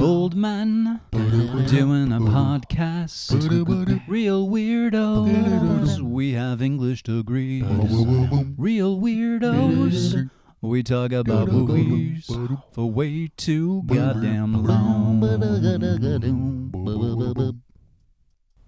Old 0.00 0.34
man 0.34 1.00
doing 1.68 2.12
a 2.12 2.18
podcast. 2.18 3.30
Reel 4.08 4.48
weirdos. 4.48 6.00
We 6.00 6.32
have 6.32 6.60
English 6.60 7.04
degrees. 7.04 7.62
Reel 8.56 8.98
weirdos. 9.00 10.28
We 10.60 10.82
talk 10.82 11.12
about 11.12 11.52
movies 11.52 12.28
for 12.72 12.90
way 12.90 13.30
too 13.36 13.84
goddamn 13.86 14.64
long. 14.64 15.20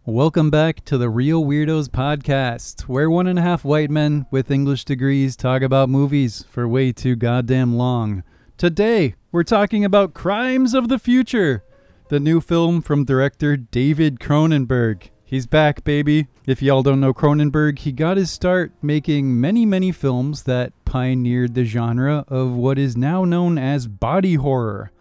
Welcome 0.07 0.48
back 0.48 0.82
to 0.87 0.96
the 0.96 1.11
Reel 1.11 1.45
Weirdos 1.45 1.91
podcast, 1.91 2.89
where 2.89 3.11
one 3.11 3.27
and 3.27 3.39
a 3.39 3.43
half 3.43 3.66
white 3.66 3.91
men 3.91 4.25
with 4.30 4.51
English 4.51 4.87
degrees 4.87 5.37
talk 5.37 5.61
about 5.61 5.91
movies 5.91 6.43
for 6.48 6.66
way 6.66 6.91
too 6.91 7.16
goddamn 7.16 7.77
long. 7.77 8.23
Today, 8.56 9.15
we're 9.30 9.45
talking 9.45 9.84
about 9.84 10.15
Crimes 10.15 10.73
of 10.73 10.89
the 10.89 10.98
Future, 10.98 11.65
the 12.09 12.19
new 12.19 12.41
film 12.41 12.80
from 12.80 13.05
director 13.05 13.59
David 13.59 14.20
Cronenberg. 14.20 15.11
He's 15.23 15.47
back, 15.47 15.84
baby. 15.84 16.28
If 16.47 16.62
y'all 16.62 16.83
don't 16.83 17.01
know 17.01 17.12
Cronenberg, 17.12 17.80
he 17.80 17.92
got 17.92 18.17
his 18.17 18.30
start 18.30 18.73
making 18.80 19.39
many, 19.39 19.67
many 19.67 19.92
films 19.92 20.45
that 20.45 20.73
pioneered 20.87 21.53
the 21.53 21.67
genre 21.67 22.25
of 22.27 22.53
what 22.56 22.78
is 22.78 22.97
now 22.97 23.27
known 23.27 23.59
as 23.59 23.87
body 23.87 24.37
horror. 24.37 24.92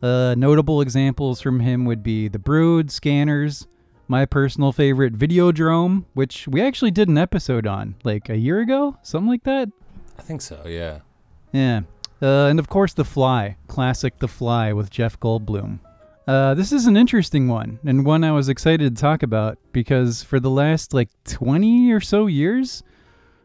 Uh, 0.00 0.34
notable 0.38 0.80
examples 0.80 1.42
from 1.42 1.60
him 1.60 1.84
would 1.84 2.02
be 2.02 2.28
The 2.28 2.38
Brood, 2.38 2.90
Scanners, 2.90 3.68
my 4.08 4.26
personal 4.26 4.72
favorite, 4.72 5.14
Videodrome, 5.14 6.04
which 6.14 6.46
we 6.48 6.60
actually 6.60 6.90
did 6.90 7.08
an 7.08 7.18
episode 7.18 7.66
on 7.66 7.94
like 8.04 8.28
a 8.28 8.36
year 8.36 8.60
ago, 8.60 8.96
something 9.02 9.28
like 9.28 9.44
that. 9.44 9.68
I 10.18 10.22
think 10.22 10.42
so, 10.42 10.62
yeah. 10.66 11.00
Yeah. 11.52 11.82
Uh, 12.20 12.46
and 12.46 12.58
of 12.58 12.68
course, 12.68 12.94
The 12.94 13.04
Fly, 13.04 13.56
classic 13.68 14.18
The 14.18 14.28
Fly 14.28 14.72
with 14.72 14.90
Jeff 14.90 15.18
Goldblum. 15.18 15.80
Uh, 16.26 16.54
this 16.54 16.70
is 16.70 16.86
an 16.86 16.96
interesting 16.96 17.48
one, 17.48 17.80
and 17.84 18.04
one 18.06 18.22
I 18.22 18.30
was 18.30 18.48
excited 18.48 18.94
to 18.94 19.00
talk 19.00 19.24
about 19.24 19.58
because 19.72 20.22
for 20.22 20.38
the 20.38 20.50
last 20.50 20.94
like 20.94 21.08
20 21.24 21.90
or 21.90 22.00
so 22.00 22.26
years, 22.26 22.84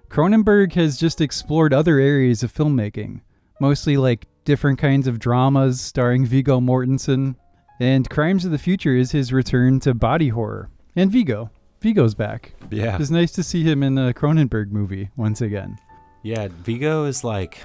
Cronenberg 0.09 0.73
has 0.73 0.97
just 0.99 1.19
explored 1.19 1.73
other 1.73 1.97
areas 1.99 2.43
of 2.43 2.53
filmmaking, 2.53 3.21
mostly 3.59 3.97
like 3.97 4.27
different 4.45 4.77
kinds 4.77 5.07
of 5.07 5.17
dramas 5.17 5.81
starring 5.81 6.25
Viggo 6.25 6.59
Mortensen, 6.59 7.35
and 7.79 8.09
Crimes 8.09 8.45
of 8.45 8.51
the 8.51 8.57
Future 8.57 8.95
is 8.95 9.11
his 9.11 9.31
return 9.31 9.79
to 9.81 9.93
body 9.93 10.29
horror. 10.29 10.69
And 10.95 11.11
Viggo. 11.11 11.51
Viggo's 11.79 12.15
back. 12.15 12.53
Yeah. 12.71 12.97
It's 12.99 13.11
nice 13.11 13.31
to 13.33 13.43
see 13.43 13.63
him 13.63 13.83
in 13.83 13.97
a 13.97 14.13
Cronenberg 14.13 14.71
movie 14.71 15.09
once 15.15 15.41
again. 15.41 15.77
Yeah, 16.23 16.47
Viggo 16.63 17.05
is 17.05 17.23
like 17.23 17.59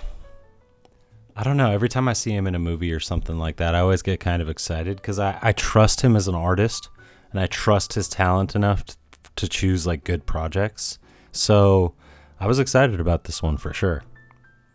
I 1.35 1.43
don't 1.45 1.57
know, 1.57 1.71
every 1.71 1.89
time 1.89 2.09
I 2.09 2.13
see 2.13 2.33
him 2.33 2.47
in 2.47 2.55
a 2.55 2.59
movie 2.59 2.93
or 2.93 3.01
something 3.01 3.39
like 3.39 3.57
that, 3.57 3.75
I 3.75 3.81
always 3.81 4.03
get 4.03 4.21
kind 4.21 4.43
of 4.43 4.51
excited 4.51 4.97
because 4.97 5.19
I, 5.19 5.39
I 5.41 5.53
trust 5.53 6.03
him 6.03 6.15
as 6.15 6.29
an 6.29 6.35
artist 6.35 6.91
and 7.31 7.41
I 7.41 7.47
trust 7.47 7.95
his 7.95 8.07
talent 8.09 8.55
enough 8.55 8.85
to, 8.85 8.97
to 9.37 9.49
choose 9.49 9.87
like 9.87 10.05
good 10.05 10.27
projects. 10.27 10.99
So 11.31 11.95
I 12.39 12.47
was 12.47 12.59
excited 12.59 13.01
about 13.01 13.25
this 13.25 13.43
one 13.43 13.57
for 13.57 13.73
sure. 13.73 14.03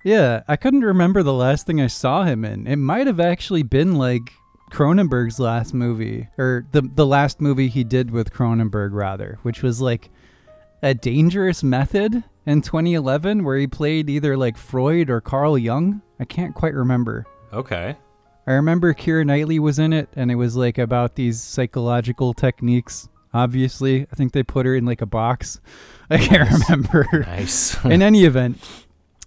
Yeah, 0.03 0.41
I 0.47 0.55
couldn't 0.55 0.81
remember 0.81 1.21
the 1.21 1.33
last 1.33 1.67
thing 1.67 1.79
I 1.79 1.87
saw 1.87 2.23
him 2.23 2.43
in. 2.43 2.65
It 2.65 2.77
might 2.77 3.05
have 3.05 3.19
actually 3.19 3.63
been 3.63 3.95
like 3.95 4.31
Cronenberg's 4.71 5.39
last 5.39 5.73
movie, 5.73 6.27
or 6.37 6.65
the 6.71 6.81
the 6.81 7.05
last 7.05 7.39
movie 7.41 7.67
he 7.69 7.83
did 7.83 8.11
with 8.11 8.33
Cronenberg, 8.33 8.89
rather, 8.91 9.39
which 9.43 9.61
was 9.63 9.79
like 9.81 10.09
a 10.83 10.93
Dangerous 10.93 11.63
Method 11.63 12.23
in 12.45 12.61
2011, 12.61 13.43
where 13.43 13.57
he 13.57 13.67
played 13.67 14.09
either 14.09 14.37
like 14.37 14.57
Freud 14.57 15.09
or 15.09 15.21
Carl 15.21 15.57
Jung. 15.57 16.01
I 16.19 16.25
can't 16.25 16.53
quite 16.53 16.73
remember. 16.73 17.25
Okay. 17.53 17.95
I 18.45 18.51
remember 18.53 18.93
Keira 18.93 19.25
Knightley 19.25 19.59
was 19.59 19.79
in 19.79 19.91
it, 19.93 20.09
and 20.15 20.31
it 20.31 20.35
was 20.35 20.55
like 20.55 20.77
about 20.77 21.15
these 21.15 21.41
psychological 21.41 22.33
techniques. 22.33 23.09
Obviously, 23.33 24.03
I 24.11 24.15
think 24.15 24.31
they 24.31 24.43
put 24.43 24.65
her 24.65 24.75
in 24.75 24.85
like 24.85 25.01
a 25.01 25.05
box. 25.05 25.59
I 26.09 26.17
can't 26.17 26.49
Nice. 26.49 26.69
remember. 26.69 27.07
Nice. 27.27 27.85
in 27.85 28.01
any 28.01 28.23
event, 28.25 28.57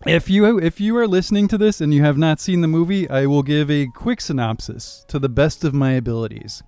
if 0.06 0.30
you 0.30 0.58
if 0.58 0.80
you 0.80 0.96
are 0.96 1.06
listening 1.06 1.46
to 1.48 1.58
this 1.58 1.80
and 1.80 1.92
you 1.92 2.02
have 2.02 2.16
not 2.16 2.40
seen 2.40 2.60
the 2.62 2.68
movie, 2.68 3.08
I 3.10 3.26
will 3.26 3.42
give 3.42 3.70
a 3.70 3.86
quick 3.88 4.20
synopsis 4.20 5.04
to 5.08 5.18
the 5.18 5.28
best 5.28 5.64
of 5.64 5.74
my 5.74 5.92
abilities. 5.92 6.62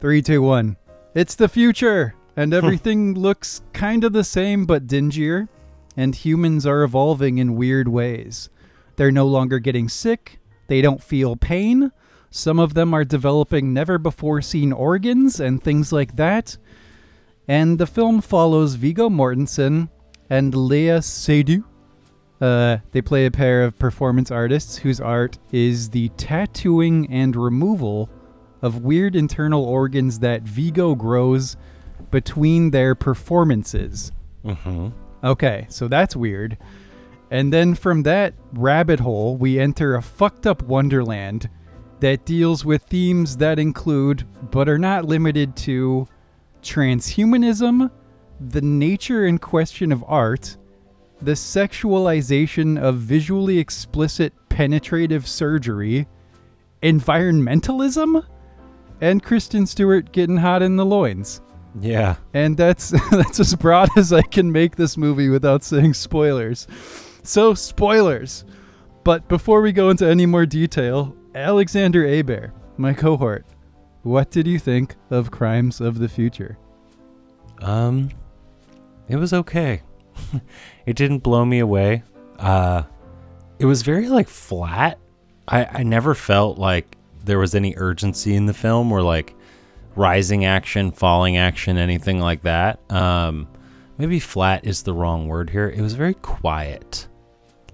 Three, 0.00 0.22
two, 0.22 0.40
one. 0.40 0.76
It's 1.14 1.34
the 1.34 1.48
future, 1.48 2.14
and 2.36 2.54
everything 2.54 3.14
looks 3.14 3.62
kind 3.72 4.04
of 4.04 4.12
the 4.12 4.24
same 4.24 4.64
but 4.64 4.86
dingier, 4.86 5.48
and 5.96 6.14
humans 6.14 6.66
are 6.66 6.82
evolving 6.82 7.38
in 7.38 7.56
weird 7.56 7.88
ways. 7.88 8.48
They're 8.96 9.10
no 9.10 9.26
longer 9.26 9.58
getting 9.58 9.88
sick. 9.88 10.38
They 10.68 10.80
don't 10.80 11.02
feel 11.02 11.34
pain. 11.34 11.90
Some 12.30 12.60
of 12.60 12.74
them 12.74 12.94
are 12.94 13.04
developing 13.04 13.72
never 13.74 13.98
before 13.98 14.40
seen 14.40 14.72
organs 14.72 15.40
and 15.40 15.60
things 15.60 15.92
like 15.92 16.14
that. 16.14 16.56
And 17.48 17.78
the 17.78 17.86
film 17.86 18.20
follows 18.20 18.74
Viggo 18.74 19.08
Mortensen 19.08 19.88
and 20.28 20.54
Lea 20.54 21.00
Seydoux. 21.00 21.64
Uh, 22.40 22.78
they 22.92 23.02
play 23.02 23.26
a 23.26 23.30
pair 23.30 23.62
of 23.64 23.78
performance 23.78 24.30
artists 24.30 24.78
whose 24.78 25.00
art 25.00 25.38
is 25.52 25.90
the 25.90 26.08
tattooing 26.10 27.10
and 27.10 27.36
removal 27.36 28.08
of 28.62 28.82
weird 28.82 29.14
internal 29.14 29.64
organs 29.64 30.20
that 30.20 30.42
Viggo 30.42 30.94
grows 30.94 31.56
between 32.10 32.70
their 32.70 32.94
performances. 32.94 34.12
hmm 34.44 34.88
Okay, 35.22 35.66
so 35.68 35.86
that's 35.86 36.16
weird. 36.16 36.56
And 37.30 37.52
then 37.52 37.74
from 37.74 38.04
that 38.04 38.34
rabbit 38.54 39.00
hole, 39.00 39.36
we 39.36 39.60
enter 39.60 39.94
a 39.94 40.02
fucked 40.02 40.46
up 40.46 40.62
wonderland 40.62 41.50
that 42.00 42.24
deals 42.24 42.64
with 42.64 42.82
themes 42.84 43.36
that 43.36 43.58
include, 43.58 44.26
but 44.50 44.66
are 44.66 44.78
not 44.78 45.04
limited 45.04 45.54
to, 45.56 46.08
transhumanism, 46.62 47.90
the 48.40 48.62
nature 48.62 49.26
and 49.26 49.40
question 49.40 49.92
of 49.92 50.02
art, 50.08 50.56
the 51.22 51.32
sexualization 51.32 52.80
of 52.80 52.96
visually 52.96 53.58
explicit 53.58 54.32
penetrative 54.48 55.26
surgery, 55.26 56.06
environmentalism, 56.82 58.24
and 59.00 59.22
Kristen 59.22 59.66
Stewart 59.66 60.12
getting 60.12 60.38
hot 60.38 60.62
in 60.62 60.76
the 60.76 60.84
loins. 60.84 61.40
Yeah. 61.78 62.16
And 62.34 62.56
that's 62.56 62.90
that's 63.10 63.40
as 63.40 63.54
broad 63.54 63.88
as 63.96 64.12
I 64.12 64.22
can 64.22 64.50
make 64.50 64.76
this 64.76 64.96
movie 64.96 65.28
without 65.28 65.62
saying 65.62 65.94
spoilers. 65.94 66.66
So 67.22 67.54
spoilers. 67.54 68.44
But 69.04 69.28
before 69.28 69.62
we 69.62 69.72
go 69.72 69.90
into 69.90 70.06
any 70.06 70.26
more 70.26 70.46
detail, 70.46 71.16
Alexander 71.34 72.04
Abair, 72.04 72.52
my 72.76 72.92
cohort, 72.92 73.46
what 74.02 74.30
did 74.30 74.46
you 74.46 74.58
think 74.58 74.96
of 75.10 75.30
Crimes 75.30 75.80
of 75.80 75.98
the 75.98 76.08
Future? 76.08 76.58
Um, 77.62 78.10
it 79.08 79.16
was 79.16 79.32
okay. 79.32 79.82
it 80.86 80.96
didn't 80.96 81.18
blow 81.18 81.44
me 81.44 81.58
away. 81.58 82.02
Uh, 82.38 82.82
it 83.58 83.66
was 83.66 83.82
very 83.82 84.08
like 84.08 84.28
flat. 84.28 84.98
I 85.46 85.64
I 85.64 85.82
never 85.82 86.14
felt 86.14 86.58
like 86.58 86.96
there 87.24 87.38
was 87.38 87.54
any 87.54 87.74
urgency 87.76 88.34
in 88.34 88.46
the 88.46 88.54
film 88.54 88.90
or 88.92 89.02
like 89.02 89.34
rising 89.96 90.44
action, 90.44 90.90
falling 90.92 91.36
action, 91.36 91.76
anything 91.76 92.20
like 92.20 92.42
that. 92.42 92.80
Um, 92.90 93.48
maybe 93.98 94.18
flat 94.18 94.66
is 94.66 94.82
the 94.82 94.94
wrong 94.94 95.28
word 95.28 95.50
here. 95.50 95.68
It 95.68 95.80
was 95.80 95.94
very 95.94 96.14
quiet, 96.14 97.06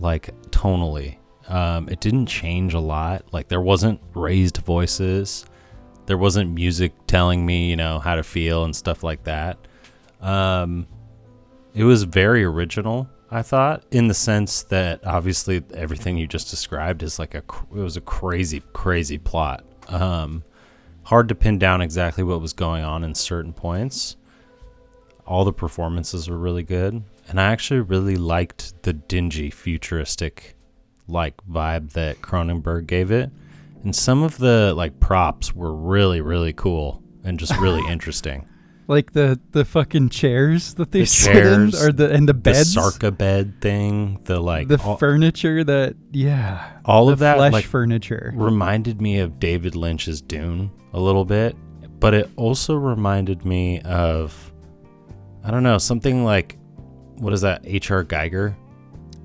like 0.01 0.31
tonally. 0.51 1.19
Um, 1.49 1.89
it 1.89 2.01
didn't 2.01 2.27
change 2.27 2.75
a 2.75 2.81
lot. 2.81 3.25
Like 3.33 3.49
there 3.49 3.61
wasn't 3.61 4.01
raised 4.15 4.59
voices. 4.59 5.47
There 6.07 6.19
wasn't 6.19 6.51
music 6.51 6.93
telling 7.07 7.45
me, 7.45 7.71
you 7.71 7.77
know, 7.77 7.99
how 7.99 8.17
to 8.17 8.23
feel 8.23 8.65
and 8.65 8.75
stuff 8.75 9.03
like 9.03 9.25
that. 9.25 9.59
Um, 10.21 10.87
it 11.77 11.85
was 11.85 12.05
very 12.05 12.43
original, 12.43 13.07
I 13.31 13.43
thought, 13.43 13.85
in 13.91 14.09
the 14.09 14.15
sense 14.15 14.63
that 14.65 15.07
obviously 15.07 15.63
everything 15.75 16.17
you 16.17 16.27
just 16.27 16.49
described 16.49 17.03
is 17.03 17.19
like 17.19 17.35
a 17.35 17.43
it 17.71 17.83
was 17.83 17.99
a 17.99 18.01
crazy, 18.01 18.63
crazy 18.73 19.19
plot. 19.19 19.63
Um, 19.89 20.43
hard 21.03 21.29
to 21.29 21.35
pin 21.35 21.59
down 21.59 21.83
exactly 21.83 22.25
what 22.25 22.41
was 22.41 22.55
going 22.55 22.83
on 22.83 23.05
in 23.05 23.15
certain 23.15 23.53
points. 23.53 24.17
All 25.27 25.45
the 25.45 25.53
performances 25.53 26.31
were 26.31 26.39
really 26.39 26.63
good, 26.63 27.03
and 27.29 27.39
I 27.39 27.53
actually 27.53 27.81
really 27.81 28.17
liked 28.17 28.83
the 28.83 28.95
dingy, 28.95 29.51
futuristic 29.51 30.57
like 31.07 31.35
vibe 31.47 31.93
that 31.93 32.23
Cronenberg 32.23 32.87
gave 32.87 33.11
it. 33.11 33.31
And 33.85 33.95
some 33.95 34.23
of 34.23 34.39
the 34.39 34.73
like 34.75 34.99
props 34.99 35.55
were 35.55 35.75
really, 35.75 36.23
really 36.23 36.55
cool 36.55 37.03
and 37.23 37.39
just 37.39 37.55
really 37.59 37.87
interesting. 37.91 38.49
Like 38.89 39.13
the 39.13 39.41
the 39.51 39.65
fucking 39.65 40.11
chairs 40.11 40.75
that 40.75 40.93
they 40.93 41.01
The 41.01 41.07
sit 41.07 41.37
in, 41.47 41.75
or 41.75 41.91
the 41.93 42.09
and 42.13 42.29
the 42.29 42.35
beds, 42.35 42.73
the 42.75 42.81
Sarka 42.81 43.11
bed 43.11 43.61
thing, 43.61 44.21
the 44.25 44.39
like 44.39 44.69
the 44.69 44.81
all, 44.81 44.97
furniture 44.97 45.65
that 45.65 45.97
yeah, 46.13 46.79
all 46.85 47.09
of 47.09 47.19
that 47.19 47.37
flesh 47.37 47.53
like 47.53 47.65
furniture. 47.65 48.33
reminded 48.37 49.01
me 49.01 49.19
of 49.19 49.41
David 49.41 49.75
Lynch's 49.75 50.21
Dune 50.21 50.71
a 50.93 51.01
little 51.01 51.25
bit, 51.25 51.57
but 51.99 52.15
it 52.15 52.31
also 52.37 52.77
reminded 52.77 53.45
me 53.45 53.81
of 53.81 54.53
I 55.43 55.51
don't 55.51 55.65
know, 55.65 55.79
something 55.79 56.25
like 56.25 56.57
what 57.17 57.33
is 57.33 57.41
that? 57.41 57.63
H.R. 57.65 58.05
Giger? 58.05 58.55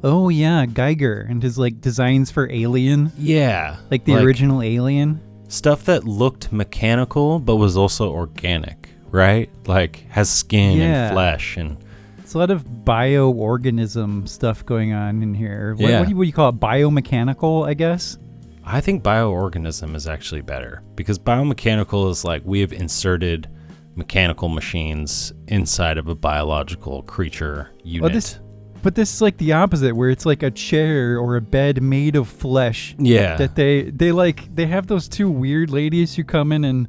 Oh 0.04 0.30
yeah, 0.30 0.66
Giger 0.66 1.30
and 1.30 1.44
his 1.44 1.60
like 1.60 1.82
designs 1.82 2.32
for 2.32 2.50
Alien, 2.50 3.12
Yeah. 3.16 3.78
like 3.92 4.06
the 4.06 4.16
original 4.16 4.64
Alien. 4.64 5.22
stuff 5.50 5.86
that 5.86 6.06
looked 6.06 6.52
mechanical 6.52 7.38
but 7.38 7.58
was 7.58 7.78
also 7.78 8.12
organic, 8.12 8.81
right? 9.12 9.50
Like 9.68 10.06
has 10.10 10.30
skin 10.30 10.78
Yeah. 10.78 11.06
and 11.08 11.14
flesh 11.14 11.58
and 11.58 11.78
It's 12.20 12.34
a 12.34 12.38
lot 12.38 12.50
of 12.52 12.64
bioorganism 12.66 14.28
stuff 14.28 14.66
going 14.66 14.94
on 14.94 15.22
in 15.22 15.34
here. 15.34 15.76
What, 15.76 15.90
Yeah. 15.90 16.00
what, 16.00 16.06
do 16.06 16.12
you, 16.12 16.18
what 16.18 16.24
do 16.24 16.28
you 16.28 16.34
call 16.34 16.50
it? 16.50 16.60
Biomechanical, 16.60 17.68
I 17.68 17.74
guess. 17.74 18.18
I 18.64 18.80
think 18.80 19.04
bioorganism 19.04 19.96
is 19.96 20.08
actually 20.08 20.42
better 20.42 20.84
because 20.96 21.18
biomechanical 21.20 22.10
is 22.12 22.24
like 22.24 22.42
we 22.46 22.60
have 22.62 22.72
inserted 22.74 23.50
mechanical 23.96 24.50
machines 24.50 25.34
inside 25.48 25.98
of 25.98 26.08
a 26.08 26.16
biological 26.16 27.02
creature 27.04 27.70
unit. 27.84 28.14
this- 28.14 28.40
But 28.84 28.96
this 28.96 29.14
is 29.14 29.22
like 29.22 29.38
the 29.38 29.54
opposite, 29.54 29.96
where 29.96 30.10
it's 30.10 30.26
like 30.26 30.42
a 30.44 30.50
chair 30.52 31.20
or 31.20 31.36
a 31.36 31.42
bed 31.42 31.82
made 31.84 32.16
of 32.16 32.28
flesh. 32.28 32.96
yeah. 32.98 33.36
That 33.36 33.56
they 33.56 33.84
they 33.92 34.12
like 34.12 34.56
they 34.56 34.68
have 34.68 34.88
those 34.88 35.08
two 35.08 35.30
weird 35.30 35.70
ladies 35.70 36.16
who 36.16 36.24
come 36.24 36.52
in 36.52 36.64
and 36.64 36.88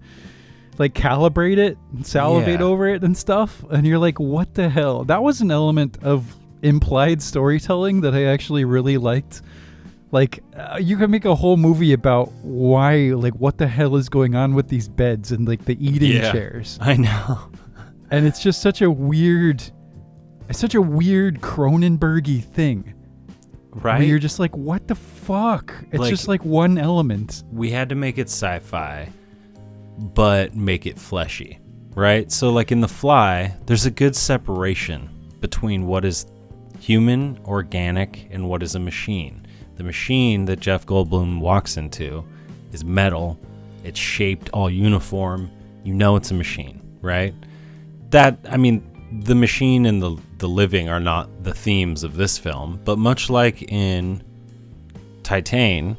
like 0.78 0.94
calibrate 0.94 1.58
it 1.58 1.76
and 1.92 2.06
salivate 2.06 2.60
Yeah. 2.60 2.66
over 2.66 2.88
it 2.88 3.02
and 3.04 3.16
stuff, 3.16 3.64
and 3.70 3.86
you're 3.86 3.98
like, 3.98 4.18
what 4.18 4.54
the 4.54 4.68
hell? 4.68 5.04
That 5.04 5.22
was 5.22 5.40
an 5.40 5.50
element 5.50 5.98
of 6.02 6.34
implied 6.62 7.20
storytelling 7.22 8.00
that 8.02 8.14
I 8.14 8.24
actually 8.24 8.64
really 8.64 8.96
liked. 8.98 9.42
Like 10.12 10.42
uh, 10.56 10.78
you 10.80 10.96
can 10.98 11.10
make 11.10 11.24
a 11.24 11.34
whole 11.34 11.56
movie 11.56 11.92
about 11.94 12.30
why, 12.42 13.12
like, 13.14 13.34
what 13.34 13.56
the 13.58 13.66
hell 13.66 13.96
is 13.96 14.08
going 14.08 14.34
on 14.34 14.54
with 14.54 14.68
these 14.68 14.88
beds 14.88 15.32
and 15.32 15.48
like 15.48 15.64
the 15.64 15.76
eating 15.84 16.12
Yeah. 16.12 16.32
chairs, 16.32 16.78
I 16.82 16.96
know. 16.96 17.38
and 18.10 18.26
it's 18.26 18.42
just 18.42 18.60
such 18.60 18.82
a 18.82 18.90
weird, 18.90 19.62
it's 20.48 20.58
such 20.58 20.74
a 20.74 20.82
weird 20.82 21.40
Cronenbergy 21.40 22.42
thing. 22.44 22.94
Where 23.72 23.94
Right? 23.94 24.06
you're 24.06 24.18
just 24.18 24.38
like, 24.38 24.54
what 24.54 24.86
the 24.86 24.94
fuck? 24.94 25.72
It's 25.90 25.98
Like- 26.00 26.10
just 26.10 26.28
like 26.28 26.44
one 26.44 26.76
element. 26.76 27.42
we 27.50 27.70
had 27.70 27.88
to 27.88 27.94
make 27.94 28.18
it 28.18 28.28
sci-fi 28.28 29.08
but 30.02 30.54
make 30.54 30.86
it 30.86 30.98
fleshy 30.98 31.58
right? 31.94 32.30
So 32.30 32.50
like 32.50 32.72
in 32.72 32.80
the 32.80 32.88
fly 32.88 33.54
there's 33.66 33.86
a 33.86 33.90
good 33.90 34.16
separation 34.16 35.08
between 35.40 35.86
what 35.86 36.04
is 36.04 36.26
human 36.78 37.38
organic 37.44 38.28
and 38.30 38.48
what 38.48 38.62
is 38.62 38.74
a 38.74 38.80
machine. 38.80 39.46
The 39.76 39.84
machine 39.84 40.44
that 40.46 40.60
jeff 40.60 40.86
goldblum 40.86 41.40
walks 41.40 41.76
into 41.76 42.24
is 42.72 42.84
metal. 42.84 43.38
It's 43.84 43.98
shaped 43.98 44.50
all 44.50 44.70
uniform. 44.70 45.50
You 45.84 45.94
know 45.94 46.16
it's 46.16 46.30
a 46.30 46.34
machine 46.34 46.80
right? 47.00 47.34
That 48.10 48.38
i 48.48 48.56
mean 48.56 48.88
the 49.24 49.34
machine 49.34 49.86
and 49.86 50.02
the 50.02 50.16
the 50.38 50.48
living 50.48 50.88
are 50.88 51.00
not 51.00 51.44
the 51.44 51.52
themes 51.52 52.02
of 52.04 52.16
this 52.16 52.38
film 52.38 52.80
but 52.84 52.98
much 52.98 53.28
like 53.28 53.62
in 53.70 54.22
Titane 55.22 55.96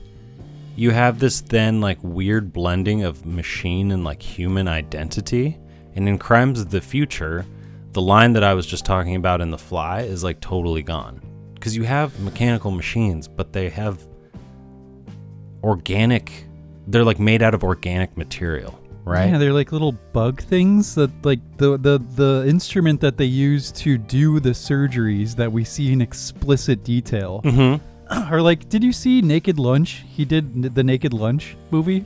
you 0.76 0.92
have 0.92 1.20
this 1.20 1.42
then 1.42 1.82
like 1.82 1.98
weird 2.02 2.52
blending 2.52 3.04
of 3.04 3.26
machine 3.26 3.92
and 3.92 4.04
like 4.04 4.22
human 4.22 4.68
identity. 4.68 5.58
And 5.96 6.10
in 6.10 6.18
Crimes 6.18 6.60
of 6.60 6.72
the 6.72 6.82
Future, 6.82 7.46
the 7.92 8.02
line 8.02 8.34
that 8.34 8.44
I 8.44 8.54
was 8.56 8.66
just 8.66 8.86
talking 8.86 9.16
about 9.16 9.42
in 9.42 9.52
The 9.52 9.58
Fly 9.58 10.02
is 10.02 10.24
like 10.24 10.40
totally 10.40 10.82
gone. 10.82 11.22
Because 11.54 11.76
you 11.76 11.84
have 11.84 12.20
mechanical 12.20 12.72
machines, 12.72 13.28
but 13.28 13.54
they 13.54 13.70
have 13.70 14.06
organic, 15.64 16.46
they're 16.88 17.06
like 17.06 17.20
made 17.20 17.42
out 17.42 17.54
of 17.54 17.64
organic 17.64 18.18
material, 18.18 18.78
right? 19.06 19.30
Yeah, 19.30 19.38
they're 19.38 19.54
like 19.54 19.72
little 19.72 19.94
bug 20.12 20.42
things 20.42 20.96
that 20.96 21.12
like 21.24 21.40
the 21.58 21.78
the 21.78 22.00
the 22.16 22.46
instrument 22.50 23.00
that 23.02 23.16
they 23.16 23.26
use 23.26 23.72
to 23.74 23.98
do 23.98 24.40
the 24.40 24.50
surgeries 24.50 25.36
that 25.36 25.52
we 25.52 25.64
see 25.64 25.94
in 25.94 26.02
explicit 26.02 26.84
detail. 26.84 27.42
mm-hmm. 27.46 27.86
or 28.32 28.42
like, 28.42 28.70
did 28.70 28.84
you 28.84 28.94
see 28.94 29.22
Naked 29.22 29.60
Lunch? 29.60 30.04
He 30.08 30.26
did 30.26 30.76
the 30.76 30.84
Naked 30.84 31.14
Lunch 31.14 31.56
movie. 31.72 32.06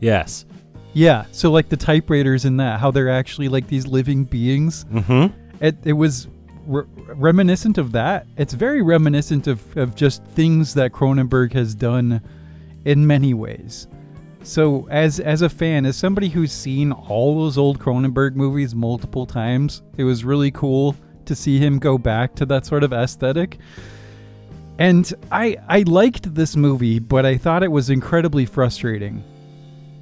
Yes. 0.00 0.44
Yeah, 0.92 1.24
so 1.32 1.50
like 1.50 1.68
the 1.68 1.76
typewriters 1.76 2.44
in 2.44 2.56
that, 2.58 2.78
how 2.78 2.90
they're 2.92 3.10
actually 3.10 3.48
like 3.48 3.66
these 3.66 3.86
living 3.86 4.24
beings. 4.24 4.84
Mm-hmm. 4.92 5.36
It 5.60 5.76
it 5.84 5.92
was 5.94 6.28
re- 6.66 6.84
reminiscent 7.08 7.78
of 7.78 7.92
that. 7.92 8.26
It's 8.36 8.54
very 8.54 8.80
reminiscent 8.80 9.48
of 9.48 9.76
of 9.76 9.96
just 9.96 10.24
things 10.24 10.74
that 10.74 10.92
Cronenberg 10.92 11.52
has 11.52 11.74
done 11.74 12.22
in 12.84 13.06
many 13.06 13.34
ways. 13.34 13.88
So 14.44 14.86
as 14.90 15.18
as 15.18 15.42
a 15.42 15.48
fan, 15.48 15.84
as 15.84 15.96
somebody 15.96 16.28
who's 16.28 16.52
seen 16.52 16.92
all 16.92 17.40
those 17.40 17.58
old 17.58 17.80
Cronenberg 17.80 18.36
movies 18.36 18.74
multiple 18.74 19.26
times, 19.26 19.82
it 19.96 20.04
was 20.04 20.24
really 20.24 20.52
cool 20.52 20.94
to 21.24 21.34
see 21.34 21.58
him 21.58 21.78
go 21.78 21.98
back 21.98 22.34
to 22.36 22.46
that 22.46 22.66
sort 22.66 22.84
of 22.84 22.92
aesthetic. 22.92 23.58
And 24.78 25.12
I 25.30 25.56
I 25.68 25.82
liked 25.82 26.34
this 26.34 26.56
movie, 26.56 26.98
but 26.98 27.24
I 27.24 27.36
thought 27.36 27.62
it 27.62 27.70
was 27.70 27.90
incredibly 27.90 28.44
frustrating. 28.44 29.22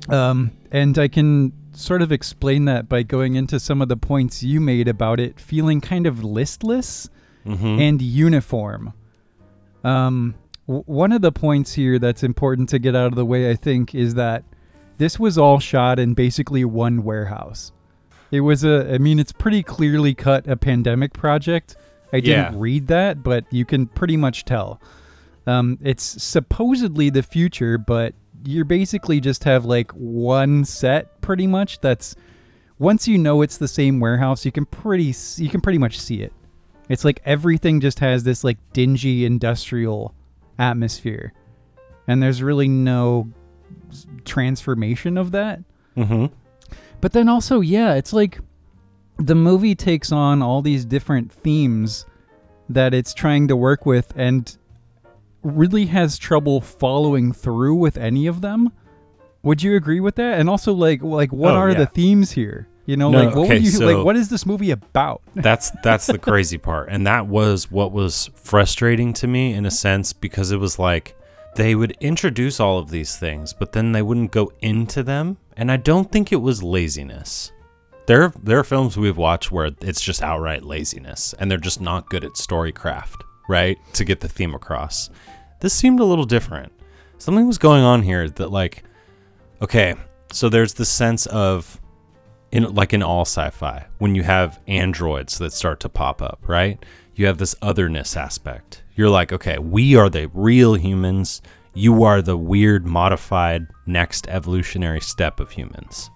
Um, 0.09 0.53
and 0.71 0.99
I 0.99 1.09
can 1.09 1.53
sort 1.73 2.03
of 2.03 2.11
explain 2.13 2.65
that 2.67 2.89
by 2.89 3.03
going 3.03 3.35
into 3.35 3.59
some 3.61 3.81
of 3.83 3.89
the 3.89 3.97
points 3.97 4.43
you 4.43 4.61
made 4.61 4.89
about 4.89 5.21
it 5.21 5.39
feeling 5.41 5.81
kind 5.81 6.07
of 6.07 6.23
listless 6.25 7.09
Mm-hmm. 7.45 7.67
and 7.81 8.01
uniform. 8.01 8.93
Um, 9.83 10.37
w- 10.69 10.85
one 10.87 11.11
of 11.11 11.23
the 11.23 11.33
points 11.33 11.73
here 11.73 11.99
that's 11.99 12.23
important 12.23 12.69
to 12.69 12.79
get 12.79 12.95
out 12.95 13.07
of 13.09 13.17
the 13.17 13.25
way, 13.27 13.51
I 13.51 13.57
think, 13.57 13.97
is 13.97 14.15
that 14.15 14.45
this 14.99 15.19
was 15.19 15.37
all 15.37 15.59
shot 15.59 15.99
in 15.99 16.15
basically 16.15 16.65
one 16.65 17.03
warehouse. 17.03 17.73
It 18.31 18.43
was 18.43 18.63
a, 18.63 18.95
I 18.95 18.99
mean, 18.99 19.19
it's 19.19 19.33
pretty 19.33 19.65
clearly 19.65 20.15
cut 20.15 20.47
a 20.47 20.57
pandemic 20.57 21.15
project. 21.15 21.75
I 22.12 22.20
didn't 22.20 22.55
Yeah. 22.55 22.61
read 22.61 22.87
that, 22.88 23.23
but 23.23 23.44
you 23.50 23.64
can 23.64 23.87
pretty 23.87 24.17
much 24.17 24.44
tell. 24.44 24.81
Um, 25.47 25.79
it's 25.82 26.23
supposedly 26.23 27.11
the 27.11 27.23
future, 27.23 27.79
but 27.79 28.14
you 28.44 28.64
basically 28.64 29.20
just 29.20 29.44
have 29.44 29.64
like 29.64 29.91
one 29.93 30.64
set 30.64 31.20
pretty 31.20 31.47
much 31.47 31.81
that's 31.81 32.14
once 32.79 33.06
you 33.06 33.17
know 33.17 33.43
it's 33.43 33.56
the 33.59 33.69
same 33.69 34.00
warehouse, 34.00 34.44
you 34.44 34.50
can 34.53 34.64
pretty 34.67 35.14
you 35.37 35.49
can 35.49 35.61
pretty 35.61 35.79
much 35.79 35.99
see 36.00 36.23
it. 36.23 36.32
It's 36.88 37.05
like 37.05 37.20
everything 37.25 37.81
just 37.81 38.00
has 38.00 38.25
this 38.25 38.43
like 38.44 38.59
dingy 38.73 39.25
industrial 39.25 40.14
atmosphere. 40.59 41.32
And 42.09 42.20
there's 42.23 42.43
really 42.43 42.69
no 42.69 43.29
transformation 44.25 45.17
of 45.17 45.31
that. 45.32 45.61
Mm-hmm. 45.97 46.26
But 47.00 47.12
then 47.12 47.29
also, 47.29 47.61
yeah, 47.61 47.94
it's 47.94 48.12
like 48.12 48.38
the 49.27 49.35
movie 49.35 49.75
takes 49.75 50.11
on 50.13 50.43
all 50.43 50.63
these 50.63 50.85
different 50.85 51.33
themes 51.33 52.05
that 52.69 52.95
it's 52.95 53.13
trying 53.15 53.49
to 53.49 53.57
work 53.57 53.85
with 53.87 54.13
and 54.17 54.57
really 55.43 55.87
has 55.87 56.19
trouble 56.19 56.61
following 56.61 57.33
through 57.33 57.75
with 57.75 57.97
any 57.97 58.26
of 58.26 58.41
them. 58.41 58.73
Would 59.43 59.62
you 59.62 59.75
agree 59.76 60.00
with 60.00 60.14
that? 60.17 60.38
And 60.38 60.49
also 60.49 60.73
like 60.73 61.02
like 61.02 61.33
what 61.33 61.52
Oh, 61.52 61.57
are 61.59 61.71
yeah. 61.71 61.79
the 61.79 61.87
themes 61.87 62.31
here? 62.33 62.69
You 62.87 62.97
know, 62.97 63.11
No, 63.11 63.25
like 63.25 63.35
what 63.37 63.45
okay, 63.45 63.55
would 63.55 63.62
you 63.64 63.71
so- 63.71 63.87
like 63.87 64.05
what 64.05 64.17
is 64.17 64.29
this 64.29 64.47
movie 64.47 64.71
about? 64.71 65.21
that's 65.35 65.71
that's 65.83 66.07
the 66.07 66.19
crazy 66.19 66.59
part 66.59 66.88
and 66.91 67.07
that 67.07 67.26
was 67.26 67.71
what 67.71 67.93
was 67.93 68.31
frustrating 68.35 69.12
to 69.14 69.26
me 69.26 69.52
in 69.52 69.67
a 69.67 69.71
sense 69.71 70.12
because 70.12 70.50
it 70.52 70.59
was 70.59 70.79
like 70.79 71.17
they 71.55 71.75
would 71.75 71.97
introduce 72.00 72.59
all 72.61 72.79
of 72.79 72.91
these 72.91 73.17
things 73.17 73.52
but 73.52 73.73
then 73.73 73.93
they 73.93 74.02
wouldn't 74.02 74.31
go 74.33 74.50
into 74.62 75.02
them 75.02 75.37
and 75.57 75.71
i 75.71 75.76
don't 75.76 76.11
think 76.11 76.33
it 76.33 76.37
was 76.41 76.62
laziness 76.62 77.51
there 78.06 78.32
there 78.42 78.59
are 78.59 78.64
films 78.64 78.97
we've 78.97 79.16
watched 79.16 79.52
where 79.52 79.71
it's 79.80 80.00
just 80.00 80.23
outright 80.23 80.64
laziness 80.64 81.35
and 81.38 81.50
they're 81.50 81.59
just 81.59 81.80
not 81.80 82.09
good 82.09 82.25
at 82.25 82.37
story 82.37 82.73
craft 82.73 83.23
right? 83.49 83.78
To 83.94 84.04
get 84.04 84.21
the 84.21 84.28
theme 84.28 84.54
across. 84.54 85.11
This 85.61 85.75
seemed 85.75 86.00
a 86.00 86.04
little 86.04 86.25
different. 86.25 86.73
Something 87.18 87.47
was 87.47 87.59
going 87.59 87.82
on 87.82 88.02
here 88.02 88.28
that 88.28 88.50
like 88.50 88.82
okay 89.61 89.94
so 90.32 90.49
there's 90.49 90.75
this 90.75 90.88
sense 90.88 91.26
of 91.26 91.80
in 92.50 92.75
like 92.75 92.92
in 92.92 93.02
all 93.02 93.23
sci-fi 93.23 93.87
when 93.99 94.14
you 94.14 94.23
have 94.23 94.59
androids 94.66 95.38
that 95.38 95.52
start 95.52 95.80
to 95.80 95.88
pop 95.88 96.21
up 96.21 96.40
right? 96.47 96.85
You 97.14 97.26
have 97.26 97.38
this 97.38 97.54
otherness 97.62 98.16
aspect. 98.16 98.82
You're 98.97 99.11
like 99.11 99.32
okay 99.32 99.59
we 99.59 99.94
are 99.97 100.11
the 100.11 100.28
real 100.35 100.75
humans. 100.75 101.42
You 101.75 102.02
are 102.04 102.21
the 102.21 102.37
weird 102.37 102.85
modified 102.85 103.66
next 103.87 104.26
evolutionary 104.28 105.00
step 105.00 105.40
of 105.40 105.52
humans 105.52 106.11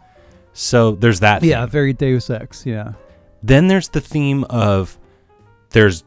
so 0.56 0.92
there's 0.92 1.20
that 1.20 1.42
Yeah, 1.42 1.60
theme. 1.62 1.70
very 1.70 1.92
Deus 1.92 2.30
Ex, 2.30 2.64
yeah. 2.66 2.92
then 3.42 3.68
there's 3.68 3.88
the 3.88 4.00
theme 4.00 4.44
of 4.44 4.98
there's 5.70 6.02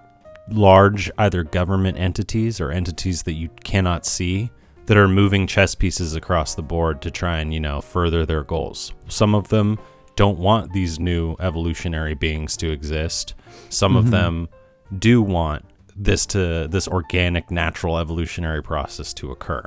large 0.50 1.12
either 1.20 1.44
government 1.44 1.98
entities 2.00 2.60
or 2.60 2.72
entities 2.72 3.24
that 3.24 3.34
you 3.34 3.50
cannot 3.64 4.06
see 4.06 4.50
that 4.88 4.98
are 4.98 5.08
moving 5.08 5.46
chess 5.46 5.76
pieces 5.76 6.16
across 6.16 6.56
the 6.56 6.64
board 6.64 7.02
to 7.04 7.12
try 7.12 7.38
and 7.38 7.54
you 7.54 7.60
know 7.60 7.80
further 7.80 8.26
their 8.26 8.44
goals 8.44 8.92
some 9.08 9.36
of 9.36 9.50
them 9.50 9.78
don't 10.16 10.40
want 10.40 10.74
these 10.74 11.00
new 11.00 11.36
evolutionary 11.40 12.16
beings 12.16 12.58
to 12.58 12.72
exist 12.72 13.36
some 13.70 13.96
of 13.96 14.06
Mhm. 14.06 14.10
them 14.12 14.50
do 14.98 15.22
want 15.22 15.64
this 15.96 16.26
to 16.26 16.68
this 16.68 16.88
organic 16.88 17.52
natural 17.52 18.00
evolutionary 18.00 18.64
process 18.64 19.14
to 19.14 19.30
occur 19.30 19.64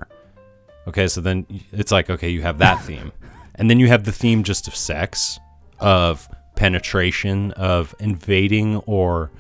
okay 0.89 1.07
so 1.07 1.21
then 1.21 1.47
it's 1.71 1.93
like 1.93 2.11
okay 2.11 2.29
you 2.29 2.43
have 2.43 2.59
that 2.59 2.83
theme 2.83 3.13
and 3.55 3.69
then 3.71 3.79
you 3.79 3.89
have 3.89 4.05
the 4.05 4.13
theme 4.13 4.43
just 4.43 4.69
of 4.69 4.75
sex 4.75 5.39
of 5.79 6.29
penetration 6.55 7.53
of 7.53 7.95
invading 7.99 8.77
or 8.87 9.31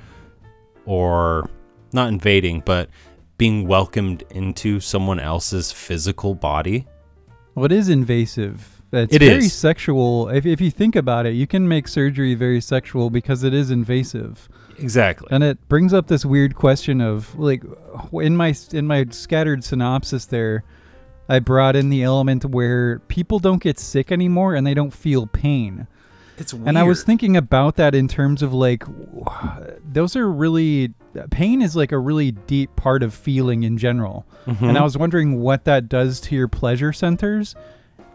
or 0.84 1.48
not 1.92 2.08
invading, 2.08 2.62
but 2.64 2.88
being 3.38 3.66
welcomed 3.66 4.24
into 4.30 4.80
someone 4.80 5.20
else's 5.20 5.72
physical 5.72 6.34
body. 6.34 6.86
Well, 7.54 7.64
it 7.64 7.72
is 7.72 7.88
invasive. 7.88 8.82
It's 8.92 9.14
It 9.14 9.20
very 9.20 9.44
is. 9.46 9.52
sexual. 9.52 10.28
If, 10.28 10.44
if 10.44 10.60
you 10.60 10.70
think 10.70 10.96
about 10.96 11.26
it, 11.26 11.32
you 11.34 11.46
can 11.46 11.66
make 11.66 11.88
surgery 11.88 12.34
very 12.34 12.60
sexual 12.60 13.10
because 13.10 13.42
it 13.42 13.54
is 13.54 13.70
invasive. 13.70 14.48
Exactly. 14.78 15.28
And 15.30 15.42
it 15.42 15.66
brings 15.68 15.94
up 15.94 16.08
this 16.08 16.24
weird 16.24 16.54
question 16.54 17.00
of 17.00 17.38
like 17.38 17.62
in 18.12 18.36
my 18.36 18.54
in 18.72 18.86
my 18.86 19.06
scattered 19.10 19.64
synopsis 19.64 20.26
there, 20.26 20.64
I 21.28 21.38
brought 21.38 21.76
in 21.76 21.88
the 21.88 22.02
element 22.02 22.44
where 22.44 22.98
people 23.08 23.38
don't 23.38 23.62
get 23.62 23.78
sick 23.78 24.12
anymore 24.12 24.54
and 24.54 24.66
they 24.66 24.74
don't 24.74 24.92
feel 24.92 25.26
pain. 25.26 25.86
It's 26.38 26.52
weird. 26.52 26.68
And 26.68 26.78
I 26.78 26.82
was 26.82 27.04
thinking 27.04 27.36
about 27.36 27.76
that 27.76 27.94
in 27.94 28.08
terms 28.08 28.42
of 28.42 28.52
like 28.52 28.84
those 29.84 30.16
are 30.16 30.30
really 30.30 30.92
pain 31.30 31.62
is 31.62 31.76
like 31.76 31.92
a 31.92 31.98
really 31.98 32.32
deep 32.32 32.74
part 32.76 33.02
of 33.02 33.14
feeling 33.14 33.62
in 33.62 33.78
general. 33.78 34.26
Mm-hmm. 34.46 34.64
And 34.64 34.78
I 34.78 34.82
was 34.82 34.96
wondering 34.98 35.40
what 35.40 35.64
that 35.64 35.88
does 35.88 36.20
to 36.20 36.34
your 36.34 36.48
pleasure 36.48 36.92
centers 36.92 37.54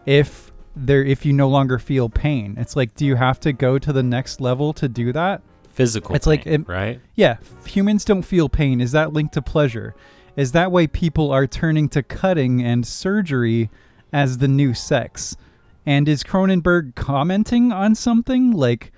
if 0.04 0.50
there 0.76 1.02
if 1.04 1.24
you 1.24 1.32
no 1.32 1.48
longer 1.48 1.78
feel 1.78 2.08
pain. 2.08 2.56
It's 2.58 2.76
like 2.76 2.94
do 2.94 3.06
you 3.06 3.16
have 3.16 3.40
to 3.40 3.52
go 3.52 3.78
to 3.78 3.92
the 3.92 4.02
next 4.02 4.40
level 4.40 4.72
to 4.74 4.88
do 4.88 5.12
that? 5.12 5.42
physical. 5.78 6.14
it's 6.16 6.26
like 6.26 6.44
pain, 6.44 6.62
it- 6.62 6.68
right. 6.68 7.00
Yeah, 7.14 7.36
humans 7.64 8.04
don't 8.04 8.22
feel 8.22 8.48
pain. 8.48 8.80
Is 8.80 8.92
that 8.92 9.12
linked 9.12 9.34
to 9.34 9.42
pleasure? 9.42 9.94
Is 10.38 10.52
that 10.52 10.70
why 10.70 10.86
people 10.86 11.32
are 11.32 11.48
turning 11.48 11.88
to 11.88 12.02
cutting 12.02 12.62
and 12.62 12.86
surgery 12.86 13.70
as 14.12 14.38
the 14.38 14.46
new 14.46 14.72
sex? 14.72 15.36
And 15.84 16.08
is 16.08 16.22
Cronenberg 16.22 16.94
commenting 16.94 17.72
on 17.72 17.96
something 17.96 18.52
like 18.52 18.92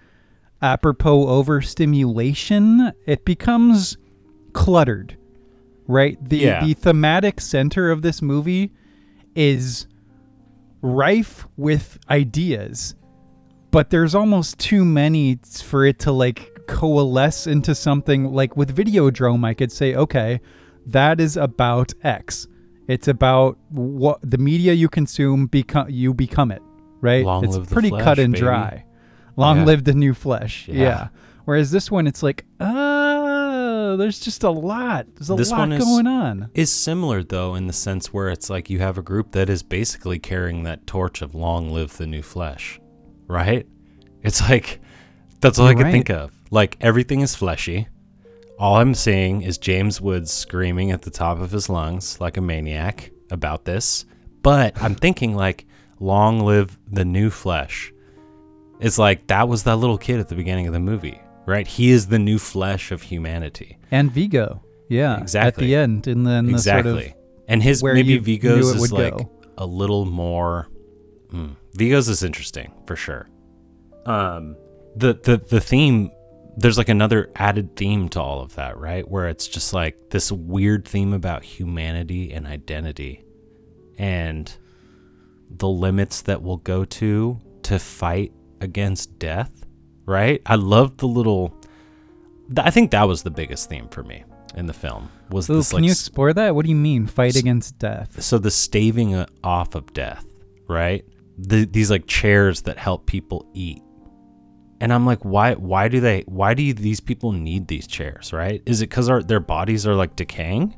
apropos 0.60 1.26
overstimulation? 1.28 2.92
It 3.06 3.24
becomes 3.24 3.96
cluttered, 4.52 5.16
right? 5.86 6.22
The 6.22 6.36
Yeah. 6.36 6.62
the 6.62 6.74
thematic 6.74 7.40
center 7.40 7.90
of 7.90 8.02
this 8.02 8.20
movie 8.20 8.72
is 9.34 9.86
rife 10.82 11.46
with 11.56 11.98
ideas 12.10 12.94
but 13.70 13.90
there's 13.90 14.14
almost 14.14 14.58
too 14.58 14.84
many 14.84 15.38
for 15.62 15.84
it 15.84 15.98
to 16.00 16.10
like 16.10 16.66
coalesce 16.66 17.46
into 17.46 17.74
something 17.74 18.32
like 18.32 18.56
with 18.56 18.74
Videodrome 18.74 19.44
I 19.44 19.54
could 19.54 19.70
say 19.70 19.94
okay 19.94 20.40
that 20.86 21.20
is 21.20 21.36
about 21.36 21.92
X 22.02 22.46
it's 22.88 23.06
about 23.08 23.56
what 23.70 24.18
the 24.28 24.38
media 24.38 24.72
you 24.72 24.88
consume 24.88 25.46
become 25.46 25.88
you 25.88 26.12
become 26.14 26.50
it 26.50 26.62
right 27.00 27.24
Long 27.24 27.44
it's 27.44 27.58
pretty 27.72 27.88
flesh, 27.90 28.02
cut 28.04 28.18
and 28.18 28.32
baby. 28.32 28.40
dry 28.42 28.84
long 29.36 29.58
Yeah. 29.58 29.64
live 29.64 29.84
the 29.84 29.94
new 29.94 30.12
flesh 30.14 30.66
yeah. 30.68 30.74
Yeah. 30.82 31.08
whereas 31.44 31.70
this 31.70 31.90
one 31.90 32.06
it's 32.06 32.22
like 32.22 32.44
uh 32.58 33.96
there's 33.96 34.20
just 34.20 34.42
a 34.44 34.50
lot 34.50 35.06
there's 35.16 35.30
a 35.30 35.34
This 35.34 35.50
lot 35.50 35.70
is- 35.72 35.84
going 35.84 36.06
on 36.06 36.50
Is 36.54 36.70
similar 36.72 37.22
though 37.22 37.54
in 37.54 37.66
the 37.66 37.72
sense 37.72 38.12
where 38.12 38.28
it's 38.28 38.48
like 38.50 38.70
you 38.70 38.78
have 38.80 38.98
a 38.98 39.02
group 39.02 39.32
that 39.32 39.48
is 39.50 39.62
basically 39.62 40.18
carrying 40.18 40.62
that 40.64 40.86
torch 40.86 41.22
of 41.22 41.34
long 41.34 41.70
live 41.70 41.96
the 41.96 42.06
new 42.06 42.22
flesh, 42.22 42.80
right? 43.26 43.66
It's 44.22 44.40
like 44.48 44.80
that's 45.40 45.58
all 45.58 45.66
I 45.66 45.70
You're 45.70 45.78
could 45.78 45.84
right. 45.84 45.92
think 45.92 46.10
of. 46.10 46.32
Like 46.50 46.76
everything 46.80 47.20
is 47.20 47.34
fleshy. 47.34 47.88
All 48.60 48.76
I'm 48.76 48.94
seeing 48.94 49.40
is 49.40 49.56
James 49.56 50.02
Woods 50.02 50.30
screaming 50.30 50.90
at 50.90 51.00
the 51.00 51.10
top 51.10 51.40
of 51.40 51.50
his 51.50 51.70
lungs 51.70 52.20
like 52.20 52.36
a 52.36 52.42
maniac 52.42 53.10
about 53.30 53.64
this. 53.64 54.04
But 54.42 54.80
I'm 54.82 54.94
thinking 54.94 55.34
like 55.34 55.64
long 55.98 56.40
live 56.40 56.78
the 56.92 57.06
new 57.06 57.30
flesh. 57.30 57.90
It's 58.78 58.98
like 58.98 59.26
that 59.28 59.48
was 59.48 59.62
that 59.62 59.76
little 59.76 59.96
kid 59.96 60.20
at 60.20 60.28
the 60.28 60.34
beginning 60.34 60.66
of 60.66 60.74
the 60.74 60.78
movie, 60.80 61.18
right? 61.46 61.66
He 61.66 61.90
is 61.90 62.08
the 62.08 62.18
new 62.18 62.38
flesh 62.38 62.92
of 62.92 63.00
humanity. 63.02 63.78
and 63.90 64.12
Viggo 64.12 64.62
yeah 64.90 65.18
Exactly. 65.20 65.64
at 65.64 65.66
the 65.68 65.74
end 65.76 66.06
and 66.06 66.26
then 66.26 66.46
the 66.46 66.52
exactly. 66.52 66.90
sort 66.90 66.96
of 66.96 67.00
Exactly. 67.04 67.22
and 67.48 67.62
his 67.62 67.82
maybe 67.82 68.18
Viggo's 68.18 68.68
is 68.74 68.92
like 68.92 69.16
go. 69.16 69.30
a 69.56 69.64
little 69.64 70.04
more. 70.04 70.68
Hmm. 71.30 71.52
Viggo's 71.74 72.10
is 72.10 72.22
interesting 72.22 72.72
for 72.86 72.94
sure. 72.96 73.26
Um, 74.04 74.54
the 74.96 75.14
the 75.14 75.38
the 75.48 75.60
theme. 75.62 76.10
There's 76.60 76.78
like 76.78 76.88
another 76.88 77.30
added 77.36 77.74
theme 77.76 78.08
to 78.10 78.20
all 78.20 78.40
of 78.40 78.54
that, 78.56 78.78
right? 78.78 79.08
Where 79.08 79.28
it's 79.28 79.48
just 79.48 79.72
like 79.72 80.10
this 80.10 80.30
weird 80.30 80.86
theme 80.86 81.12
about 81.12 81.42
humanity 81.42 82.32
and 82.32 82.46
identity, 82.46 83.24
and 83.98 84.52
the 85.50 85.68
limits 85.68 86.22
that 86.22 86.42
we'll 86.42 86.58
go 86.58 86.84
to 86.84 87.38
to 87.62 87.78
fight 87.78 88.32
against 88.60 89.18
death. 89.18 89.50
Right? 90.06 90.42
I 90.44 90.56
love 90.56 90.96
the 90.96 91.06
little. 91.06 91.54
I 92.56 92.70
think 92.70 92.90
that 92.90 93.04
was 93.04 93.22
the 93.22 93.30
biggest 93.30 93.68
theme 93.68 93.88
for 93.88 94.02
me 94.02 94.24
in 94.56 94.66
the 94.66 94.72
film. 94.72 95.08
Was 95.30 95.48
Ooh, 95.48 95.56
this 95.56 95.70
can 95.70 95.76
like 95.76 95.84
you 95.84 95.92
explore 95.92 96.32
that? 96.32 96.54
What 96.54 96.64
do 96.64 96.70
you 96.70 96.76
mean, 96.76 97.06
fight 97.06 97.36
S- 97.36 97.40
against 97.40 97.78
death? 97.78 98.20
so 98.22 98.38
the 98.38 98.50
staving 98.50 99.14
uh, 99.14 99.26
off 99.44 99.74
of 99.74 99.92
death, 99.92 100.26
right? 100.68 101.04
The, 101.38 101.64
these 101.64 101.90
like 101.90 102.06
chairs 102.06 102.62
that 102.62 102.76
help 102.76 103.06
people 103.06 103.46
eat. 103.54 103.82
And 104.80 104.92
I'm 104.92 105.04
like, 105.04 105.22
why? 105.22 105.54
Why 105.54 105.88
do 105.88 106.00
they? 106.00 106.22
Why 106.22 106.54
do 106.54 106.72
these 106.72 107.00
people 107.00 107.32
need 107.32 107.68
these 107.68 107.86
chairs? 107.86 108.32
Right? 108.32 108.62
Is 108.64 108.80
it 108.80 108.88
because 108.88 109.10
our 109.10 109.22
their 109.22 109.40
bodies 109.40 109.86
are 109.86 109.94
like 109.94 110.16
decaying? 110.16 110.74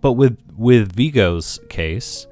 But 0.00 0.12
with 0.14 0.38
with 0.56 0.92
Viggo's 0.94 1.60
case, 1.68 2.26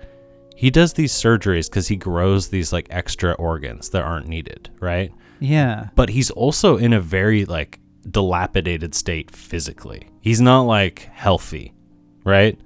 he 0.57 0.71
does 0.71 0.95
these 0.95 1.12
surgeries 1.12 1.71
because 1.71 1.87
he 1.87 1.97
grows 1.97 2.49
these 2.49 2.73
like 2.73 2.88
extra 2.91 3.33
organs 3.35 3.91
that 3.91 4.03
aren't 4.03 4.27
needed, 4.27 4.71
right? 4.81 5.12
Yeah. 5.38 5.91
But 5.95 6.09
he's 6.09 6.31
also 6.33 6.77
in 6.77 6.93
a 6.93 7.00
very 7.00 7.45
like 7.45 7.79
dilapidated 8.11 8.95
state 8.95 9.31
physically. 9.31 10.09
He's 10.21 10.41
not 10.41 10.62
like 10.62 11.09
healthy, 11.12 11.75
right? 12.25 12.59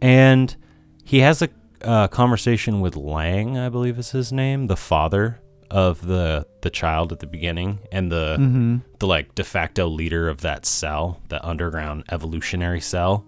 And 0.00 0.56
he 1.04 1.20
has 1.20 1.42
a 1.42 1.50
uh, 1.82 2.08
conversation 2.08 2.80
with 2.80 2.96
Lang, 2.96 3.58
I 3.58 3.68
believe 3.68 3.98
is 3.98 4.12
his 4.12 4.32
name, 4.32 4.66
the 4.66 4.76
father 4.76 5.40
of 5.70 6.06
the 6.06 6.46
the 6.62 6.70
child 6.70 7.12
at 7.12 7.18
the 7.20 7.26
beginning 7.26 7.78
and 7.92 8.10
the 8.10 8.36
Mm-hmm. 8.38 8.76
the 8.98 9.06
like 9.06 9.34
de 9.34 9.44
facto 9.44 9.86
leader 9.86 10.28
of 10.28 10.40
that 10.42 10.64
cell, 10.66 11.20
that 11.28 11.44
underground 11.44 12.04
evolutionary 12.10 12.80
cell. 12.80 13.24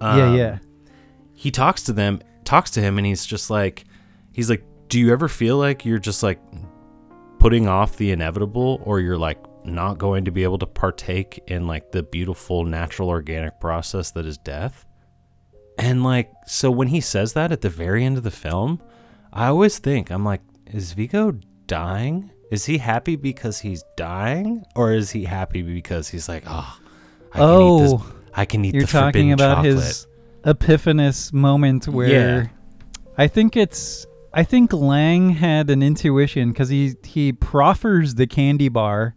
yeah, 0.00 0.26
Um, 0.28 0.34
yeah. 0.36 0.58
He 1.34 1.50
talks 1.50 1.82
to 1.84 1.92
them, 1.92 2.20
talks 2.44 2.70
to 2.72 2.80
him, 2.80 2.96
and 2.98 3.06
he's 3.06 3.26
just 3.26 3.50
like, 3.50 3.84
he's 4.32 4.48
like, 4.48 4.64
do 4.88 4.98
you 5.00 5.12
ever 5.12 5.28
feel 5.28 5.58
like 5.58 5.84
you're 5.84 5.98
just 5.98 6.22
like 6.22 6.40
putting 7.38 7.68
off 7.68 7.96
the 7.96 8.10
inevitable, 8.12 8.80
or 8.84 9.00
you're 9.00 9.18
like 9.18 9.38
not 9.66 9.98
going 9.98 10.24
to 10.26 10.30
be 10.30 10.42
able 10.42 10.58
to 10.58 10.66
partake 10.66 11.42
in 11.48 11.66
like 11.66 11.90
the 11.90 12.02
beautiful 12.02 12.64
natural 12.64 13.08
organic 13.08 13.60
process 13.60 14.10
that 14.12 14.24
is 14.26 14.38
death? 14.38 14.86
And 15.78 16.04
like, 16.04 16.30
so 16.46 16.70
when 16.70 16.88
he 16.88 17.00
says 17.00 17.32
that 17.32 17.50
at 17.52 17.60
the 17.60 17.68
very 17.68 18.04
end 18.04 18.16
of 18.16 18.22
the 18.22 18.30
film, 18.30 18.80
I 19.32 19.46
always 19.48 19.78
think, 19.78 20.10
I'm 20.10 20.24
like, 20.24 20.40
is 20.66 20.92
Viggo 20.92 21.32
dying? 21.66 22.30
Is 22.50 22.66
he 22.66 22.78
happy 22.78 23.16
because 23.16 23.60
he's 23.60 23.82
dying, 23.96 24.64
or 24.76 24.92
is 24.92 25.10
he 25.10 25.24
happy 25.24 25.62
because 25.62 26.08
he's 26.08 26.28
like, 26.28 26.44
oh, 26.46 26.78
I 27.32 27.38
can 27.38 27.44
eat 27.60 27.80
this. 27.82 27.92
Oh, 27.92 28.12
I 28.34 28.44
can 28.44 28.64
eat 28.64 28.74
you're 28.74 28.86
talking 28.86 29.32
about 29.32 29.56
chocolate. 29.56 29.74
his 29.74 30.06
epiphanous 30.44 31.32
moment 31.32 31.88
where 31.88 32.08
Yeah. 32.08 32.46
I 33.16 33.28
think 33.28 33.56
it's 33.56 34.06
I 34.32 34.42
think 34.44 34.72
Lang 34.72 35.30
had 35.30 35.70
an 35.70 35.82
intuition 35.82 36.50
because 36.50 36.68
he 36.68 36.94
he 37.04 37.32
proffers 37.32 38.16
the 38.16 38.26
candy 38.26 38.68
bar 38.68 39.14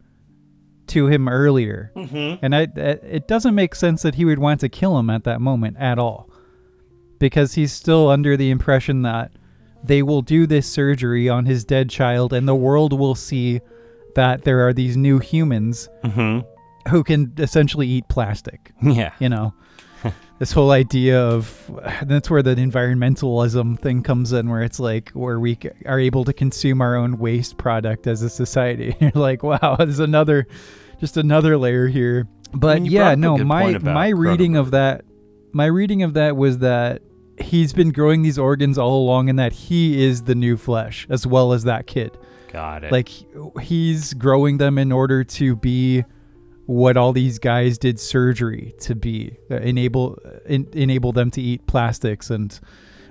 to 0.88 1.08
him 1.08 1.28
earlier, 1.28 1.92
Mm-hmm. 1.96 2.46
and 2.46 2.56
I 2.56 2.68
it 2.76 3.28
doesn't 3.28 3.56
make 3.56 3.76
sense 3.76 4.04
that 4.04 4.16
he 4.16 4.24
would 4.26 4.40
want 4.40 4.62
to 4.62 4.70
kill 4.70 4.98
him 4.98 5.10
at 5.10 5.24
that 5.26 5.42
moment 5.42 5.78
at 5.80 6.00
all, 6.00 6.30
because 7.20 7.56
he's 7.56 7.74
still 7.74 8.10
under 8.10 8.38
the 8.38 8.50
impression 8.52 9.02
that 9.02 9.32
they 9.84 10.04
will 10.04 10.22
do 10.22 10.46
this 10.48 10.68
surgery 10.68 11.30
on 11.30 11.46
his 11.46 11.64
dead 11.66 11.90
child, 11.90 12.34
and 12.34 12.48
the 12.48 12.56
world 12.56 12.94
will 12.98 13.16
see 13.16 13.62
that 14.16 14.44
there 14.44 14.68
are 14.68 14.74
these 14.74 14.98
new 14.98 15.20
humans 15.20 15.90
Mm-hmm. 16.04 16.90
who 16.90 17.04
can 17.04 17.34
essentially 17.38 17.88
eat 17.88 18.08
plastic. 18.10 18.72
Yeah. 18.82 19.12
you 19.20 19.30
know? 19.30 19.54
This 20.40 20.52
whole 20.52 20.70
idea 20.70 21.20
of 21.20 21.72
that's 22.04 22.30
where 22.30 22.44
the 22.44 22.54
environmentalism 22.54 23.80
thing 23.80 24.04
comes 24.04 24.34
in 24.34 24.50
where 24.50 24.62
it's 24.62 24.80
like 24.80 25.10
where 25.12 25.40
we 25.40 25.58
are 25.88 26.00
able 26.00 26.26
to 26.26 26.34
consume 26.34 26.80
our 26.80 26.96
own 26.96 27.18
waste 27.18 27.58
product 27.58 28.06
as 28.06 28.22
a 28.22 28.30
society. 28.30 28.96
You're 29.02 29.12
like 29.16 29.42
wow 29.42 29.76
there's 29.80 30.00
another 30.00 30.46
just 31.00 31.18
another 31.18 31.58
layer 31.58 31.88
here. 31.88 32.28
But 32.54 32.82
mean, 32.84 32.92
yeah 32.92 33.16
brought 33.16 33.34
up 33.34 33.40
a 33.40 33.40
no 33.40 33.46
my 33.46 33.78
my 33.80 34.08
reading 34.10 34.56
of 34.58 34.72
that 34.72 35.06
my 35.54 35.66
reading 35.66 36.04
of 36.04 36.14
that 36.14 36.36
was 36.38 36.60
that 36.60 37.02
he's 37.40 37.74
been 37.74 37.92
growing 37.92 38.22
these 38.22 38.40
organs 38.40 38.78
all 38.78 38.98
along 39.04 39.30
and 39.30 39.38
that 39.40 39.54
he 39.54 40.04
is 40.04 40.24
the 40.24 40.36
new 40.36 40.58
flesh 40.58 41.06
as 41.10 41.26
well 41.28 41.54
as 41.54 41.64
that 41.64 41.88
kid. 41.88 42.18
Got 42.52 42.86
it. 42.86 42.92
like 42.92 43.10
he's 43.62 44.14
growing 44.14 44.58
them 44.58 44.78
in 44.78 44.92
order 44.92 45.24
to 45.24 45.56
be 45.56 46.04
what 46.66 46.98
all 46.98 47.14
these 47.14 47.40
guys 47.40 47.78
did 47.78 48.00
surgery 48.00 48.74
to 48.80 48.96
be 48.96 49.38
uh, 49.52 49.56
enable 49.58 50.18
uh, 50.26 50.40
en- 50.48 50.68
enable 50.74 51.12
them 51.12 51.30
to 51.32 51.42
eat 51.42 51.66
plastics 51.68 52.30
and 52.30 52.60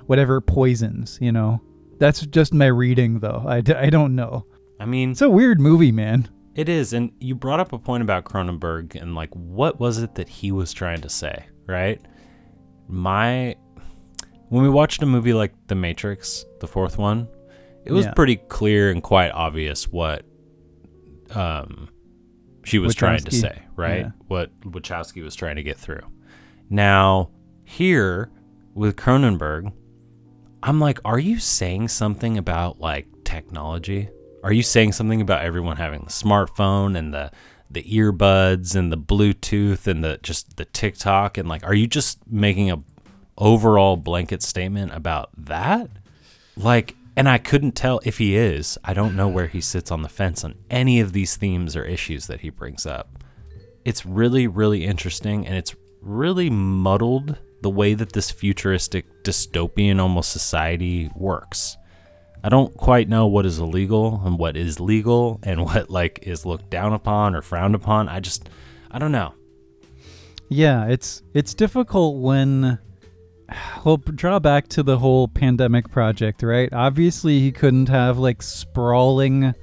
whatever 0.07 0.41
poisons 0.41 1.19
you 1.21 1.33
know? 1.33 1.61
That's 1.99 2.27
just 2.27 2.53
my 2.53 2.67
reading 2.67 3.21
though. 3.21 3.45
I, 3.47 3.61
d- 3.61 3.75
I 3.75 3.89
don't 3.91 4.15
know. 4.15 4.47
I 4.81 4.85
mean, 4.87 5.13
it's 5.13 5.23
a 5.23 5.31
weird 5.31 5.61
movie 5.61 5.93
man. 5.93 6.29
It 6.55 6.69
is, 6.71 6.93
and 6.95 7.13
you 7.21 7.35
brought 7.35 7.61
up 7.61 7.73
a 7.75 7.79
point 7.79 8.03
about 8.03 8.25
Cronenberg 8.25 8.95
and 9.01 9.15
like 9.15 9.31
what 9.35 9.79
was 9.79 9.99
it 9.99 10.15
that 10.17 10.29
he 10.29 10.51
was 10.53 10.73
trying 10.73 11.03
to 11.03 11.09
say, 11.11 11.45
right? 11.67 12.01
My 12.89 13.57
when 14.49 14.63
we 14.63 14.69
watched 14.69 15.03
a 15.03 15.07
movie 15.07 15.33
like 15.33 15.53
The 15.67 15.75
Matrix, 15.75 16.45
the 16.61 16.67
fourth 16.67 16.99
one, 16.99 17.29
it 17.85 17.93
was 17.93 18.07
Yeah. 18.07 18.13
pretty 18.13 18.37
clear 18.37 18.91
and 18.91 19.03
quite 19.03 19.31
obvious 19.31 19.89
what 19.89 20.25
um 21.35 21.89
she 22.65 22.79
was 22.79 22.95
trying 22.95 23.21
to 23.21 23.31
say, 23.31 23.63
right? 23.77 24.01
Yeah. 24.07 24.11
What 24.27 24.59
Wachowski 24.63 25.23
was 25.23 25.37
trying 25.37 25.57
to 25.57 25.63
get 25.63 25.77
through. 25.77 26.01
Now, 26.69 27.31
here 27.65 28.31
with 28.75 28.97
Cronenberg, 28.97 29.73
I'm 30.65 30.81
like, 30.81 30.99
are 31.05 31.19
you 31.19 31.39
saying 31.39 31.89
something 31.89 32.37
about 32.37 32.81
like 32.81 33.07
technology? 33.25 34.09
Are 34.43 34.53
you 34.53 34.63
saying 34.65 34.93
something 34.93 35.21
about 35.21 35.45
everyone 35.45 35.77
having 35.77 36.01
the 36.01 36.11
smartphone 36.11 36.97
and 36.99 37.15
the 37.15 37.31
the 37.71 37.83
earbuds 37.85 38.75
and 38.77 38.93
the 38.93 38.97
Bluetooth 38.99 39.87
and 39.87 40.03
the 40.03 40.19
just 40.23 40.57
the 40.57 40.65
TikTok 40.65 41.39
and 41.39 41.49
like 41.49 41.65
are 41.65 41.75
you 41.75 41.87
just 41.87 42.19
making 42.31 42.71
a 42.71 42.77
overall 43.39 43.97
blanket 43.97 44.43
statement 44.43 44.93
about 44.95 45.31
that? 45.37 45.91
Like 46.57 46.97
and 47.19 47.29
I 47.29 47.39
couldn't 47.39 47.73
tell 47.73 48.01
if 48.05 48.19
he 48.19 48.37
is. 48.37 48.77
I 48.85 48.93
don't 48.93 49.17
know 49.17 49.29
where 49.29 49.47
he 49.47 49.63
sits 49.63 49.91
on 49.91 50.03
the 50.03 50.09
fence 50.09 50.45
on 50.45 50.55
any 50.71 51.01
of 51.01 51.15
these 51.15 51.37
themes 51.37 51.75
or 51.75 51.85
issues 51.85 52.27
that 52.27 52.41
he 52.41 52.51
brings 52.51 52.85
up. 52.85 53.25
It's 53.85 54.05
really 54.05 54.47
really 54.47 54.85
interesting 54.85 55.47
and 55.47 55.57
it's 55.57 55.75
really 56.01 56.51
muddled 56.51 57.37
the 57.63 57.71
way 57.71 57.95
that 57.95 58.13
this 58.13 58.31
futuristic 58.31 59.07
dystopian 59.25 60.01
almost 60.01 60.31
society 60.31 61.11
works. 61.17 61.77
I 62.45 62.49
don't 62.49 62.77
quite 62.77 63.09
know 63.09 63.27
what 63.27 63.45
is 63.45 63.59
illegal 63.59 64.23
and 64.25 64.39
what 64.39 64.57
is 64.57 64.79
legal 64.79 65.41
and 65.43 65.65
what 65.65 65.91
like 65.91 66.21
is 66.23 66.47
looked 66.47 66.71
down 66.71 66.93
upon 66.93 67.35
or 67.35 67.43
frowned 67.43 67.75
upon. 67.75 68.09
I 68.09 68.21
just 68.21 68.49
I 68.91 68.99
don't 68.99 69.13
know. 69.13 69.35
Yeah, 70.49 70.87
it's 70.87 71.23
it's 71.35 71.55
difficult 71.55 72.21
when 72.21 72.79
we'll 73.85 73.97
draw 73.99 74.39
back 74.39 74.69
to 74.69 74.83
the 74.83 74.99
whole 74.99 75.29
pandemic 75.29 75.91
project, 75.91 76.43
right? 76.43 76.73
Obviously, 76.73 77.39
he 77.41 77.53
couldn't 77.53 77.89
have 77.89 78.19
like 78.19 78.43
sprawling 78.43 79.55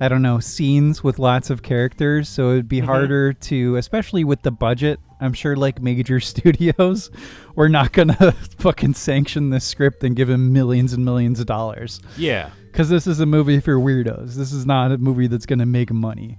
I 0.00 0.06
don't 0.06 0.22
know, 0.22 0.38
scenes 0.38 1.02
with 1.02 1.18
lots 1.18 1.50
of 1.50 1.62
characters, 1.64 2.28
so 2.28 2.50
it 2.50 2.54
would 2.54 2.68
be 2.68 2.80
Mhm. 2.80 2.84
harder 2.84 3.32
to 3.32 3.74
especially 3.74 4.22
with 4.22 4.42
the 4.42 4.52
budget. 4.52 5.00
I'm 5.20 5.32
sure 5.32 5.56
like 5.56 5.82
major 5.82 6.20
studios 6.32 7.10
were 7.56 7.68
not 7.68 7.92
going 7.92 8.08
to 8.20 8.30
fucking 8.58 8.94
sanction 8.94 9.50
this 9.50 9.64
script 9.64 10.04
and 10.04 10.14
give 10.14 10.30
him 10.30 10.52
millions 10.52 10.92
and 10.92 11.04
millions 11.04 11.40
of 11.40 11.46
dollars 11.46 12.00
Yeah. 12.16 12.50
because 12.70 12.88
this 12.88 13.08
is 13.08 13.18
a 13.18 13.26
movie 13.26 13.58
for 13.58 13.74
weirdos. 13.74 14.36
This 14.36 14.52
is 14.52 14.64
not 14.64 14.92
a 14.92 14.98
movie 14.98 15.26
that's 15.26 15.46
gonna 15.46 15.66
make 15.66 15.92
money. 15.92 16.38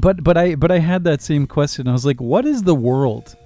But 0.00 0.24
but 0.24 0.36
I 0.36 0.56
but 0.56 0.72
I 0.72 0.80
had 0.80 1.04
that 1.04 1.22
same 1.22 1.46
question. 1.46 1.86
I 1.86 1.92
was 1.92 2.04
like, 2.04 2.20
what 2.20 2.44
is 2.44 2.64
the 2.64 2.74
world? 2.74 3.36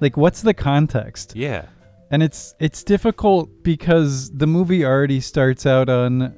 Like, 0.00 0.18
what's 0.18 0.42
the 0.42 0.52
context? 0.52 1.34
Yeah. 1.34 1.64
And 2.10 2.22
it's 2.22 2.54
it's 2.58 2.82
difficult 2.82 3.48
because 3.62 4.30
the 4.30 4.46
movie 4.46 4.84
already 4.84 5.20
starts 5.20 5.64
out 5.64 5.88
on 5.88 6.34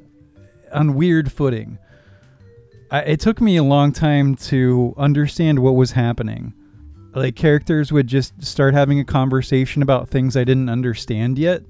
on 0.73 0.95
weird 0.95 1.33
footing. 1.33 1.79
I, 2.91 3.01
it 3.01 3.21
took 3.21 3.41
me 3.41 3.57
a 3.57 3.63
long 3.63 3.93
time 3.93 4.35
to 4.37 4.95
understand 4.99 5.61
what 5.61 5.73
was 5.77 5.93
happening. 5.93 6.53
Like 7.15 7.37
characters 7.37 7.91
would 7.93 8.07
just 8.07 8.43
start 8.43 8.75
having 8.75 8.99
a 9.01 9.05
conversation 9.05 9.83
about 9.83 10.09
things 10.09 10.37
I 10.37 10.45
didn't 10.45 10.69
understand 10.69 11.39
yet, 11.39 11.63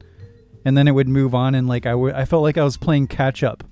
and 0.64 0.76
then 0.76 0.88
it 0.88 0.92
would 0.92 1.08
move 1.08 1.34
on. 1.34 1.54
And 1.54 1.68
like 1.68 1.86
I, 1.86 1.90
w- 1.90 2.14
I 2.14 2.24
felt 2.24 2.42
like 2.42 2.58
I 2.58 2.64
was 2.64 2.76
playing 2.76 3.06
catch 3.08 3.42
up 3.42 3.64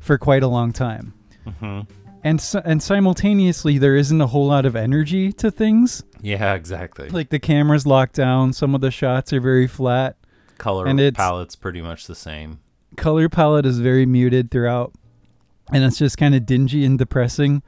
for 0.00 0.18
quite 0.18 0.42
a 0.42 0.48
long 0.48 0.72
time. 0.72 1.14
hmm 1.60 1.80
And 2.26 2.42
and 2.64 2.82
simultaneously, 2.82 3.78
there 3.78 3.94
isn't 3.94 4.20
a 4.20 4.26
whole 4.26 4.46
lot 4.48 4.66
of 4.66 4.74
energy 4.74 5.32
to 5.34 5.50
things. 5.50 6.02
Yeah, 6.20 6.54
exactly. 6.54 7.08
Like 7.08 7.30
the 7.30 7.38
camera's 7.38 7.86
locked 7.86 8.14
down. 8.16 8.52
Some 8.52 8.74
of 8.74 8.80
the 8.80 8.90
shots 8.90 9.32
are 9.32 9.40
very 9.40 9.66
flat. 9.68 10.16
Color 10.58 10.86
and 10.86 10.98
palette's 11.14 11.54
pretty 11.54 11.80
much 11.82 12.06
the 12.06 12.14
same. 12.14 12.60
color 12.96 13.28
palette 13.28 13.66
is 13.66 13.78
very 13.78 14.06
muted 14.06 14.50
throughout 14.50 14.92
and 15.72 15.84
it's 15.84 15.98
just 15.98 16.16
kind 16.16 16.34
of 16.34 16.46
dingy 16.46 16.82
and 16.84 16.96
depressing 16.98 17.62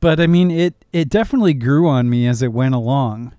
but 0.00 0.18
i 0.18 0.26
mean 0.26 0.50
it 0.50 0.86
it 0.92 1.10
definitely 1.10 1.52
grew 1.52 1.86
on 1.86 2.08
me 2.08 2.26
as 2.26 2.40
it 2.40 2.50
went 2.52 2.74
along 2.74 3.34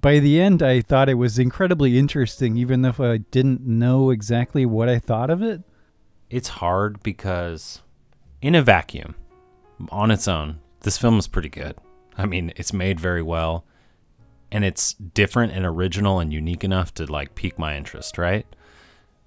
by 0.00 0.18
the 0.18 0.40
end 0.40 0.62
i 0.62 0.80
thought 0.80 1.08
it 1.10 1.14
was 1.14 1.38
incredibly 1.38 1.98
interesting 1.98 2.56
even 2.56 2.82
if 2.86 2.98
i 2.98 3.18
didn't 3.18 3.60
know 3.66 4.08
exactly 4.08 4.64
what 4.64 4.88
i 4.88 4.98
thought 4.98 5.28
of 5.28 5.42
it 5.42 5.60
It's 6.30 6.48
hard 6.48 7.02
because 7.02 7.82
in 8.40 8.54
a 8.54 8.62
vacuum, 8.62 9.16
on 9.90 10.10
its 10.10 10.28
own, 10.28 10.60
this 10.80 10.98
film 10.98 11.18
is 11.18 11.28
pretty 11.28 11.48
good. 11.48 11.76
I 12.16 12.26
mean, 12.26 12.52
it's 12.56 12.72
made 12.72 12.98
very 12.98 13.22
well 13.22 13.64
and 14.50 14.64
it's 14.64 14.94
different 14.94 15.52
and 15.52 15.64
original 15.64 16.20
and 16.20 16.32
unique 16.32 16.64
enough 16.64 16.94
to 16.94 17.10
like 17.10 17.34
pique 17.34 17.58
my 17.58 17.76
interest, 17.76 18.18
right? 18.18 18.46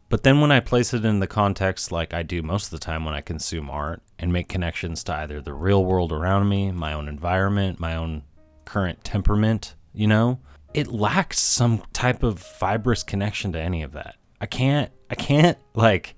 But 0.09 0.23
then 0.23 0.41
when 0.41 0.51
I 0.51 0.59
place 0.59 0.93
it 0.93 1.05
in 1.05 1.19
the 1.19 1.27
context 1.27 1.91
like 1.91 2.13
I 2.13 2.23
do 2.23 2.41
most 2.41 2.65
of 2.65 2.71
the 2.71 2.85
time 2.85 3.05
when 3.05 3.13
I 3.13 3.21
consume 3.21 3.69
art 3.69 4.01
and 4.19 4.33
make 4.33 4.49
connections 4.49 5.03
to 5.05 5.13
either 5.15 5.41
the 5.41 5.53
real 5.53 5.85
world 5.85 6.11
around 6.11 6.49
me, 6.49 6.71
my 6.71 6.93
own 6.93 7.07
environment, 7.07 7.79
my 7.79 7.95
own 7.95 8.23
current 8.65 9.03
temperament, 9.03 9.75
you 9.93 10.07
know, 10.07 10.39
it 10.73 10.87
lacks 10.87 11.39
some 11.39 11.83
type 11.93 12.23
of 12.23 12.39
fibrous 12.39 13.03
connection 13.03 13.51
to 13.53 13.59
any 13.59 13.83
of 13.83 13.93
that. 13.93 14.15
I 14.39 14.47
can't 14.47 14.91
I 15.09 15.15
can't 15.15 15.57
like 15.75 16.15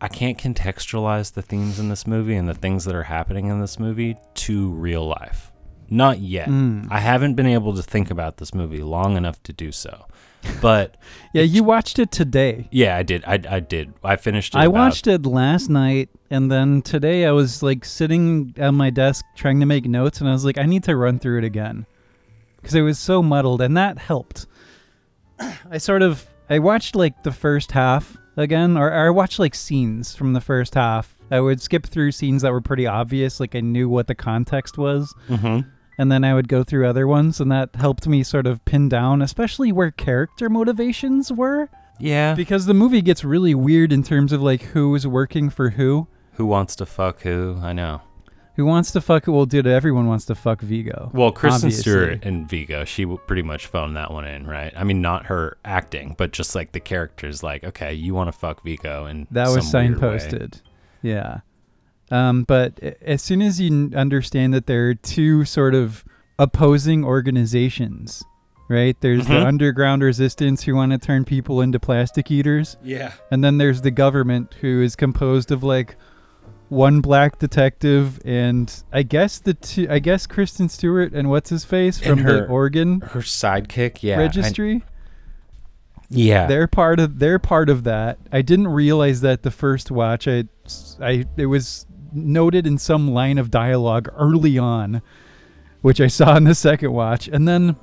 I 0.00 0.08
can't 0.08 0.38
contextualize 0.38 1.32
the 1.34 1.42
themes 1.42 1.78
in 1.78 1.88
this 1.88 2.06
movie 2.06 2.36
and 2.36 2.48
the 2.48 2.54
things 2.54 2.84
that 2.84 2.94
are 2.94 3.04
happening 3.04 3.46
in 3.46 3.60
this 3.60 3.78
movie 3.78 4.16
to 4.34 4.68
real 4.70 5.06
life. 5.06 5.50
Not 5.90 6.20
yet. 6.20 6.48
Mm. 6.48 6.86
I 6.90 7.00
haven't 7.00 7.34
been 7.34 7.46
able 7.46 7.74
to 7.74 7.82
think 7.82 8.10
about 8.10 8.36
this 8.36 8.54
movie 8.54 8.82
long 8.82 9.16
enough 9.16 9.42
to 9.44 9.52
do 9.52 9.72
so. 9.72 10.06
But 10.60 10.96
yeah 11.32 11.42
you 11.42 11.64
watched 11.64 11.98
it 11.98 12.12
today 12.12 12.68
yeah, 12.70 12.96
I 12.96 13.02
did. 13.02 13.24
I, 13.26 13.40
I 13.48 13.60
did. 13.60 13.92
I 14.04 14.16
finished 14.16 14.54
it. 14.54 14.58
i 14.58 14.66
about- 14.66 14.74
watched 14.74 15.06
it 15.08 15.26
last 15.26 15.68
night 15.68 16.10
and 16.30 16.50
then 16.50 16.80
today 16.82 17.26
i 17.26 17.32
was 17.32 17.62
like 17.62 17.84
sitting 17.84 18.54
at 18.56 18.72
my 18.72 18.90
desk 18.90 19.24
trying 19.34 19.58
to 19.60 19.66
make 19.66 19.86
notes 19.86 20.20
and 20.20 20.28
i 20.28 20.32
was 20.32 20.44
like 20.44 20.56
i 20.58 20.64
need 20.64 20.84
to 20.84 20.94
run 20.94 21.18
through 21.18 21.38
it 21.38 21.44
again 21.44 21.86
because 22.56 22.74
it 22.74 22.82
was 22.82 22.98
so 23.00 23.20
muddled 23.22 23.60
and 23.62 23.76
that 23.76 23.98
helped 23.98 24.46
i 25.70 25.78
sort 25.78 26.02
of 26.02 26.24
i 26.50 26.58
watched 26.58 26.94
like 26.94 27.22
the 27.24 27.32
first 27.32 27.72
half 27.72 28.16
again 28.38 28.76
or, 28.76 28.88
or 28.88 29.06
i 29.06 29.10
watched 29.10 29.38
like 29.38 29.54
scenes 29.54 30.14
from 30.14 30.32
the 30.32 30.40
first 30.40 30.74
half 30.74 31.16
i 31.30 31.38
would 31.40 31.60
skip 31.60 31.84
through 31.86 32.10
scenes 32.12 32.40
that 32.42 32.52
were 32.52 32.60
pretty 32.60 32.86
obvious 32.86 33.40
like 33.40 33.54
i 33.54 33.60
knew 33.60 33.88
what 33.88 34.06
the 34.06 34.14
context 34.14 34.78
was 34.78 35.12
Mhm. 35.28 35.66
and 35.98 36.10
then 36.12 36.24
i 36.24 36.32
would 36.32 36.48
go 36.48 36.62
through 36.64 36.86
other 36.88 37.06
ones 37.06 37.40
and 37.40 37.50
that 37.52 37.74
helped 37.74 38.06
me 38.08 38.22
sort 38.22 38.46
of 38.46 38.64
pin 38.64 38.88
down 38.88 39.20
especially 39.22 39.72
where 39.72 39.90
character 39.90 40.48
motivations 40.48 41.30
were 41.32 41.68
Yeah. 41.98 42.34
because 42.34 42.66
the 42.66 42.74
movie 42.74 43.02
gets 43.02 43.24
really 43.24 43.54
weird 43.54 43.92
in 43.92 44.02
terms 44.04 44.32
of 44.32 44.40
like 44.40 44.62
who 44.62 44.94
is 44.94 45.06
working 45.06 45.50
for 45.50 45.70
who 45.70 46.06
Who 46.34 46.46
wants 46.46 46.76
to 46.76 46.86
fuck 46.86 47.22
who? 47.22 47.58
I 47.60 47.72
know. 47.72 48.00
Who 48.58 48.66
wants 48.66 48.90
to 48.90 49.00
fuck 49.00 49.26
well 49.28 49.46
dude 49.46 49.66
everyone 49.66 50.06
wants 50.08 50.24
to 50.26 50.34
fuck 50.34 50.60
viggo 50.60 51.10
Well, 51.14 51.32
Kristen 51.32 51.68
obviously. 51.68 51.80
Stewart 51.92 52.24
and 52.24 52.46
Viggo, 52.48 52.84
she 52.84 53.04
w- 53.04 53.20
pretty 53.26 53.42
much 53.42 53.66
phoned 53.66 53.96
that 53.96 54.12
one 54.12 54.26
in, 54.26 54.46
right? 54.46 54.72
I 54.76 54.82
mean, 54.84 55.00
not 55.00 55.26
her 55.26 55.56
acting, 55.64 56.16
but 56.18 56.32
just 56.32 56.54
like 56.56 56.72
the 56.72 56.80
characters. 56.80 57.42
Like, 57.42 57.62
okay, 57.64 57.94
you 57.94 58.14
want 58.14 58.28
to 58.30 58.36
fuck 58.38 58.62
Viggo, 58.64 59.06
and 59.06 59.26
that 59.30 59.48
was 59.48 59.64
signposted 59.72 60.60
yeah 61.02 61.40
um, 62.10 62.42
but 62.42 62.80
as 63.02 63.22
soon 63.22 63.40
as 63.40 63.60
you 63.60 63.92
understand 63.94 64.52
that 64.52 64.66
there 64.66 64.88
are 64.88 64.94
two 64.94 65.44
sort 65.44 65.74
of 65.76 66.04
opposing 66.40 67.04
organizations 67.04 68.24
right 68.68 69.00
there's 69.00 69.26
the 69.28 69.34
Mhm. 69.34 69.46
underground 69.46 70.02
resistance 70.02 70.64
who 70.64 70.74
want 70.74 70.90
to 70.92 70.98
turn 70.98 71.24
people 71.24 71.60
into 71.60 71.78
plastic 71.78 72.30
eaters 72.32 72.76
Yeah. 72.82 73.12
and 73.30 73.44
then 73.44 73.58
there's 73.58 73.82
the 73.82 73.92
government 73.92 74.54
who 74.60 74.82
is 74.82 74.96
composed 74.96 75.52
of 75.52 75.62
like 75.62 75.94
one 76.68 77.00
black 77.00 77.38
detective 77.38 78.20
and 78.24 78.82
I 78.92 79.02
guess 79.02 79.38
the 79.38 79.54
two 79.54 79.86
I 79.88 79.98
guess 80.00 80.26
Kristen 80.26 80.68
Stewart 80.68 81.12
and 81.14 81.30
what's 81.30 81.48
his 81.50 81.64
face 81.64 81.98
from 81.98 82.18
the 82.18 82.24
her- 82.24 82.46
organ 82.48 83.00
Her 83.00 83.20
sidekick, 83.20 84.02
yeah. 84.02 84.16
I- 84.16 84.18
registry. 84.18 84.84
yeah. 86.10 86.46
They're 86.46 86.66
part 86.66 87.00
of 87.00 87.18
they're 87.18 87.38
part 87.38 87.68
of 87.70 87.84
that. 87.84 88.18
I 88.32 88.42
didn't 88.42 88.68
realize 88.68 89.20
that 89.22 89.42
the 89.42 89.50
first 89.50 89.90
watch. 89.90 90.26
I 90.28 90.44
I 91.00 91.24
it 91.36 91.46
was 91.46 91.86
noted 92.12 92.66
in 92.66 92.78
some 92.78 93.08
line 93.12 93.38
of 93.38 93.50
dialogue 93.50 94.08
early 94.16 94.58
on, 94.58 95.02
which 95.82 96.00
I 96.00 96.06
saw 96.06 96.36
in 96.36 96.44
the 96.44 96.54
second 96.54 96.92
watch, 96.92 97.28
and 97.28 97.46
then 97.46 97.76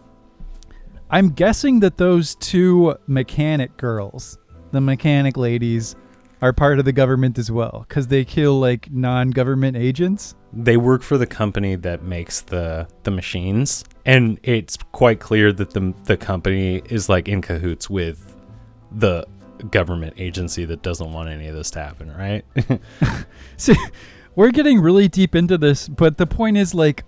I'm 1.09 1.29
guessing 1.29 1.79
that 1.81 1.97
those 1.97 2.35
two 2.35 2.95
mechanic 3.07 3.77
girls, 3.77 4.37
the 4.71 4.81
mechanic 4.81 5.37
ladies, 5.37 5.95
are 6.41 6.53
part 6.53 6.79
of 6.79 6.85
the 6.85 6.91
government 6.91 7.37
as 7.37 7.49
well 7.51 7.85
because 7.87 8.07
they 8.07 8.23
kill 8.25 8.59
like 8.59 8.91
non-government 8.91 9.75
agents. 9.77 10.35
they 10.53 10.77
work 10.77 11.01
for 11.01 11.17
the 11.17 11.25
company 11.25 11.75
that 11.75 12.03
makes 12.03 12.41
the 12.41 12.87
the 13.03 13.11
machines 13.11 13.83
and 14.05 14.39
it's 14.43 14.77
quite 14.91 15.19
clear 15.19 15.51
that 15.51 15.71
the 15.71 15.93
the 16.05 16.17
company 16.17 16.81
is 16.89 17.09
like 17.09 17.27
in 17.27 17.41
cahoots 17.41 17.89
with 17.89 18.35
the 18.91 19.25
government 19.71 20.13
agency 20.17 20.65
that 20.65 20.81
doesn't 20.81 21.11
want 21.13 21.29
any 21.29 21.47
of 21.47 21.55
this 21.55 21.71
to 21.71 21.79
happen 21.79 22.11
right 22.15 22.43
See, 23.57 23.75
we're 24.35 24.51
getting 24.51 24.81
really 24.81 25.07
deep 25.07 25.33
into 25.35 25.57
this, 25.57 25.87
but 25.87 26.17
the 26.17 26.27
point 26.27 26.57
is 26.57 26.73
like 26.73 27.05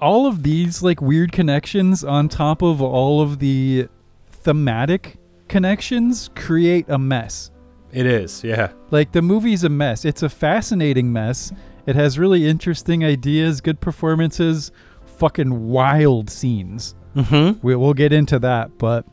all 0.00 0.26
of 0.26 0.42
these 0.42 0.82
like 0.82 1.00
weird 1.00 1.32
connections 1.32 2.04
on 2.04 2.28
top 2.28 2.62
of 2.62 2.82
all 2.82 3.22
of 3.22 3.38
the 3.38 3.88
thematic 4.26 5.16
connections 5.48 6.28
create 6.34 6.84
a 6.88 6.98
mess. 6.98 7.50
It 7.92 8.06
is, 8.06 8.44
yeah. 8.44 8.72
Like 8.90 9.12
the 9.12 9.22
movie's 9.22 9.64
a 9.64 9.68
mess. 9.68 10.04
It's 10.04 10.22
a 10.22 10.28
fascinating 10.28 11.12
mess. 11.12 11.52
It 11.86 11.96
has 11.96 12.18
really 12.18 12.46
interesting 12.46 13.04
ideas, 13.04 13.60
good 13.60 13.80
performances, 13.80 14.72
fucking 15.04 15.68
wild 15.68 16.28
scenes. 16.28 16.94
Mm-hmm. 17.14 17.64
We, 17.66 17.76
we'll 17.76 17.94
get 17.94 18.12
into 18.12 18.38
that, 18.40 18.76
but 18.76 19.06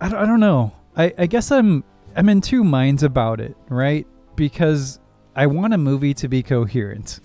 I 0.00 0.08
don't, 0.08 0.18
I 0.18 0.26
don't 0.26 0.40
know. 0.40 0.72
I, 0.96 1.14
I 1.18 1.26
guess 1.26 1.52
I'm 1.52 1.84
I'm 2.16 2.28
in 2.28 2.40
two 2.40 2.64
minds 2.64 3.02
about 3.04 3.40
it, 3.40 3.56
right? 3.68 4.06
Because 4.34 4.98
I 5.36 5.46
want 5.46 5.74
a 5.74 5.78
movie 5.78 6.14
to 6.14 6.28
be 6.28 6.42
coherent. 6.42 7.20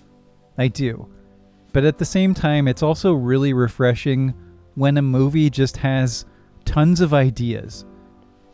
I 0.58 0.68
do. 0.68 1.10
But 1.72 1.84
at 1.86 1.98
the 1.98 2.06
same 2.06 2.36
time, 2.36 2.68
it's 2.68 2.84
also 2.84 3.14
really 3.14 3.54
refreshing 3.54 4.36
when 4.76 4.98
a 4.98 5.02
movie 5.02 5.50
just 5.50 5.78
has 5.78 6.26
tons 6.66 7.02
of 7.02 7.14
ideas 7.14 7.86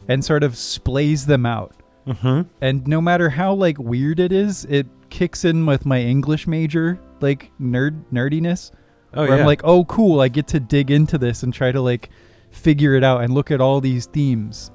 and 0.08 0.24
sort 0.24 0.44
of 0.44 0.54
splays 0.54 1.26
them 1.26 1.46
out. 1.46 1.76
Mm-hmm. 2.08 2.42
And 2.62 2.88
no 2.88 3.02
matter 3.02 3.30
how 3.30 3.54
like 3.54 3.78
weird 3.78 4.20
it 4.20 4.32
is, 4.32 4.66
it 4.66 4.88
kicks 5.10 5.46
in 5.46 5.66
with 5.66 5.86
my 5.86 6.00
English 6.02 6.48
major 6.48 7.00
like 7.22 7.52
nerd 7.62 8.04
nerdiness. 8.12 8.72
Oh 9.14 9.22
where 9.22 9.30
yeah. 9.36 9.42
I'm 9.42 9.46
like, 9.46 9.62
oh 9.64 9.86
cool, 9.86 10.22
I 10.22 10.28
get 10.28 10.48
to 10.48 10.60
dig 10.60 10.92
into 10.92 11.18
this 11.18 11.44
and 11.44 11.54
try 11.54 11.72
to 11.72 11.82
like 11.82 12.10
figure 12.52 12.96
it 12.96 13.04
out 13.04 13.22
and 13.24 13.34
look 13.34 13.52
at 13.52 13.62
all 13.62 13.82
these 13.82 14.06
themes. 14.08 14.72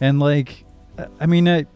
And 0.00 0.18
like 0.20 0.64
I- 1.20 1.26
mean 1.26 1.48
I 1.48 1.66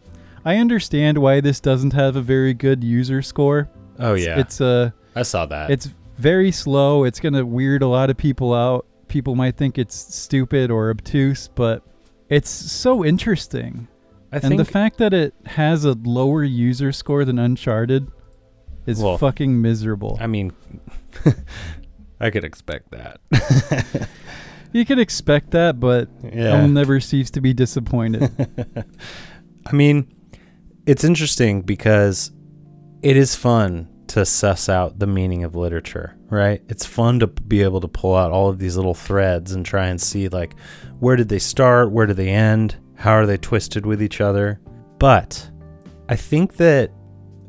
I 0.45 0.57
understand 0.57 1.17
why 1.17 1.41
this 1.41 1.59
doesn't 1.59 1.93
have 1.93 2.15
a 2.15 2.21
very 2.21 2.53
good 2.53 2.83
user 2.83 3.21
score. 3.21 3.69
oh 3.99 4.15
It's- 4.15 4.25
yeah. 4.25 4.39
It's 4.39 4.61
uh 4.61 4.91
I 5.15 5.23
saw 5.23 5.45
that. 5.47 5.69
it's 5.71 5.89
very 6.17 6.51
slow. 6.51 7.03
It's 7.05 7.19
going 7.19 7.33
to 7.33 7.45
weird 7.45 7.81
a 7.81 7.87
lot 7.87 8.09
of 8.09 8.17
people 8.17 8.53
out. 8.53 8.85
People 9.07 9.35
might 9.35 9.55
think 9.57 9.77
it's 9.77 9.95
stupid 9.95 10.69
or 10.69 10.89
obtuse, 10.89 11.47
but 11.55 11.81
it's 12.29 12.49
so 12.49 13.03
interesting. 13.03 13.87
I 14.31 14.37
and 14.37 14.59
the 14.59 14.65
fact 14.65 14.97
that 14.99 15.13
it 15.13 15.33
has 15.45 15.85
a 15.85 15.93
lower 15.93 16.43
user 16.43 16.91
score 16.91 17.25
than 17.25 17.39
Uncharted 17.39 18.11
is 18.85 19.01
Well, 19.01 19.17
fucking 19.17 19.61
miserable. 19.61 20.17
I 20.21 20.27
mean 20.27 20.53
I 22.19 22.29
could 22.29 22.43
expect 22.43 22.91
that. 22.91 23.19
you 24.73 24.85
could 24.85 24.99
expect 24.99 25.51
that, 25.51 25.79
but 25.79 26.09
yeah. 26.23 26.53
I'll 26.53 26.67
never 26.67 26.99
cease 26.99 27.31
to 27.31 27.41
be 27.41 27.53
disappointed. 27.53 28.29
I 29.65 29.71
mean, 29.71 30.13
it's 30.85 31.03
interesting 31.03 31.61
because 31.61 32.31
it 33.01 33.15
is 33.15 33.35
fun 33.35 33.87
to 34.09 34.25
suss 34.25 34.69
out 34.69 34.99
the 34.99 35.07
meaning 35.07 35.43
of 35.43 35.55
literature, 35.55 36.15
right? 36.29 36.61
It's 36.67 36.85
fun 36.85 37.19
to 37.19 37.27
be 37.27 37.61
able 37.61 37.81
to 37.81 37.87
pull 37.87 38.15
out 38.15 38.31
all 38.31 38.49
of 38.49 38.59
these 38.59 38.75
little 38.75 38.93
threads 38.93 39.51
and 39.51 39.65
try 39.65 39.87
and 39.87 40.01
see 40.01 40.29
like 40.29 40.55
where 40.99 41.15
did 41.15 41.29
they 41.29 41.39
start, 41.39 41.91
where 41.91 42.07
do 42.07 42.13
they 42.13 42.29
end, 42.29 42.75
how 42.95 43.11
are 43.11 43.25
they 43.25 43.37
twisted 43.37 43.85
with 43.85 44.01
each 44.01 44.19
other. 44.19 44.59
But 44.97 45.49
I 46.09 46.15
think 46.15 46.57
that 46.57 46.91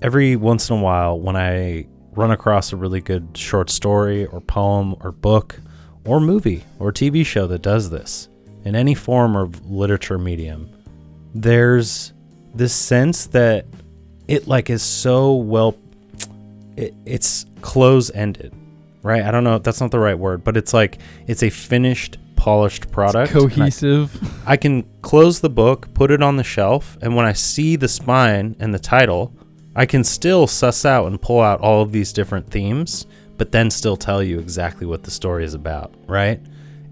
every 0.03 0.37
once 0.37 0.70
in 0.70 0.79
a 0.79 0.83
while 0.83 1.18
when 1.18 1.37
I 1.37 1.87
run 2.12 2.31
across 2.31 2.73
a 2.73 2.77
really 2.77 3.01
good 3.01 3.37
short 3.37 3.70
story 3.70 4.27
or 4.27 4.40
poem 4.40 4.94
or 5.01 5.12
book 5.12 5.59
or 6.05 6.20
movie 6.20 6.64
or 6.79 6.92
TV 6.92 7.25
show 7.25 7.46
that 7.46 7.62
does 7.62 7.90
this 7.90 8.29
in 8.64 8.77
any 8.77 8.94
form 8.94 9.35
of 9.35 9.70
literature 9.70 10.18
medium, 10.18 10.70
there's 11.35 12.12
this 12.55 12.75
sense 12.75 13.27
that 13.27 13.64
it 14.29 14.46
like 14.46 14.68
is 14.68 14.83
so 14.83 15.35
well 15.35 15.75
it, 16.81 16.95
it's 17.05 17.47
close 17.61 18.11
ended 18.12 18.53
right 19.03 19.23
i 19.23 19.31
don't 19.31 19.45
know 19.45 19.59
that's 19.59 19.81
not 19.81 19.90
the 19.90 19.99
right 19.99 20.19
word 20.19 20.43
but 20.45 20.57
it's 20.57 20.73
like 20.75 20.99
it's 21.27 21.43
a 21.43 21.51
finished 21.51 22.16
polished 22.37 22.90
product 22.90 23.33
and 23.35 23.38
I- 23.45 23.49
Cohesive. 23.49 24.49
I 24.49 24.57
can 24.57 24.85
close 25.03 25.40
the 25.40 25.51
book, 25.51 25.93
put 25.93 26.11
it 26.11 26.23
on 26.23 26.37
the 26.38 26.43
shelf, 26.45 26.97
and 27.03 27.14
when 27.14 27.27
I 27.27 27.35
see 27.35 27.77
the 27.77 27.87
spine 27.87 28.57
and 28.61 28.73
the 28.73 28.79
title, 28.79 29.31
I 29.77 29.85
can 29.85 30.03
still 30.05 30.47
suss 30.47 30.87
out 30.87 31.05
and 31.09 31.21
pull 31.21 31.43
out 31.43 31.61
all 31.61 31.83
of 31.83 31.93
these 31.93 32.14
different 32.14 32.51
themes, 32.51 33.05
but 33.37 33.53
then 33.53 33.71
still 33.71 33.95
tell 33.95 34.23
you 34.23 34.38
exactly 34.38 34.87
what 34.87 35.03
the 35.03 35.11
story 35.11 35.45
is 35.45 35.53
about, 35.53 35.93
right? 36.07 36.40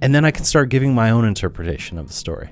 And 0.03 0.14
then 0.14 0.27
I 0.27 0.31
can 0.33 0.44
start 0.44 0.68
giving 0.68 0.94
my 0.94 1.09
own 1.12 1.24
interpretation 1.24 1.96
of 1.96 2.09
the 2.09 2.12
story. 2.12 2.51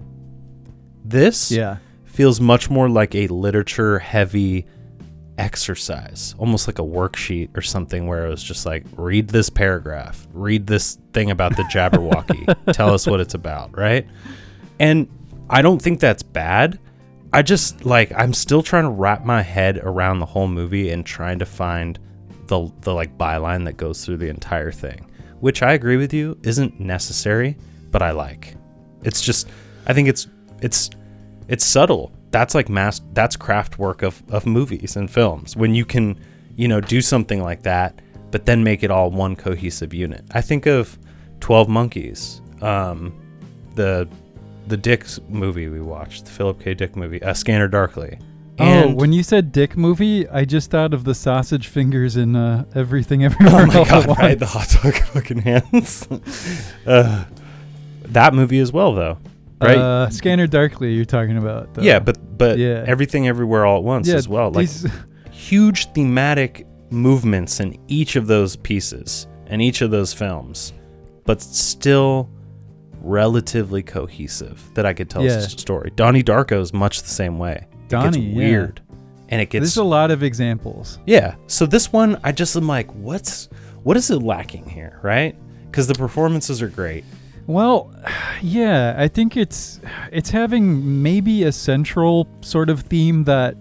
This 1.04 1.50
Yeah. 1.52 1.76
feels 2.06 2.40
much 2.40 2.70
more 2.70 2.88
like 2.88 3.14
a 3.14 3.26
literature 3.26 3.98
heavy 3.98 4.64
exercise, 5.38 6.34
almost 6.38 6.66
like 6.66 6.78
a 6.78 6.82
worksheet 6.82 7.56
or 7.56 7.62
something 7.62 8.06
where 8.06 8.26
it 8.26 8.30
was 8.30 8.42
just 8.42 8.66
like, 8.66 8.84
read 8.96 9.28
this 9.28 9.50
paragraph, 9.50 10.26
read 10.32 10.66
this 10.66 10.98
thing 11.12 11.30
about 11.30 11.56
the 11.56 11.62
Jabberwocky, 11.64 12.56
tell 12.72 12.92
us 12.92 13.06
what 13.06 13.20
it's 13.20 13.34
about, 13.34 13.76
right? 13.76 14.06
And 14.78 15.08
I 15.48 15.62
don't 15.62 15.80
think 15.80 16.00
that's 16.00 16.22
bad. 16.22 16.78
I 17.32 17.42
just 17.42 17.84
like 17.84 18.12
I'm 18.16 18.32
still 18.32 18.62
trying 18.62 18.84
to 18.84 18.90
wrap 18.90 19.24
my 19.24 19.42
head 19.42 19.78
around 19.78 20.20
the 20.20 20.26
whole 20.26 20.48
movie 20.48 20.90
and 20.90 21.04
trying 21.04 21.38
to 21.40 21.46
find 21.46 21.98
the 22.46 22.70
the 22.80 22.94
like 22.94 23.18
byline 23.18 23.64
that 23.64 23.76
goes 23.76 24.04
through 24.04 24.18
the 24.18 24.28
entire 24.28 24.72
thing, 24.72 25.10
which 25.40 25.62
I 25.62 25.72
agree 25.72 25.96
with 25.96 26.12
you 26.14 26.38
isn't 26.42 26.80
necessary, 26.80 27.56
but 27.90 28.02
I 28.02 28.12
like. 28.12 28.56
It's 29.02 29.20
just 29.20 29.48
I 29.86 29.92
think 29.92 30.08
it's 30.08 30.28
it's 30.62 30.90
it's 31.48 31.64
subtle. 31.64 32.12
That's 32.30 32.54
like 32.54 32.68
mass 32.68 33.00
that's 33.12 33.36
craft 33.36 33.78
work 33.78 34.02
of 34.02 34.22
of 34.30 34.46
movies 34.46 34.96
and 34.96 35.10
films 35.10 35.56
when 35.56 35.74
you 35.74 35.84
can, 35.84 36.18
you 36.56 36.68
know, 36.68 36.80
do 36.80 37.00
something 37.00 37.42
like 37.42 37.62
that 37.62 38.00
but 38.30 38.44
then 38.44 38.62
make 38.62 38.82
it 38.82 38.90
all 38.90 39.10
one 39.10 39.36
cohesive 39.36 39.94
unit. 39.94 40.24
I 40.32 40.40
think 40.40 40.66
of 40.66 40.98
12 41.40 41.68
Monkeys, 41.68 42.42
um 42.60 43.14
the 43.74 44.08
the 44.66 44.76
Dick's 44.76 45.20
movie 45.28 45.68
we 45.68 45.80
watched, 45.80 46.24
the 46.24 46.30
Philip 46.32 46.60
K. 46.60 46.74
Dick 46.74 46.96
movie, 46.96 47.22
uh, 47.22 47.34
Scanner 47.34 47.68
Darkly. 47.68 48.18
oh, 48.58 48.92
when 48.94 49.12
you 49.12 49.22
said 49.22 49.52
dick 49.52 49.76
movie, 49.76 50.28
I 50.28 50.44
just 50.44 50.70
thought 50.70 50.92
of 50.92 51.04
the 51.04 51.14
sausage 51.14 51.68
fingers 51.68 52.16
in 52.16 52.34
uh, 52.34 52.64
everything 52.74 53.24
everywhere. 53.24 53.62
Oh 53.62 53.66
my 53.66 53.84
god, 53.84 54.18
right? 54.18 54.38
The 54.38 54.46
hot 54.46 54.68
dog 54.82 54.94
fucking 54.94 55.38
hands. 55.38 56.08
uh, 56.86 57.24
that 58.02 58.34
movie 58.34 58.58
as 58.58 58.72
well, 58.72 58.94
though, 58.94 59.18
right? 59.60 59.76
Uh, 59.78 60.10
Scanner 60.10 60.46
Darkly, 60.46 60.92
you're 60.94 61.04
talking 61.04 61.36
about. 61.38 61.74
though. 61.74 61.82
yeah, 61.82 61.98
but 61.98 62.38
but 62.38 62.58
Yeah. 62.58 62.84
everything 62.86 63.28
everywhere 63.28 63.64
all 63.66 63.78
at 63.78 63.82
once 63.84 64.08
yeah, 64.08 64.14
as 64.16 64.28
well. 64.28 64.50
Like 64.50 64.68
these- 64.68 64.86
huge 65.30 65.92
thematic 65.92 66.66
movements 66.90 67.60
in 67.60 67.76
each 67.88 68.16
of 68.16 68.26
those 68.26 68.56
pieces 68.56 69.26
and 69.46 69.60
each 69.62 69.80
of 69.82 69.90
those 69.90 70.12
films, 70.12 70.72
but 71.24 71.40
still 71.42 72.28
relatively 73.00 73.82
cohesive 73.82 74.62
that 74.74 74.86
I 74.86 74.92
could 74.92 75.08
tell 75.08 75.22
Yeah. 75.24 75.36
a 75.38 75.42
story. 75.42 75.92
Donnie 75.94 76.22
Darko 76.22 76.60
is 76.60 76.72
much 76.72 77.02
the 77.02 77.08
same 77.08 77.38
way. 77.38 77.66
it 77.72 77.88
Donnie, 77.88 78.06
gets 78.10 78.18
yeah. 78.18 78.36
weird. 78.36 78.80
And 79.28 79.40
it 79.40 79.50
gets 79.50 79.62
there's 79.62 79.76
a 79.76 79.84
lot 79.84 80.10
of 80.10 80.22
examples. 80.22 80.98
Yeah. 81.06 81.34
So 81.48 81.66
this 81.66 81.92
one, 81.92 82.18
I 82.24 82.32
just 82.32 82.54
am 82.56 82.66
like, 82.68 82.90
what's 82.94 83.48
what 83.82 83.96
is 83.96 84.10
it 84.10 84.20
lacking 84.22 84.68
here, 84.68 84.98
right? 85.02 85.36
Because 85.70 85.86
the 85.86 85.94
performances 85.94 86.62
are 86.62 86.68
great. 86.68 87.04
Well, 87.46 87.92
yeah, 88.42 88.94
I 88.96 89.08
think 89.08 89.36
it's 89.36 89.80
it's 90.12 90.30
having 90.30 91.02
maybe 91.02 91.44
a 91.44 91.52
central 91.52 92.28
sort 92.40 92.70
of 92.70 92.80
theme 92.82 93.24
that 93.24 93.56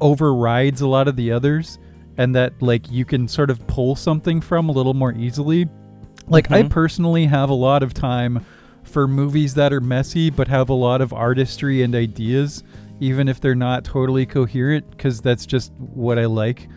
overrides 0.00 0.80
a 0.80 0.88
lot 0.88 1.08
of 1.08 1.16
the 1.16 1.32
others 1.32 1.78
and 2.16 2.34
that 2.34 2.52
like 2.60 2.90
you 2.90 3.04
can 3.04 3.26
sort 3.26 3.50
of 3.50 3.64
pull 3.66 3.96
something 3.96 4.40
from 4.40 4.68
a 4.68 4.72
little 4.72 4.94
more 4.94 5.12
easily. 5.12 5.66
Like 6.28 6.50
I 6.50 6.62
Mhm. 6.62 6.70
personally 6.70 7.26
have 7.26 7.50
a 7.50 7.54
lot 7.54 7.82
of 7.82 7.94
time 7.94 8.44
for 8.82 9.08
movies 9.08 9.54
that 9.54 9.72
are 9.72 9.80
messy 9.80 10.30
but 10.30 10.46
have 10.48 10.68
a 10.68 10.74
lot 10.74 11.00
of 11.00 11.12
artistry 11.12 11.82
and 11.82 11.94
ideas 11.94 12.62
even 13.00 13.28
if 13.28 13.40
they're 13.40 13.54
not 13.54 13.82
totally 13.82 14.24
coherent 14.26 14.98
cuz 14.98 15.20
that's 15.20 15.46
just 15.46 15.72
what 15.78 16.18
I 16.18 16.26
like. 16.26 16.68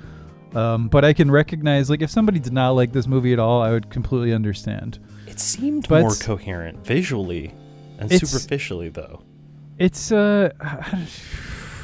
Um, 0.55 0.87
but 0.87 1.03
I 1.05 1.13
can 1.13 1.29
recognize 1.29 1.89
like 1.89 2.01
if 2.01 2.09
somebody 2.09 2.39
did 2.39 2.53
not 2.53 2.71
like 2.71 2.93
this 2.93 3.07
movie 3.07 3.33
at 3.33 3.39
all, 3.39 3.61
I 3.61 3.71
would 3.71 3.89
completely 3.89 4.33
understand. 4.33 4.99
It 5.27 5.39
seemed 5.39 5.87
But 5.87 6.01
more 6.01 6.15
coherent 6.15 6.85
visually 6.85 7.53
and 7.99 8.11
superficially, 8.11 8.89
though. 8.89 9.21
It's 9.77 10.11
uh 10.11 10.51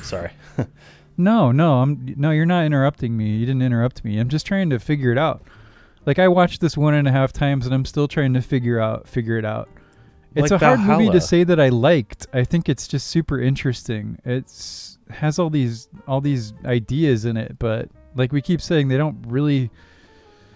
Sorry. 0.02 0.32
no, 1.18 1.52
no, 1.52 1.82
I'm 1.82 2.14
no, 2.18 2.32
you're 2.32 2.46
not 2.46 2.66
interrupting 2.66 3.16
me. 3.16 3.38
You 3.38 3.46
didn't 3.46 3.62
interrupt 3.62 4.04
me. 4.04 4.20
I'm 4.20 4.30
just 4.30 4.46
trying 4.46 4.70
to 4.72 4.80
figure 4.80 5.12
it 5.12 5.18
out. 5.18 5.44
Like 6.06 6.20
I 6.20 6.28
watched 6.28 6.62
this 6.62 6.76
one 6.76 6.94
and 6.94 7.08
a 7.08 7.12
half 7.12 7.32
times 7.32 7.66
and 7.66 7.74
I'm 7.74 7.86
still 7.86 8.08
trying 8.08 8.34
to 8.34 8.42
figure 8.42 8.80
out 8.80 9.08
figure 9.08 9.38
it 9.38 9.46
out. 9.46 9.70
It's 10.36 10.52
Like 10.52 10.62
a 10.62 10.66
hard 10.66 10.80
movie 10.80 11.06
Valhalla. 11.06 11.14
to 11.14 11.22
say 11.22 11.44
that 11.44 11.60
I 11.60 11.70
liked. 11.70 12.26
I 12.34 12.44
think 12.44 12.68
it's 12.68 12.88
just 12.88 13.08
super 13.08 13.40
interesting. 13.40 14.18
It's 14.26 14.98
has 15.10 15.38
all 15.38 15.50
these 15.50 15.90
all 16.08 16.22
these 16.22 16.54
ideas 16.66 17.26
in 17.26 17.38
it, 17.38 17.58
but 17.60 17.90
like 18.16 18.32
we 18.32 18.42
keep 18.42 18.62
saying, 18.62 18.88
they 18.88 18.98
don't 18.98 19.18
really. 19.28 19.70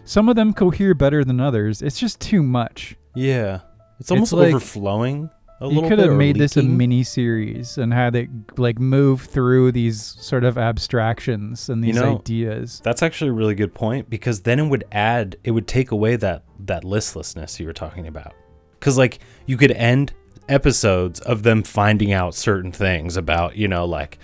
Some 0.07 0.29
of 0.29 0.35
them 0.35 0.53
cohere 0.53 0.93
better 0.93 1.23
than 1.25 1.39
others. 1.39 1.81
It's 1.81 1.99
just 1.99 2.19
too 2.21 2.41
much. 2.41 2.95
Yeah. 3.13 3.59
It's 3.99 4.09
almost 4.09 4.33
like- 4.33 4.47
overflowing 4.49 5.29
a 5.59 5.69
you 5.69 5.81
could 5.87 5.97
have 5.97 6.13
made 6.13 6.35
this 6.37 6.55
a 6.55 6.61
mini 6.61 7.03
series 7.03 7.79
and 7.79 7.91
had 7.91 8.15
it 8.15 8.29
like 8.57 8.77
move 8.77 9.21
through 9.21 9.71
these 9.71 9.99
sort 10.01 10.43
of 10.43 10.55
abstractions 10.57 11.67
and 11.67 11.83
You 11.83 11.93
these 11.93 12.01
know, 12.01 12.17
ideas. 12.17 12.79
That's 12.83 13.01
actually 13.01 13.31
a 13.31 13.33
really 13.33 13.55
good 13.55 13.73
point 13.73 14.09
because 14.09 14.41
then 14.41 14.59
it 14.59 14.67
would 14.67 14.83
add, 14.91 15.35
it 15.43 15.51
would 15.51 15.67
take 15.67 15.91
away 15.91 16.15
that 16.17 16.43
that 16.65 16.83
listlessness 16.83 17.59
you 17.59 17.65
were 17.65 17.73
talking 17.73 18.05
about. 18.05 18.33
Because 18.79 18.97
like 18.99 19.19
you 19.47 19.57
could 19.57 19.71
end 19.71 20.13
episodes 20.47 21.19
of 21.21 21.41
them 21.43 21.63
finding 21.63 22.13
out 22.13 22.35
certain 22.35 22.71
things 22.71 23.17
about, 23.17 23.57
you 23.57 23.67
know, 23.67 23.85
like, 23.85 24.19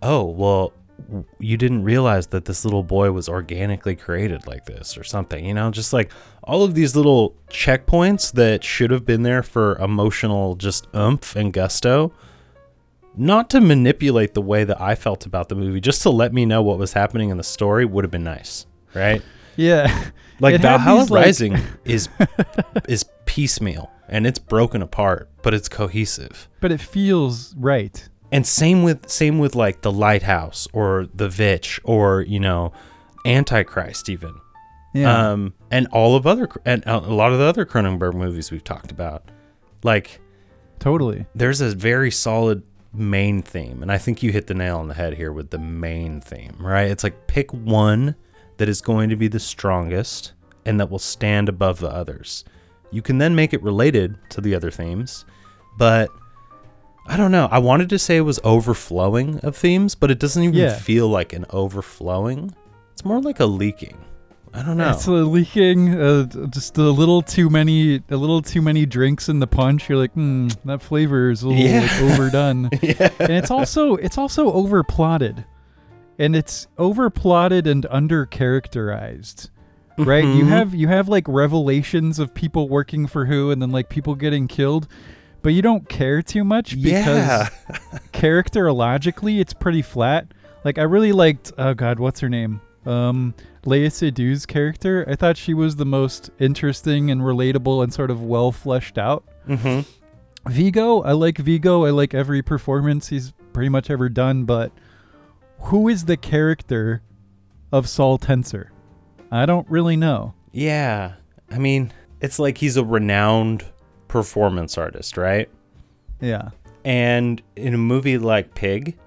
oh 0.00 0.24
well, 0.24 0.72
you 1.38 1.56
didn't 1.56 1.84
realize 1.84 2.28
that 2.28 2.44
this 2.44 2.64
little 2.64 2.82
boy 2.82 3.10
was 3.12 3.28
organically 3.28 3.96
created 3.96 4.46
like 4.46 4.64
this 4.66 4.96
or 4.96 5.04
something, 5.04 5.44
you 5.44 5.54
know, 5.54 5.70
just 5.70 5.92
like 5.92 6.10
all 6.44 6.62
of 6.64 6.74
these 6.74 6.94
little 6.96 7.34
checkpoints 7.50 8.32
that 8.32 8.64
should 8.64 8.90
have 8.90 9.04
been 9.04 9.22
there 9.22 9.42
for 9.42 9.76
emotional 9.78 10.54
just 10.56 10.86
oomph 10.94 11.36
and 11.36 11.52
gusto 11.52 12.12
not 13.14 13.50
to 13.50 13.60
manipulate 13.60 14.32
the 14.34 14.40
way 14.42 14.64
that 14.64 14.80
I 14.80 14.94
felt 14.94 15.26
about 15.26 15.48
the 15.50 15.54
movie, 15.54 15.80
just 15.80 16.00
to 16.02 16.10
let 16.10 16.32
me 16.32 16.46
know 16.46 16.62
what 16.62 16.78
was 16.78 16.94
happening 16.94 17.28
in 17.28 17.36
the 17.36 17.42
story 17.42 17.84
would 17.84 18.04
have 18.04 18.10
been 18.10 18.24
nice, 18.24 18.66
right? 18.94 19.22
Yeah. 19.56 20.10
Like 20.40 20.60
Valhalla 20.60 21.02
these, 21.02 21.10
like- 21.10 21.24
Rising 21.26 21.58
is 21.84 22.08
is 22.88 23.04
piecemeal 23.26 23.92
and 24.08 24.26
it's 24.26 24.40
broken 24.40 24.82
apart, 24.82 25.30
but 25.42 25.54
it's 25.54 25.68
cohesive. 25.68 26.48
but 26.60 26.72
it 26.72 26.80
feels 26.80 27.54
right. 27.56 28.08
And 28.32 28.44
same 28.46 28.82
with 28.82 29.08
same 29.08 29.38
with 29.38 29.54
like 29.54 29.82
the 29.82 29.92
Lighthouse 29.92 30.66
or 30.72 31.06
the 31.14 31.28
Vitch 31.28 31.78
or 31.84 32.22
you 32.22 32.40
know 32.40 32.72
Antichrist 33.26 34.08
even, 34.08 34.34
Yeah. 34.94 35.30
um, 35.32 35.54
and 35.70 35.86
all 35.92 36.16
of 36.16 36.26
other 36.26 36.48
and 36.64 36.82
a 36.86 36.98
lot 36.98 37.32
of 37.32 37.38
the 37.38 37.44
other 37.44 37.64
Cronenberg 37.64 38.14
movies 38.14 38.50
we've 38.50 38.64
talked 38.64 38.90
about, 38.90 39.30
like 39.84 40.20
totally. 40.80 41.26
there's 41.34 41.60
a 41.60 41.68
very 41.74 42.10
solid 42.10 42.62
main 42.94 43.40
theme 43.40 43.80
and 43.82 43.90
i 43.90 43.96
think 43.96 44.22
you 44.22 44.30
hit 44.32 44.48
the 44.48 44.52
nail 44.54 44.76
on 44.78 44.86
the 44.88 44.92
head 44.92 45.14
here 45.14 45.32
with 45.32 45.48
the 45.48 45.58
main 45.58 46.20
theme 46.20 46.54
right 46.60 46.90
it's 46.90 47.02
like 47.02 47.26
pick 47.26 47.50
one 47.54 48.14
that 48.58 48.68
is 48.68 48.82
going 48.82 49.08
to 49.08 49.16
be 49.16 49.28
the 49.28 49.40
strongest 49.40 50.32
and 50.66 50.78
that 50.78 50.90
will 50.90 50.98
stand 50.98 51.48
above 51.48 51.78
the 51.80 51.88
others 51.88 52.44
you 52.90 53.00
can 53.00 53.16
then 53.16 53.34
make 53.34 53.54
it 53.54 53.62
related 53.62 54.18
to 54.28 54.42
the 54.42 54.54
other 54.54 54.70
themes 54.70 55.24
but 55.78 56.10
i 57.06 57.16
don't 57.16 57.32
know 57.32 57.48
i 57.50 57.58
wanted 57.58 57.88
to 57.88 57.98
say 57.98 58.16
it 58.16 58.20
was 58.22 58.38
overflowing 58.44 59.38
of 59.40 59.56
themes 59.56 59.94
but 59.94 60.10
it 60.10 60.18
doesn't 60.18 60.42
even 60.42 60.54
Yeah. 60.54 60.74
feel 60.74 61.08
like 61.08 61.32
an 61.32 61.46
overflowing 61.50 62.54
it's 62.92 63.04
more 63.04 63.20
like 63.20 63.40
a 63.40 63.46
leaking 63.46 63.98
i 64.54 64.62
don't 64.62 64.76
know 64.76 64.90
It's 64.90 65.06
a 65.06 65.12
leaking. 65.12 65.94
Uh, 65.98 66.24
just 66.50 66.76
a 66.76 66.82
little 66.82 67.22
too 67.22 67.48
many, 67.48 68.02
a 68.10 68.16
little 68.16 68.42
too 68.42 68.60
many 68.60 68.84
drinks 68.84 69.30
in 69.30 69.38
the 69.38 69.46
punch. 69.46 69.88
You're 69.88 69.96
like, 69.96 70.12
hmm, 70.12 70.48
that 70.66 70.82
flavor 70.82 71.30
is 71.30 71.42
a 71.42 71.48
little 71.48 71.64
Yeah. 71.64 71.80
like, 71.80 72.02
overdone. 72.12 72.68
yeah 72.82 73.08
and 73.18 73.30
it's 73.32 73.50
also, 73.50 73.94
it's 73.96 74.18
also 74.18 74.52
overplotted, 74.52 75.46
and 76.18 76.36
it's 76.36 76.66
overplotted 76.78 77.66
and 77.66 77.86
under 77.88 78.26
characterized. 78.26 79.48
Right? 79.96 80.24
You 80.24 80.44
Mhm. 80.44 80.48
have 80.48 80.74
you 80.74 80.88
have 80.88 81.08
like 81.08 81.24
revelations 81.28 82.18
of 82.18 82.34
people 82.34 82.68
working 82.68 83.06
for 83.06 83.24
who, 83.24 83.50
and 83.50 83.60
then 83.62 83.70
like 83.70 83.88
people 83.88 84.14
getting 84.14 84.48
killed, 84.48 84.86
but 85.42 85.50
you 85.50 85.62
don't 85.62 85.88
care 85.88 86.22
too 86.22 86.44
much 86.44 86.80
because 86.80 87.06
yeah 87.06 87.48
characterologically 88.12 89.40
it's 89.40 89.52
pretty 89.52 89.82
flat. 89.82 90.26
Like 90.64 90.78
I 90.78 90.82
really 90.82 91.12
liked 91.12 91.52
oh 91.58 91.74
god, 91.74 91.98
what's 91.98 92.20
her 92.20 92.28
name? 92.28 92.60
Um 92.86 93.34
Lea 93.64 93.86
Seydoux 93.88 94.46
character. 94.46 95.04
I 95.08 95.14
thought 95.14 95.36
she 95.36 95.54
was 95.54 95.76
the 95.76 95.84
most 95.84 96.30
interesting 96.38 97.10
and 97.10 97.20
relatable 97.20 97.82
and 97.82 97.92
sort 97.92 98.10
of 98.10 98.22
well 98.22 98.52
fleshed 98.52 98.98
out. 98.98 99.24
hmm 99.46 99.80
Viggo, 100.48 101.02
I 101.02 101.12
like 101.12 101.38
Viggo. 101.38 101.84
I 101.84 101.90
like 101.90 102.14
every 102.14 102.42
performance 102.42 103.08
he's 103.08 103.32
pretty 103.52 103.68
much 103.68 103.90
ever 103.90 104.08
done, 104.08 104.44
but 104.44 104.72
who 105.60 105.88
is 105.88 106.06
the 106.06 106.16
character 106.16 107.00
of 107.70 107.88
Saul 107.88 108.18
Tenser? 108.18 108.72
I 109.30 109.46
don't 109.46 109.68
really 109.70 109.96
know. 109.96 110.34
Yeah. 110.50 111.12
I 111.48 111.58
mean, 111.58 111.92
it's 112.20 112.40
like 112.40 112.58
he's 112.58 112.76
a 112.76 112.84
renowned 112.84 113.64
performance 114.12 114.76
artist, 114.76 115.16
right? 115.16 115.48
Yeah. 116.20 116.50
And 116.84 117.40
in 117.56 117.72
a 117.72 117.78
movie 117.78 118.18
like 118.18 118.54
Pig, 118.54 118.98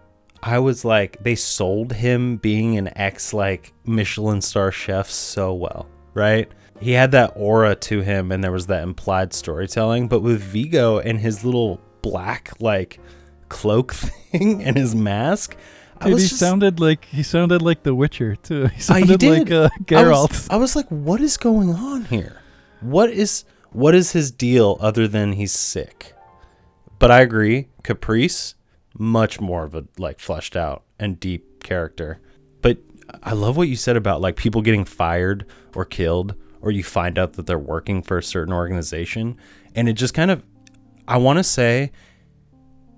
I 0.41 0.57
was 0.59 0.83
like, 0.83 1.21
they 1.23 1.35
sold 1.35 1.93
him 1.93 2.37
being 2.37 2.77
an 2.77 2.89
ex 2.97 3.31
like 3.33 3.71
Michelin 3.85 4.41
star 4.41 4.71
chef 4.71 5.09
so 5.09 5.53
well, 5.53 5.85
right? 6.15 6.49
He 6.79 6.91
had 6.91 7.11
that 7.11 7.33
aura 7.35 7.75
to 7.75 8.01
him 8.01 8.31
and 8.31 8.43
there 8.43 8.51
was 8.51 8.65
that 8.67 8.81
implied 8.83 9.31
storytelling. 9.33 10.07
But 10.07 10.21
with 10.21 10.41
Viggo 10.41 10.99
and 10.99 11.19
his 11.19 11.45
little 11.45 11.79
black 12.01 12.51
like 12.59 12.99
cloak 13.49 13.93
thing 13.93 14.63
and 14.63 14.75
his 14.75 14.95
mask, 14.95 15.55
I 16.01 16.05
Dude, 16.05 16.13
was 16.15 16.23
he 16.23 16.29
just, 16.29 16.39
sounded 16.39 16.79
like 16.79 17.05
he 17.05 17.21
sounded 17.23 17.61
like 17.61 17.83
The 17.83 17.93
Witcher 17.95 18.35
too. 18.35 18.67
He 18.73 18.77
Uh, 18.77 18.79
sounded 18.79 19.21
he 19.21 19.29
like 19.29 19.51
uh, 19.51 19.69
I 19.75 19.83
Geralt. 19.83 20.29
was, 20.31 20.49
I 20.49 20.55
was 20.57 20.75
like, 20.75 20.87
what 20.89 21.21
is 21.21 21.37
going 21.37 21.69
on 21.73 22.05
here? 22.05 22.41
What 22.81 23.09
is 23.11 23.45
what 23.75 23.93
is 23.93 24.13
his 24.13 24.31
deal 24.31 24.77
other 24.79 25.07
than 25.07 25.33
he's 25.33 25.51
sick? 25.51 26.13
But 26.97 27.11
I 27.11 27.19
agree, 27.19 27.67
Caprice, 27.83 28.55
much 28.97 29.41
more 29.41 29.65
of 29.65 29.75
a 29.75 29.85
like 29.97 30.19
fleshed 30.19 30.55
out 30.55 30.83
and 30.97 31.19
deep 31.19 31.61
character. 31.61 32.21
But 32.61 32.77
I 33.21 33.33
love 33.33 33.57
what 33.57 33.67
you 33.67 33.75
said 33.75 33.97
about 33.97 34.21
like 34.21 34.37
people 34.37 34.61
getting 34.61 34.85
fired 34.85 35.45
or 35.75 35.83
killed, 35.83 36.35
or 36.61 36.71
you 36.71 36.83
find 36.83 37.19
out 37.19 37.33
that 37.33 37.47
they're 37.47 37.59
working 37.59 38.01
for 38.01 38.17
a 38.17 38.23
certain 38.23 38.53
organization, 38.53 39.37
and 39.75 39.89
it 39.89 39.93
just 39.93 40.13
kind 40.13 40.31
of, 40.31 40.41
I 41.05 41.17
want 41.17 41.37
to 41.37 41.43
say, 41.43 41.91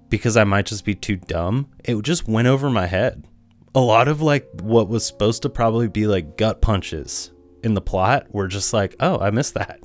because 0.10 0.38
I 0.38 0.44
might 0.44 0.68
just 0.68 0.86
be 0.86 0.94
too 0.94 1.16
dumb, 1.16 1.70
it 1.84 2.00
just 2.04 2.28
went 2.28 2.48
over 2.48 2.70
my 2.70 2.86
head. 2.86 3.26
A 3.74 3.82
lot 3.82 4.08
of 4.08 4.22
like 4.22 4.48
what 4.62 4.88
was 4.88 5.06
supposed 5.06 5.42
to 5.42 5.50
probably 5.50 5.88
be 5.88 6.06
like 6.06 6.38
gut 6.38 6.62
punches 6.62 7.32
in 7.64 7.74
the 7.74 7.82
plot 7.82 8.28
were 8.32 8.48
just 8.48 8.74
like, 8.74 8.96
oh, 9.00 9.18
I 9.20 9.32
missed 9.32 9.56
that. 9.56 9.80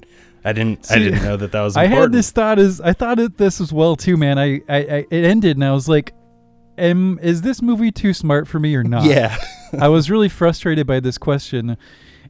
I 0.44 0.52
didn't. 0.52 0.90
I 0.90 0.98
didn't 0.98 1.22
know 1.22 1.37
that 1.37 1.52
that 1.52 1.61
was. 1.61 1.76
I 1.78 1.87
had 1.87 2.12
this 2.12 2.31
thought 2.31 2.59
as 2.59 2.81
I 2.81 2.92
thought 2.92 3.18
it 3.18 3.38
this 3.38 3.61
as 3.61 3.72
well 3.72 3.96
too, 3.96 4.16
man. 4.16 4.38
I, 4.38 4.57
I, 4.68 4.76
I 4.76 5.07
it 5.11 5.24
ended 5.24 5.57
and 5.57 5.64
I 5.64 5.72
was 5.72 5.88
like, 5.88 6.14
am 6.76 7.18
is 7.20 7.42
this 7.42 7.62
movie 7.62 7.92
too 7.92 8.12
smart 8.12 8.48
for 8.48 8.59
me 8.59 8.74
or 8.74 8.83
not? 8.83 9.05
Yeah. 9.05 9.37
I 9.78 9.88
was 9.88 10.11
really 10.11 10.28
frustrated 10.28 10.87
by 10.87 11.00
this 11.00 11.16
question, 11.16 11.76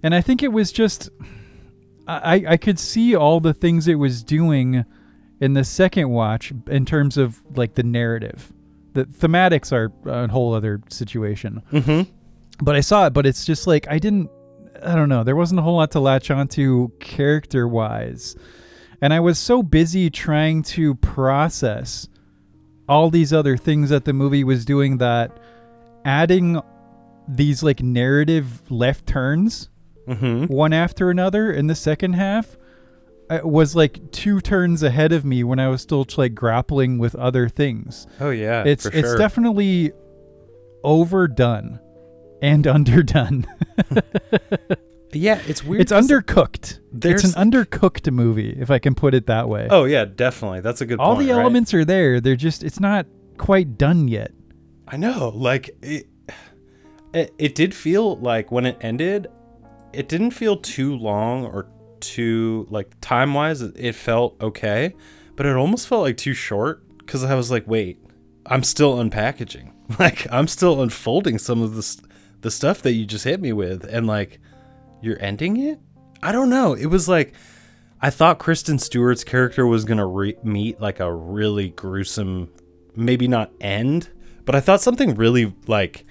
and 0.03 0.15
I 0.15 0.21
think 0.21 0.43
it 0.43 0.53
was 0.53 0.73
just 0.73 1.11
I 2.07 2.45
I 2.49 2.57
could 2.57 2.79
see 2.79 3.15
all 3.15 3.41
the 3.41 3.55
things 3.55 3.89
it 3.89 3.97
was 3.97 4.23
doing 4.23 4.85
in 5.41 5.55
the 5.55 5.65
second 5.65 6.11
watch 6.11 6.53
in 6.69 6.85
terms 6.85 7.17
of 7.17 7.41
like 7.57 7.75
the 7.75 7.83
narrative. 7.83 8.53
The 8.93 9.07
thematics 9.07 9.73
are 9.73 9.91
a 10.09 10.29
whole 10.29 10.55
other 10.55 10.83
situation. 10.91 11.63
mm-hmm. 11.73 12.11
But 12.63 12.77
I 12.77 12.81
saw 12.81 13.07
it, 13.07 13.15
but 13.15 13.27
it's 13.27 13.45
just 13.45 13.67
like 13.67 13.89
I 13.89 13.99
didn't 13.99 14.31
I 14.85 14.95
don't 14.95 15.09
know, 15.09 15.25
there 15.25 15.37
wasn't 15.37 15.61
a 15.61 15.63
whole 15.63 15.77
lot 15.77 15.91
to 15.93 16.01
latch 16.01 16.31
onto 16.31 16.91
character 17.01 17.67
wise. 17.69 18.37
And 19.01 19.13
I 19.13 19.21
was 19.21 19.39
so 19.39 19.63
busy 19.63 20.11
trying 20.11 20.63
to 20.65 20.95
process 20.97 22.09
all 22.89 23.11
these 23.11 23.33
other 23.33 23.57
things 23.57 23.91
that 23.91 24.05
the 24.05 24.13
movie 24.13 24.45
was 24.45 24.65
doing 24.65 24.99
that 24.99 25.37
adding 26.05 26.61
these 27.29 27.63
like 27.63 27.83
narrative 27.83 28.63
left 28.71 29.07
turns 29.07 29.69
Mm-hmm. 30.09 30.47
one 30.53 30.73
after 30.73 31.11
another 31.11 31.53
in 31.53 31.69
the 31.69 31.77
second 31.77 32.15
half 32.15 32.57
uh, 33.31 33.39
was 33.45 33.77
like 33.77 34.11
two 34.11 34.41
turns 34.41 34.83
ahead 34.83 35.13
of 35.13 35.25
me 35.25 35.45
when 35.45 35.61
I 35.61 35.69
was 35.69 35.81
still 35.81 36.05
like 36.17 36.35
grappling 36.35 36.99
with 36.99 37.15
other 37.15 37.49
things. 37.49 38.09
Oh 38.19 38.31
yeah. 38.31 38.65
It's 38.65 38.85
it's 38.85 39.11
sure. 39.11 39.17
definitely 39.17 39.93
overdone 40.83 41.79
and 42.43 42.67
underdone. 42.67 43.47
yeah. 45.13 45.41
It's 45.47 45.65
weird. 45.65 45.81
It's 45.81 45.93
undercooked. 45.93 46.81
It's 47.03 47.25
an 47.25 47.51
undercooked 47.51 48.13
movie, 48.13 48.51
if 48.59 48.71
I 48.71 48.79
can 48.79 48.95
put 48.95 49.15
it 49.15 49.27
that 49.27 49.49
way. 49.49 49.69
Oh 49.71 49.85
yeah, 49.85 50.05
definitely. 50.05 50.61
That's 50.61 50.83
a 50.83 50.87
good. 50.87 50.99
All 51.01 51.15
point, 51.15 51.29
the 51.29 51.33
right? 51.33 51.41
elements 51.41 51.73
are 51.73 51.85
there. 51.85 52.21
They're 52.21 52.37
just 52.37 52.63
it's 52.63 52.81
not 52.81 53.07
quite 53.39 53.79
done 53.79 54.09
yet. 54.09 54.33
I 54.87 54.97
know. 54.99 55.33
Like 55.35 55.71
it, 55.81 56.07
it, 57.15 57.33
it 57.39 57.55
did 57.55 57.75
feel 57.75 58.17
like 58.17 58.53
when 58.53 58.67
it 58.67 58.77
ended, 58.81 59.29
it 59.93 60.09
didn't 60.09 60.33
feel 60.33 60.57
too 60.57 60.97
long 60.97 61.47
or 61.47 61.69
too 62.01 62.67
like 62.69 62.95
time 63.01 63.33
wise. 63.33 63.63
It, 63.63 63.75
it 63.77 63.95
felt 63.95 64.37
okay, 64.43 64.95
but 65.37 65.47
it 65.47 65.57
almost 65.57 65.89
felt 65.89 66.03
like 66.03 66.17
too 66.17 66.35
short 66.35 66.87
because 66.99 67.25
I 67.25 67.35
was 67.35 67.51
like, 67.51 67.67
wait, 67.67 67.99
I'm 68.47 68.63
still 68.63 68.97
unpackaging. 68.97 69.71
Like 69.99 70.27
I'm 70.33 70.47
still 70.49 70.81
unfolding 70.81 71.37
some 71.37 71.61
of 71.61 71.75
the 71.75 71.83
st- 71.83 72.11
the 72.43 72.51
stuff 72.51 72.83
that 72.83 72.93
you 72.93 73.05
just 73.07 73.25
hit 73.25 73.41
me 73.41 73.53
with, 73.53 73.85
and 73.85 74.07
like 74.07 74.39
you're 75.01 75.21
ending 75.21 75.57
it. 75.59 75.81
I 76.23 76.31
don't 76.33 76.51
know. 76.51 76.75
It 76.75 76.87
was 76.87 77.09
like. 77.09 77.35
I 78.05 78.11
thought 78.11 78.41
Kristen 78.41 78.81
Stewart's 78.81 79.23
character 79.23 79.65
was 79.65 79.85
gonna 79.85 80.07
re- 80.07 80.37
meet 80.43 80.81
like 80.81 80.99
a 80.99 81.13
really 81.15 81.69
gruesome, 81.69 82.51
maybe 82.97 83.29
not 83.29 83.53
end, 83.61 84.11
but 84.45 84.57
I 84.57 84.61
thought 84.61 84.81
something 84.81 85.15
really 85.15 85.55
like 85.69 86.05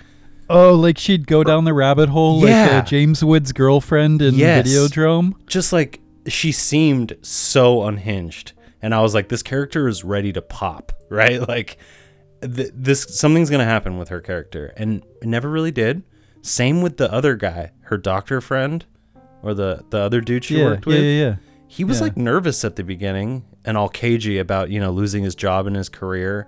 Oh, 0.50 0.74
like 0.74 0.98
she'd 0.98 1.28
go 1.28 1.44
down 1.44 1.66
the 1.66 1.74
rabbit 1.74 2.08
hole 2.08 2.40
like 2.42 2.52
uh, 2.72 2.82
James 2.84 3.26
Wood's 3.26 3.52
girlfriend 3.52 4.22
in 4.22 4.36
Yes. 4.36 4.70
Videodrome. 4.70 5.34
just 5.48 5.74
like 5.74 6.00
she 6.28 6.54
seemed 6.54 7.18
so 7.24 7.84
unhinged 7.84 8.54
and 8.82 8.96
I 8.96 9.02
was 9.02 9.14
like, 9.14 9.28
this 9.28 9.44
character 9.44 9.90
is 9.90 10.04
ready 10.06 10.32
to 10.32 10.42
pop, 10.42 10.94
right? 11.10 11.40
Like, 11.48 11.76
th- 12.42 12.72
this 12.74 13.04
something's 13.20 13.50
gonna 13.50 13.66
happen 13.66 13.98
with 13.98 14.08
her 14.08 14.22
character, 14.22 14.74
and 14.78 15.04
it 15.22 15.28
never 15.28 15.50
really 15.50 15.72
did. 15.72 16.04
Same 16.42 16.82
with 16.82 16.98
the 16.98 17.12
other 17.12 17.36
guy, 17.36 17.72
her 17.82 17.98
doctor 17.98 18.42
friend, 18.42 18.86
or 19.44 19.54
the 19.54 19.84
the 19.90 20.00
other 20.00 20.22
dude 20.22 20.44
she 20.46 20.58
yeah, 20.60 20.66
worked 20.66 20.86
with. 20.86 20.98
yeah, 20.98 21.02
yeah. 21.02 21.26
Yeah. 21.28 21.36
He 21.68 21.84
was 21.84 21.98
Yeah. 22.00 22.04
like 22.06 22.18
nervous 22.18 22.66
at 22.66 22.76
the 22.76 22.84
beginning 22.84 23.46
and 23.64 23.78
all 23.78 23.88
cagey 23.90 24.40
about, 24.40 24.70
you 24.70 24.80
know, 24.80 24.92
losing 24.92 25.24
his 25.24 25.36
job 25.36 25.68
and 25.68 25.76
his 25.76 25.88
career. 25.90 26.48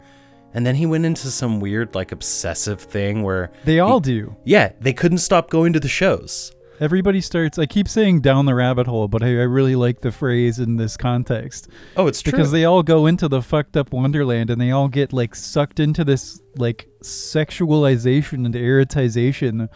And 0.56 0.66
then 0.66 0.76
he 0.76 0.86
went 0.86 1.06
into 1.06 1.28
some 1.32 1.60
weird, 1.60 1.96
like, 1.96 2.12
obsessive 2.12 2.80
thing 2.80 3.24
where, 3.24 3.52
They 3.66 3.80
all 3.80 4.00
do. 4.00 4.36
yeah, 4.44 4.74
they 4.80 4.94
couldn't 4.94 5.18
stop 5.20 5.50
going 5.50 5.74
to 5.74 5.80
the 5.80 5.88
shows. 5.88 6.52
Everybody 6.80 7.22
starts. 7.22 7.58
I 7.60 7.66
keep 7.66 7.88
saying 7.88 8.22
down 8.22 8.46
the 8.46 8.56
rabbit 8.56 8.88
hole, 8.88 9.08
but 9.08 9.22
I, 9.24 9.28
I 9.28 9.44
really 9.44 9.76
like 9.76 10.02
the 10.02 10.12
phrase 10.12 10.60
in 10.60 10.76
this 10.78 10.98
context 10.98 11.70
Oh, 11.96 12.08
it's 12.08 12.22
true. 12.22 12.32
because 12.32 12.52
they 12.52 12.66
all 12.66 12.84
go 12.84 13.06
into 13.06 13.28
the 13.28 13.42
fucked 13.42 13.78
up 13.78 13.94
wonderland 13.94 14.50
and 14.50 14.60
they 14.60 14.72
all 14.72 14.88
get 14.88 15.14
like 15.14 15.36
sucked 15.36 15.80
into 15.80 16.04
this 16.04 16.42
like 16.58 16.88
sexualization 17.04 18.46
and 18.46 18.54
erotization, 18.56 19.70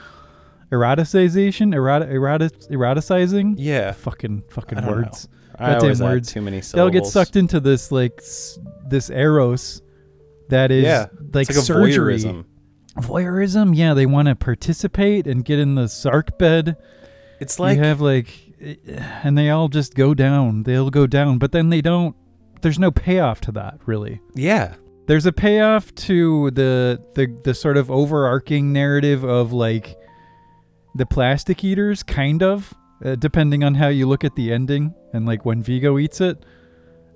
eroticization, 0.71 1.73
erot, 1.73 2.09
erotic, 2.09 2.53
eroticizing. 2.69 3.55
yeah. 3.57 3.91
Fucking 3.91 4.43
fucking 4.49 4.79
I 4.79 4.87
words. 4.89 5.27
I 5.59 5.71
Goddamn 5.71 5.81
always 5.83 6.01
words. 6.01 6.31
too 6.33 6.41
many 6.41 6.61
syllables. 6.61 6.91
They'll 6.93 7.01
get 7.01 7.09
sucked 7.09 7.35
into 7.35 7.59
this 7.59 7.91
like 7.91 8.13
s- 8.19 8.59
this 8.87 9.09
eros 9.09 9.81
that 10.49 10.71
is 10.71 10.83
Yeah, 10.83 11.07
like 11.33 11.47
like 11.47 11.49
a 11.49 11.53
surgery. 11.53 12.43
Voyeurism. 12.97 13.75
Yeah, 13.75 13.93
they 13.93 14.05
want 14.05 14.27
to 14.27 14.35
participate 14.35 15.27
and 15.27 15.43
get 15.45 15.59
in 15.59 15.75
the 15.75 15.87
sark 15.87 16.37
bed. 16.37 16.75
It's 17.39 17.59
like, 17.59 17.77
you 17.77 17.83
have 17.83 18.01
like, 18.01 18.27
and 19.23 19.37
they 19.37 19.49
all 19.49 19.67
just 19.67 19.93
go 19.95 20.13
down. 20.13 20.63
They'll 20.63 20.89
go 20.89 21.05
down, 21.07 21.37
but 21.37 21.51
then 21.51 21.69
they 21.69 21.81
don't. 21.81 22.15
There's 22.61 22.79
no 22.79 22.89
payoff 22.91 23.41
to 23.41 23.51
that, 23.53 23.79
really. 23.85 24.19
yeah. 24.35 24.75
There's 25.05 25.25
a 25.25 25.31
payoff 25.31 25.95
to 25.95 26.51
the 26.51 27.01
the 27.15 27.33
the 27.45 27.53
sort 27.53 27.77
of 27.77 27.89
overarching 27.89 28.73
narrative 28.73 29.23
of 29.23 29.53
like 29.53 29.95
the 30.95 31.05
plastic 31.05 31.63
eaters, 31.63 32.03
kind 32.03 32.43
of, 32.43 32.73
uh, 33.05 33.15
depending 33.15 33.63
on 33.63 33.73
how 33.75 33.87
you 33.87 34.05
look 34.05 34.25
at 34.25 34.35
the 34.35 34.51
ending 34.51 34.93
and 35.13 35.25
like 35.25 35.45
when 35.45 35.61
Viggo 35.63 35.97
eats 35.97 36.19
it. 36.19 36.43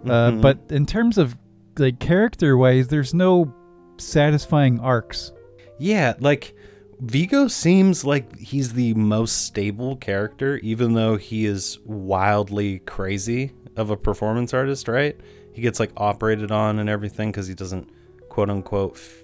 Uh, 0.05 0.31
Mhm. 0.31 0.41
but 0.41 0.57
in 0.69 0.85
terms 0.85 1.17
of 1.17 1.35
like 1.77 1.99
character 1.99 2.55
wise, 2.55 2.87
there's 2.87 3.13
no 3.13 3.53
satisfying 3.97 4.79
arcs. 4.79 5.33
Yeah, 5.81 6.13
like 6.19 6.53
Viggo 6.99 7.47
seems 7.47 8.05
like 8.05 8.37
he's 8.37 8.73
the 8.73 8.93
most 8.93 9.45
stable 9.45 9.95
character, 9.95 10.57
even 10.57 10.93
though 10.93 11.17
he 11.17 11.47
is 11.47 11.79
wildly 11.85 12.79
crazy 12.79 13.53
of 13.75 13.89
a 13.89 13.97
performance 13.97 14.53
artist, 14.53 14.87
right? 14.87 15.19
He 15.53 15.63
gets 15.63 15.79
like 15.79 15.91
operated 15.97 16.51
on 16.51 16.77
and 16.77 16.87
everything 16.87 17.31
because 17.31 17.47
he 17.47 17.55
doesn't, 17.55 17.89
quote 18.29 18.51
unquote. 18.51 18.93
F- 18.93 19.23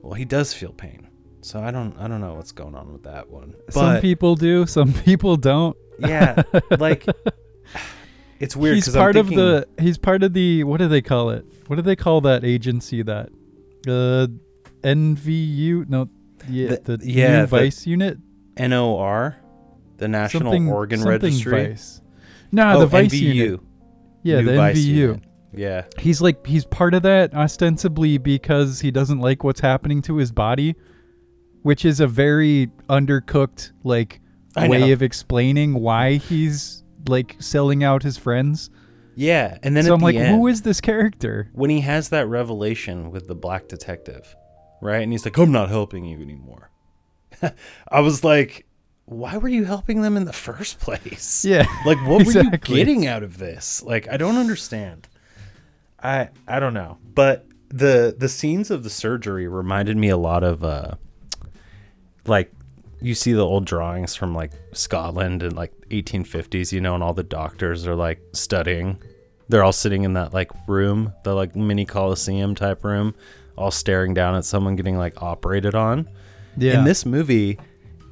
well, 0.00 0.14
he 0.14 0.24
does 0.24 0.54
feel 0.54 0.72
pain, 0.72 1.06
so 1.42 1.60
I 1.60 1.70
don't, 1.70 1.94
I 1.98 2.08
don't 2.08 2.22
know 2.22 2.32
what's 2.32 2.52
going 2.52 2.74
on 2.74 2.90
with 2.90 3.02
that 3.02 3.28
one. 3.28 3.54
some 3.68 4.00
people 4.00 4.36
do, 4.36 4.64
some 4.64 4.92
people 5.04 5.36
don't. 5.36 5.76
yeah, 5.98 6.42
like 6.78 7.04
it's 8.40 8.56
weird 8.56 8.76
he's 8.76 8.88
part 8.88 9.16
of 9.16 9.28
the 9.28 9.68
he's 9.78 9.98
part 9.98 10.22
of 10.22 10.32
the 10.32 10.64
what 10.64 10.78
do 10.78 10.88
they 10.88 11.02
call 11.02 11.28
it? 11.28 11.44
What 11.66 11.76
do 11.76 11.82
they 11.82 11.96
call 11.96 12.22
that 12.22 12.42
agency 12.42 13.02
that 13.02 13.28
uh 13.86 14.28
NVU 14.84 15.88
no 15.88 16.08
yeah 16.48 16.68
The- 16.84 16.96
the, 16.98 17.06
yeah, 17.06 17.40
new 17.40 17.46
Vice 17.46 17.86
unit 17.86 18.18
NOR, 18.58 19.36
the 19.96 20.08
National 20.08 20.52
something 20.52 20.68
Organ 20.70 20.98
something 21.00 21.20
Registry. 21.32 21.66
Vice. 21.68 22.00
No, 22.52 22.76
oh, 22.76 22.80
the 22.80 22.86
Vice 22.86 23.12
NVU. 23.12 23.34
unit. 23.34 23.60
Yeah, 24.22 24.40
New 24.40 24.46
the 24.52 24.56
Vice 24.56 24.76
NVU. 24.78 24.84
unit. 24.94 25.22
Yeah. 25.56 25.84
He's 25.98 26.20
like 26.20 26.46
he's 26.46 26.64
part 26.64 26.94
of 26.94 27.02
that 27.02 27.34
ostensibly 27.34 28.18
because 28.18 28.80
he 28.80 28.90
doesn't 28.90 29.20
like 29.20 29.42
what's 29.44 29.60
happening 29.60 30.02
to 30.02 30.16
his 30.16 30.30
body, 30.32 30.74
which 31.62 31.84
is 31.84 32.00
a 32.00 32.06
very 32.06 32.70
undercooked 32.88 33.72
like 33.82 34.20
I 34.56 34.68
way 34.68 34.80
know. 34.80 34.92
of 34.92 35.02
explaining 35.02 35.74
why 35.74 36.14
he's 36.14 36.84
like 37.08 37.36
selling 37.40 37.82
out 37.84 38.02
his 38.02 38.16
friends. 38.16 38.70
Yeah, 39.16 39.58
and 39.62 39.76
then 39.76 39.84
so 39.84 39.94
I'm 39.94 40.00
the 40.00 40.04
like, 40.06 40.16
end, 40.16 40.36
who 40.36 40.46
is 40.48 40.62
this 40.62 40.80
character? 40.80 41.48
when 41.54 41.70
he 41.70 41.80
has 41.82 42.08
that 42.08 42.26
revelation 42.28 43.10
with 43.12 43.28
the 43.28 43.34
black 43.36 43.68
detective, 43.68 44.34
right? 44.84 45.02
And 45.02 45.10
he's 45.10 45.24
like, 45.24 45.38
I'm 45.38 45.50
not 45.50 45.70
helping 45.70 46.04
you 46.04 46.20
anymore. 46.20 46.70
I 47.88 48.00
was 48.00 48.22
like, 48.22 48.66
why 49.06 49.38
were 49.38 49.48
you 49.48 49.64
helping 49.64 50.02
them 50.02 50.16
in 50.16 50.26
the 50.26 50.32
first 50.32 50.78
place? 50.78 51.44
Yeah, 51.44 51.66
Like, 51.86 51.98
what 52.06 52.24
were 52.24 52.32
you 52.32 52.50
getting 52.58 53.06
out 53.06 53.22
of 53.22 53.38
this? 53.38 53.82
Like, 53.82 54.08
I 54.08 54.16
don't 54.18 54.36
understand. 54.36 55.08
I 56.02 56.28
I 56.46 56.60
don't 56.60 56.74
know. 56.74 56.98
But 57.14 57.46
the 57.70 58.14
the 58.16 58.28
scenes 58.28 58.70
of 58.70 58.84
the 58.84 58.90
surgery 58.90 59.48
reminded 59.48 59.96
me 59.96 60.10
a 60.10 60.18
lot 60.18 60.44
of 60.44 60.62
uh 60.62 60.94
like 62.26 62.52
you 63.00 63.14
see 63.14 63.32
the 63.32 63.44
old 63.44 63.64
drawings 63.64 64.14
from 64.14 64.34
like 64.34 64.52
Scotland 64.72 65.42
and 65.42 65.56
like 65.56 65.72
1850s, 65.88 66.72
you 66.72 66.80
know, 66.80 66.94
and 66.94 67.02
all 67.02 67.14
the 67.14 67.22
doctors 67.22 67.86
are 67.86 67.94
like 67.94 68.20
studying. 68.32 68.98
They're 69.48 69.64
all 69.64 69.72
sitting 69.72 70.04
in 70.04 70.12
that 70.14 70.34
like 70.34 70.50
room, 70.68 71.14
the 71.24 71.34
like 71.34 71.56
mini 71.56 71.84
coliseum 71.86 72.54
type 72.54 72.84
room, 72.84 73.14
all 73.56 73.70
staring 73.70 74.14
down 74.14 74.34
at 74.34 74.44
someone 74.44 74.76
getting 74.76 74.96
like 74.96 75.22
operated 75.22 75.74
on. 75.74 76.08
Yeah. 76.56 76.78
In 76.78 76.84
this 76.84 77.04
movie, 77.06 77.58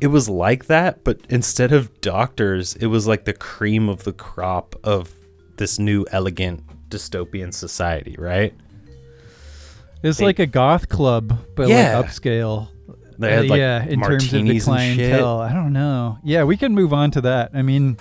it 0.01 0.09
was 0.09 0.29
like 0.29 0.67
that, 0.67 1.05
but 1.05 1.21
instead 1.29 1.73
of 1.73 2.01
doctors, 2.01 2.75
it 2.77 2.87
was 2.87 3.07
like 3.07 3.25
the 3.25 3.33
cream 3.33 3.89
of 3.89 4.05
the 4.05 4.13
crop 4.13 4.75
of 4.85 5.13
this 5.57 5.79
new 5.79 6.05
elegant 6.11 6.65
dystopian 6.89 7.55
society, 7.55 8.17
right? 8.19 8.53
It's 10.03 10.21
like 10.21 10.39
a 10.41 10.47
goth 10.47 10.89
club, 10.89 11.39
but 11.55 11.69
Yeah. 11.69 11.97
like 11.99 12.07
upscale. 12.07 12.69
They 13.19 13.31
had 13.31 13.45
Uh, 13.45 13.49
like 13.49 13.59
yeah, 13.59 13.85
in 13.85 14.01
terms 14.01 14.25
of 14.25 14.31
the 14.33 14.39
martinis 14.39 14.67
and 14.67 14.81
shit. 14.97 14.97
clientele. 15.11 15.39
I 15.41 15.53
don't 15.53 15.73
know. 15.73 16.19
Yeah, 16.25 16.43
we 16.43 16.57
can 16.57 16.75
move 16.75 16.93
on 16.93 17.13
to 17.13 17.21
that. 17.21 17.51
I 17.55 17.63
mean, 17.63 17.99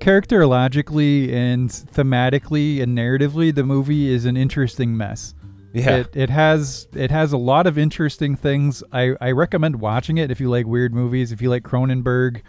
characterologically 0.00 1.32
and 1.32 1.68
thematically 1.68 2.82
and 2.82 2.96
narratively, 2.96 3.54
the 3.54 3.64
movie 3.64 4.08
is 4.12 4.24
an 4.24 4.36
interesting 4.36 4.96
mess. 4.96 5.34
Yeah. 5.72 5.96
It, 5.96 6.16
it 6.16 6.30
has 6.30 6.86
it 6.94 7.10
has 7.10 7.32
a 7.32 7.38
lot 7.38 7.66
of 7.66 7.78
interesting 7.78 8.36
things. 8.36 8.82
I, 8.92 9.14
I 9.20 9.30
recommend 9.32 9.80
watching 9.80 10.18
it 10.18 10.30
if 10.30 10.40
you 10.40 10.50
like 10.50 10.66
weird 10.66 10.94
movies, 10.94 11.32
if 11.32 11.40
you 11.40 11.48
like 11.50 11.62
Cronenberg, 11.62 12.42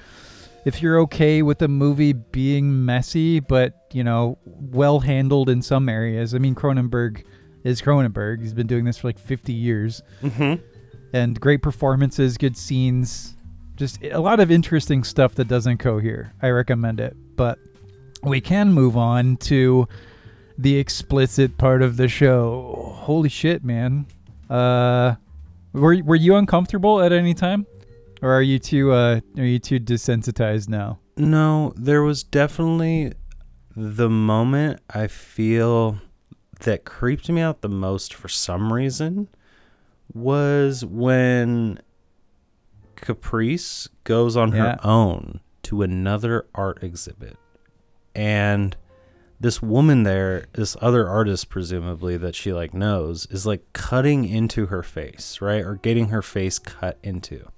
if 0.65 0.81
you're 0.81 0.99
okay 1.01 1.41
with 1.41 1.59
the 1.59 1.67
movie 1.67 2.13
being 2.13 2.85
messy, 2.85 3.39
but 3.39 3.73
you 3.93 4.03
know, 4.03 4.37
well 4.45 4.99
handled 4.99 5.49
in 5.49 5.61
some 5.61 5.87
areas. 5.87 6.35
I 6.35 6.37
mean 6.39 6.55
Cronenberg 6.55 7.23
is 7.63 7.81
Cronenberg. 7.81 8.41
He's 8.41 8.53
been 8.53 8.67
doing 8.67 8.83
this 8.85 8.97
for 8.97 9.07
like 9.07 9.19
fifty 9.19 9.53
years. 9.53 10.01
hmm 10.21 10.55
And 11.13 11.39
great 11.39 11.61
performances, 11.61 12.37
good 12.37 12.57
scenes, 12.57 13.35
just 13.75 14.03
a 14.03 14.19
lot 14.19 14.39
of 14.39 14.51
interesting 14.51 15.03
stuff 15.03 15.35
that 15.35 15.47
doesn't 15.47 15.77
cohere. 15.77 16.33
I 16.41 16.49
recommend 16.49 16.99
it. 16.99 17.15
But 17.35 17.57
we 18.21 18.41
can 18.41 18.73
move 18.73 18.95
on 18.97 19.37
to 19.37 19.87
the 20.57 20.77
explicit 20.77 21.57
part 21.57 21.81
of 21.81 21.97
the 21.97 22.07
show. 22.07 22.93
Holy 22.97 23.29
shit, 23.29 23.63
man. 23.63 24.05
Uh 24.49 25.15
were 25.73 25.97
were 26.03 26.15
you 26.15 26.35
uncomfortable 26.35 27.01
at 27.01 27.11
any 27.11 27.33
time? 27.33 27.65
Or 28.21 28.31
are 28.31 28.41
you 28.41 28.59
too 28.59 28.91
uh 28.91 29.19
are 29.37 29.43
you 29.45 29.59
too 29.59 29.79
desensitized 29.79 30.69
now? 30.69 30.99
No, 31.17 31.73
there 31.75 32.01
was 32.03 32.23
definitely 32.23 33.13
the 33.75 34.09
moment 34.09 34.79
I 34.89 35.07
feel 35.07 35.99
that 36.61 36.85
creeped 36.85 37.27
me 37.29 37.41
out 37.41 37.61
the 37.61 37.69
most 37.69 38.13
for 38.13 38.27
some 38.27 38.71
reason 38.71 39.27
was 40.13 40.85
when 40.85 41.79
Caprice 42.95 43.89
goes 44.03 44.35
on 44.37 44.51
Yeah. 44.53 44.61
her 44.73 44.79
own 44.83 45.39
to 45.63 45.81
another 45.81 46.45
art 46.53 46.83
exhibit. 46.83 47.37
And 48.15 48.75
this 49.43 49.61
woman 49.61 50.03
there, 50.03 50.45
this 50.53 50.77
other 50.81 51.07
artist 51.07 51.49
presumably 51.49 52.15
that 52.15 52.33
she 52.33 52.53
like 52.53 52.73
knows, 52.73 53.27
is 53.29 53.45
like 53.45 53.61
cutting 53.73 54.23
into 54.23 54.67
her 54.67 54.81
face, 54.81 55.39
right? 55.41 55.61
Or 55.61 55.75
getting 55.75 56.07
her 56.07 56.21
face 56.21 56.57
cut 56.57 56.97
into. 57.03 57.49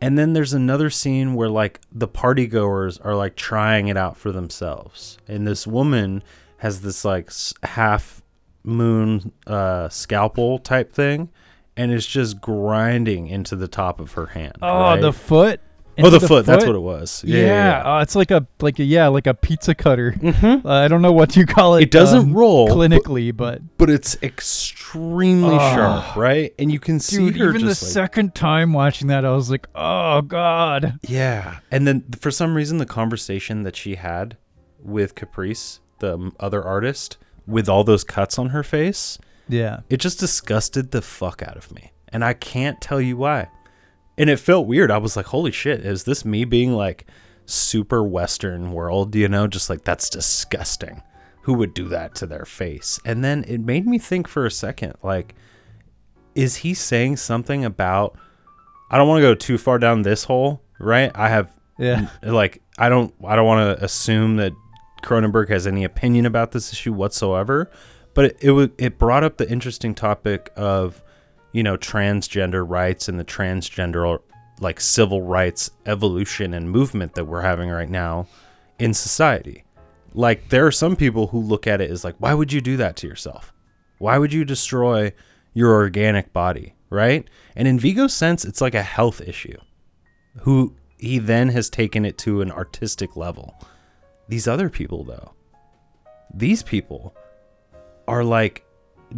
And 0.00 0.16
then 0.16 0.34
there's 0.34 0.52
another 0.52 0.90
scene 0.90 1.34
where 1.34 1.48
like 1.48 1.80
the 1.90 2.06
party 2.06 2.46
goers 2.46 2.98
are 2.98 3.16
like 3.16 3.34
trying 3.34 3.88
it 3.88 3.96
out 3.96 4.16
for 4.16 4.30
themselves. 4.30 5.18
And 5.26 5.44
this 5.44 5.66
woman 5.66 6.22
has 6.58 6.82
this 6.82 7.04
like 7.04 7.30
half 7.64 8.22
moon 8.62 9.32
uh 9.46 9.88
scalpel 9.90 10.58
type 10.58 10.90
thing 10.90 11.28
and 11.76 11.92
it's 11.92 12.06
just 12.06 12.40
grinding 12.40 13.26
into 13.26 13.56
the 13.56 13.68
top 13.68 13.98
of 13.98 14.12
her 14.12 14.26
hand. 14.26 14.56
Oh, 14.62 14.80
right? 14.80 15.00
the 15.00 15.12
foot. 15.12 15.60
Oh, 15.98 16.10
the, 16.10 16.16
Into 16.16 16.26
foot, 16.28 16.44
That's 16.46 16.66
what 16.66 16.74
it 16.74 16.80
was. 16.80 17.22
Yeah, 17.24 17.38
Yeah. 17.38 17.46
yeah, 17.46 17.82
Oh, 17.84 17.98
it's 17.98 18.16
like 18.16 18.30
a 18.30 18.46
like 18.60 18.78
a 18.78 18.84
yeah, 18.84 19.06
like 19.08 19.26
a 19.26 19.34
pizza 19.34 19.74
cutter. 19.74 20.12
Mhm. 20.12 20.64
Uh, 20.64 20.68
I 20.68 20.88
don't 20.88 21.02
know 21.02 21.12
what 21.12 21.36
you 21.36 21.46
call 21.46 21.76
it. 21.76 21.82
It 21.84 21.90
doesn't 21.90 22.18
um, 22.30 22.34
roll 22.34 22.68
clinically, 22.68 23.34
but 23.36 23.60
but 23.78 23.90
it's 23.90 24.16
extremely 24.22 25.54
Oh. 25.54 25.74
sharp, 25.74 26.16
right? 26.16 26.52
And 26.58 26.72
you 26.72 26.80
can 26.80 26.98
see 27.00 27.18
dude, 27.30 27.36
her 27.36 27.48
even 27.50 27.62
the 27.62 27.68
like 27.68 27.76
second 27.76 28.34
time 28.34 28.72
watching 28.72 29.08
that, 29.08 29.24
I 29.24 29.30
was 29.30 29.50
like, 29.50 29.68
oh 29.74 30.22
god. 30.22 30.98
Yeah. 31.06 31.58
And 31.70 31.86
then 31.86 32.04
for 32.18 32.30
some 32.30 32.54
reason, 32.54 32.78
the 32.78 32.86
conversation 32.86 33.62
that 33.62 33.76
she 33.76 33.94
had 33.96 34.36
with 34.82 35.14
Caprice, 35.14 35.80
the 36.00 36.32
other 36.40 36.62
artist, 36.62 37.18
with 37.46 37.68
all 37.68 37.84
those 37.84 38.04
cuts 38.04 38.38
on 38.38 38.48
her 38.50 38.62
face, 38.62 39.18
Yeah. 39.48 39.80
it 39.90 39.98
just 39.98 40.18
disgusted 40.18 40.90
the 40.90 41.02
fuck 41.02 41.42
out 41.42 41.56
of 41.56 41.72
me. 41.72 41.92
And 42.08 42.24
I 42.24 42.32
can't 42.32 42.80
tell 42.80 43.00
you 43.00 43.16
why. 43.16 43.48
And 44.16 44.30
it 44.30 44.38
felt 44.38 44.66
weird. 44.66 44.90
I 44.90 44.98
was 44.98 45.16
like, 45.16 45.26
holy 45.26 45.50
shit, 45.50 45.84
is 45.84 46.04
this 46.04 46.24
me 46.24 46.44
being 46.44 46.72
like 46.72 47.06
super 47.46 48.02
Western 48.02 48.72
world? 48.72 49.14
You 49.14 49.28
know, 49.28 49.46
just 49.46 49.68
like, 49.68 49.84
that's 49.84 50.08
disgusting. 50.08 51.02
Who 51.42 51.54
would 51.54 51.74
do 51.74 51.88
that 51.88 52.14
to 52.16 52.26
their 52.26 52.44
face? 52.44 52.98
And 53.04 53.22
then 53.24 53.44
it 53.46 53.60
made 53.60 53.86
me 53.86 53.98
think 53.98 54.28
for 54.28 54.46
a 54.46 54.50
second, 54.50 54.94
like, 55.02 55.34
is 56.34 56.56
he 56.56 56.74
saying 56.74 57.16
something 57.16 57.64
about, 57.64 58.16
I 58.90 58.96
don't 58.98 59.08
want 59.08 59.18
to 59.18 59.22
go 59.22 59.34
too 59.34 59.58
far 59.58 59.78
down 59.78 60.02
this 60.02 60.24
hole, 60.24 60.62
right? 60.78 61.12
I 61.14 61.28
have 61.28 61.52
Yeah. 61.78 62.08
like 62.22 62.62
I 62.78 62.88
don't 62.88 63.14
I 63.24 63.36
don't 63.36 63.46
want 63.46 63.78
to 63.78 63.84
assume 63.84 64.36
that 64.36 64.52
Cronenberg 65.02 65.48
has 65.50 65.66
any 65.66 65.84
opinion 65.84 66.24
about 66.26 66.52
this 66.52 66.72
issue 66.72 66.92
whatsoever, 66.92 67.70
but 68.14 68.24
it 68.24 68.36
it, 68.40 68.72
it 68.78 68.98
brought 68.98 69.22
up 69.22 69.36
the 69.36 69.48
interesting 69.48 69.94
topic 69.94 70.50
of 70.56 71.03
you 71.54 71.62
know 71.62 71.78
transgender 71.78 72.68
rights 72.68 73.08
and 73.08 73.18
the 73.18 73.24
transgender 73.24 74.18
like 74.60 74.80
civil 74.80 75.22
rights 75.22 75.70
evolution 75.86 76.52
and 76.52 76.70
movement 76.70 77.14
that 77.14 77.24
we're 77.24 77.42
having 77.42 77.70
right 77.70 77.88
now 77.88 78.26
in 78.78 78.92
society. 78.92 79.64
Like 80.12 80.48
there 80.50 80.66
are 80.66 80.72
some 80.72 80.96
people 80.96 81.28
who 81.28 81.40
look 81.40 81.66
at 81.66 81.80
it 81.80 81.90
as 81.90 82.04
like 82.04 82.16
why 82.18 82.34
would 82.34 82.52
you 82.52 82.60
do 82.60 82.76
that 82.76 82.96
to 82.96 83.06
yourself? 83.06 83.54
Why 83.98 84.18
would 84.18 84.32
you 84.32 84.44
destroy 84.44 85.12
your 85.54 85.72
organic 85.72 86.32
body, 86.32 86.74
right? 86.90 87.26
And 87.54 87.68
in 87.68 87.78
Viggo's 87.78 88.12
sense, 88.12 88.44
it's 88.44 88.60
like 88.60 88.74
a 88.74 88.82
health 88.82 89.20
issue 89.20 89.56
who 90.40 90.74
he 90.98 91.18
then 91.18 91.50
has 91.50 91.70
taken 91.70 92.04
it 92.04 92.18
to 92.18 92.40
an 92.40 92.50
artistic 92.50 93.16
level. 93.16 93.54
These 94.28 94.48
other 94.48 94.68
people, 94.68 95.04
though, 95.04 95.34
these 96.32 96.64
people 96.64 97.14
are 98.08 98.24
like 98.24 98.64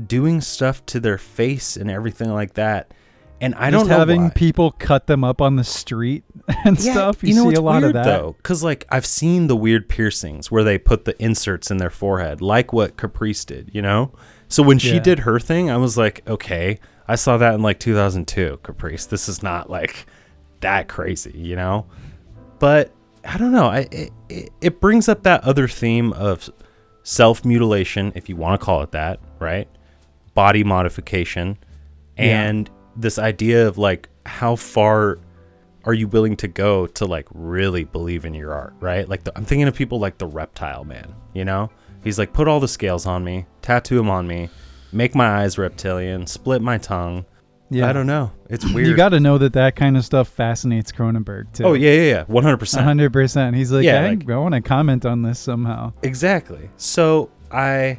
doing 0.06 0.40
stuff 0.40 0.84
to 0.86 1.00
their 1.00 1.18
face 1.18 1.76
and 1.76 1.90
everything 1.90 2.32
like 2.32 2.54
that. 2.54 2.92
And 3.40 3.54
I 3.54 3.70
Just 3.70 3.82
don't 3.82 3.88
know 3.90 3.98
having 3.98 4.22
why. 4.24 4.30
people 4.30 4.70
cut 4.72 5.06
them 5.06 5.22
up 5.22 5.42
on 5.42 5.56
the 5.56 5.64
street 5.64 6.24
and 6.64 6.78
Yeah, 6.80 6.92
stuff. 6.92 7.22
You, 7.22 7.34
see 7.34 7.54
a 7.54 7.60
lot 7.60 7.82
weird, 7.82 7.84
of 7.84 7.92
that. 7.94 8.04
though, 8.04 8.34
because 8.38 8.62
like 8.64 8.86
I've 8.88 9.04
seen 9.04 9.46
the 9.46 9.56
weird 9.56 9.88
piercings 9.90 10.50
where 10.50 10.64
they 10.64 10.78
put 10.78 11.04
the 11.04 11.20
inserts 11.22 11.70
in 11.70 11.76
their 11.76 11.90
forehead, 11.90 12.40
like 12.40 12.72
what 12.72 12.96
Caprice 12.96 13.44
did. 13.44 13.70
You 13.74 13.82
know, 13.82 14.12
so 14.48 14.62
when 14.62 14.78
she 14.78 14.94
Yeah. 14.94 15.00
did 15.02 15.18
her 15.20 15.38
thing, 15.38 15.70
I 15.70 15.76
was 15.76 15.98
like, 15.98 16.22
okay, 16.26 16.78
I 17.06 17.14
saw 17.16 17.36
that 17.36 17.54
in 17.54 17.62
like 17.62 17.78
2002, 17.78 18.60
Caprice. 18.62 19.04
This 19.06 19.28
is 19.28 19.42
not 19.42 19.68
like 19.68 20.06
that 20.60 20.88
crazy, 20.88 21.32
you 21.36 21.56
know. 21.56 21.84
But 22.58 22.90
I 23.22 23.36
don't 23.36 23.52
know. 23.52 23.66
I 23.66 23.80
it, 23.92 24.12
it, 24.30 24.50
it 24.62 24.80
brings 24.80 25.10
up 25.10 25.24
that 25.24 25.44
other 25.44 25.68
theme 25.68 26.14
of 26.14 26.48
self 27.02 27.44
mutilation, 27.44 28.12
if 28.14 28.30
you 28.30 28.36
want 28.36 28.58
to 28.58 28.64
call 28.64 28.80
it 28.82 28.92
that, 28.92 29.20
right? 29.40 29.68
Body 30.36 30.62
modification, 30.62 31.58
Yeah. 32.16 32.24
and 32.48 32.70
this 32.96 33.18
idea 33.18 33.66
of 33.66 33.76
like 33.78 34.08
how 34.24 34.54
far 34.54 35.18
are 35.84 35.94
you 35.94 36.06
willing 36.08 36.36
to 36.36 36.48
go 36.48 36.86
to 36.86 37.04
like 37.06 37.26
really 37.32 37.82
believe 37.84 38.24
in 38.24 38.34
your 38.34 38.52
art, 38.54 38.74
right? 38.80 39.08
Like 39.08 39.24
the, 39.24 39.32
I'm 39.36 39.44
thinking 39.44 39.66
of 39.68 39.74
people 39.74 39.98
like 39.98 40.18
the 40.18 40.26
Reptile 40.26 40.84
Man, 40.84 41.14
you 41.34 41.44
know? 41.44 41.70
He's 42.04 42.18
like 42.18 42.32
put 42.32 42.46
all 42.48 42.60
the 42.60 42.68
scales 42.68 43.06
on 43.06 43.24
me, 43.24 43.46
tattoo 43.62 43.96
them 43.96 44.10
on 44.10 44.26
me, 44.28 44.48
make 44.92 45.14
my 45.14 45.42
eyes 45.42 45.58
reptilian, 45.58 46.26
split 46.26 46.60
my 46.62 46.78
tongue. 46.78 47.24
Yeah. 47.70 47.88
I 47.88 47.92
don't 47.92 48.06
know. 48.06 48.30
It's 48.48 48.64
weird. 48.72 48.86
You 48.88 48.94
got 48.96 49.08
to 49.08 49.18
know 49.20 49.38
that 49.38 49.52
that 49.54 49.74
kind 49.74 49.96
of 49.96 50.04
stuff 50.04 50.28
fascinates 50.28 50.92
Cronenberg 50.92 51.52
too. 51.52 51.64
oh 51.64 51.72
yeah, 51.72 51.90
yeah, 51.92 52.02
yeah, 52.02 52.24
100%. 52.24 52.82
hundred 52.82 53.12
percent. 53.12 53.56
He's 53.56 53.72
like, 53.72 53.84
Yeah, 53.84 54.02
I, 54.02 54.08
like- 54.10 54.28
I 54.30 54.36
want 54.38 54.54
to 54.54 54.60
comment 54.60 55.04
on 55.06 55.22
this 55.22 55.38
somehow. 55.38 55.92
Exactly. 56.02 56.68
So 56.76 57.30
I 57.50 57.98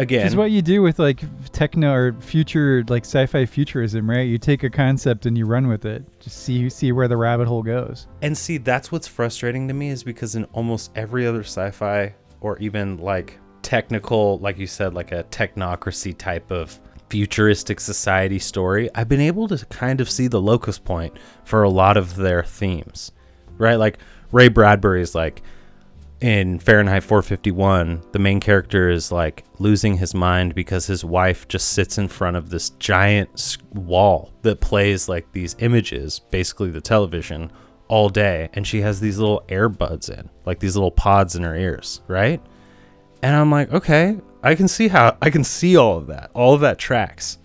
again 0.00 0.22
Which 0.22 0.32
is 0.32 0.36
what 0.36 0.50
you 0.50 0.62
do 0.62 0.82
with 0.82 0.98
like 0.98 1.22
techno 1.52 1.92
or 1.92 2.12
future, 2.14 2.84
like 2.88 3.04
sci-fi 3.04 3.46
futurism, 3.46 4.08
right? 4.08 4.26
You 4.26 4.38
take 4.38 4.62
a 4.64 4.70
concept 4.70 5.26
and 5.26 5.36
you 5.36 5.46
run 5.46 5.68
with 5.68 5.84
it. 5.84 6.02
Just 6.20 6.42
see 6.42 6.68
see 6.70 6.92
where 6.92 7.08
the 7.08 7.16
rabbit 7.16 7.46
hole 7.46 7.62
goes. 7.62 8.06
And 8.22 8.36
see, 8.36 8.58
that's 8.58 8.90
what's 8.90 9.06
frustrating 9.06 9.68
to 9.68 9.74
me 9.74 9.90
is 9.90 10.02
because 10.02 10.34
in 10.34 10.44
almost 10.46 10.90
every 10.96 11.26
other 11.26 11.40
sci-fi 11.42 12.14
or 12.40 12.58
even 12.58 12.96
like 12.98 13.38
technical, 13.62 14.38
like 14.38 14.58
you 14.58 14.66
said, 14.66 14.94
like 14.94 15.12
a 15.12 15.24
technocracy 15.24 16.16
type 16.16 16.50
of 16.50 16.80
futuristic 17.10 17.80
society 17.80 18.38
story, 18.38 18.88
I've 18.94 19.08
been 19.08 19.20
able 19.20 19.48
to 19.48 19.64
kind 19.66 20.00
of 20.00 20.08
see 20.08 20.28
the 20.28 20.40
locus 20.40 20.78
point 20.78 21.14
for 21.44 21.62
a 21.62 21.70
lot 21.70 21.96
of 21.96 22.16
their 22.16 22.42
themes, 22.42 23.12
right? 23.58 23.76
Like 23.76 23.98
Ray 24.32 24.48
Bradbury 24.48 25.02
is 25.02 25.14
like 25.14 25.42
in 26.20 26.58
Fahrenheit 26.58 27.02
451, 27.02 28.02
the 28.12 28.18
main 28.18 28.40
character 28.40 28.90
is 28.90 29.10
like 29.10 29.44
losing 29.58 29.96
his 29.96 30.14
mind 30.14 30.54
because 30.54 30.86
his 30.86 31.04
wife 31.04 31.48
just 31.48 31.70
sits 31.70 31.96
in 31.96 32.08
front 32.08 32.36
of 32.36 32.50
this 32.50 32.70
giant 32.70 33.58
wall 33.72 34.32
that 34.42 34.60
plays 34.60 35.08
like 35.08 35.32
these 35.32 35.56
images, 35.60 36.20
basically 36.30 36.70
the 36.70 36.80
television, 36.80 37.50
all 37.88 38.08
day. 38.08 38.50
And 38.52 38.66
she 38.66 38.82
has 38.82 39.00
these 39.00 39.18
little 39.18 39.44
earbuds 39.48 40.10
in, 40.10 40.28
like 40.44 40.60
these 40.60 40.76
little 40.76 40.90
pods 40.90 41.36
in 41.36 41.42
her 41.42 41.56
ears, 41.56 42.02
right? 42.06 42.40
And 43.22 43.34
I'm 43.34 43.50
like, 43.50 43.72
okay, 43.72 44.18
I 44.42 44.54
can 44.54 44.68
see 44.68 44.88
how, 44.88 45.16
I 45.22 45.30
can 45.30 45.44
see 45.44 45.76
all 45.76 45.96
of 45.96 46.06
that. 46.08 46.30
All 46.34 46.54
of 46.54 46.60
that 46.60 46.78
tracks. 46.78 47.38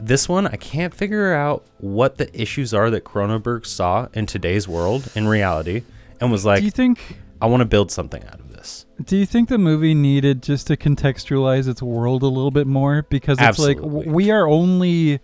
This 0.00 0.28
one, 0.28 0.46
I 0.46 0.56
can't 0.56 0.94
figure 0.94 1.34
out 1.34 1.64
what 1.78 2.16
the 2.16 2.40
issues 2.40 2.74
are 2.74 2.90
that 2.90 3.04
Cronenberg 3.04 3.64
saw 3.64 4.08
in 4.14 4.26
today's 4.26 4.66
world, 4.66 5.08
in 5.14 5.28
reality, 5.28 5.82
and 6.20 6.32
was 6.32 6.44
like, 6.44 6.60
do 6.60 6.64
you 6.64 6.70
think? 6.70 7.18
I 7.44 7.46
want 7.46 7.60
to 7.60 7.66
build 7.66 7.90
something 7.90 8.22
out 8.24 8.40
of 8.40 8.52
this. 8.52 8.86
Do 9.04 9.16
you 9.18 9.26
think 9.26 9.50
the 9.50 9.58
movie 9.58 9.92
needed 9.94 10.42
just 10.42 10.66
to 10.68 10.76
contextualize 10.78 11.68
its 11.68 11.82
world 11.82 12.22
a 12.22 12.26
little 12.26 12.50
bit 12.50 12.66
more? 12.66 13.02
Because 13.10 13.36
it's 13.38 13.58
like 13.58 13.76
Absolutely. 13.76 13.88
w- 14.04 14.12
we 14.12 14.30
are 14.30 14.48
only 14.48 15.20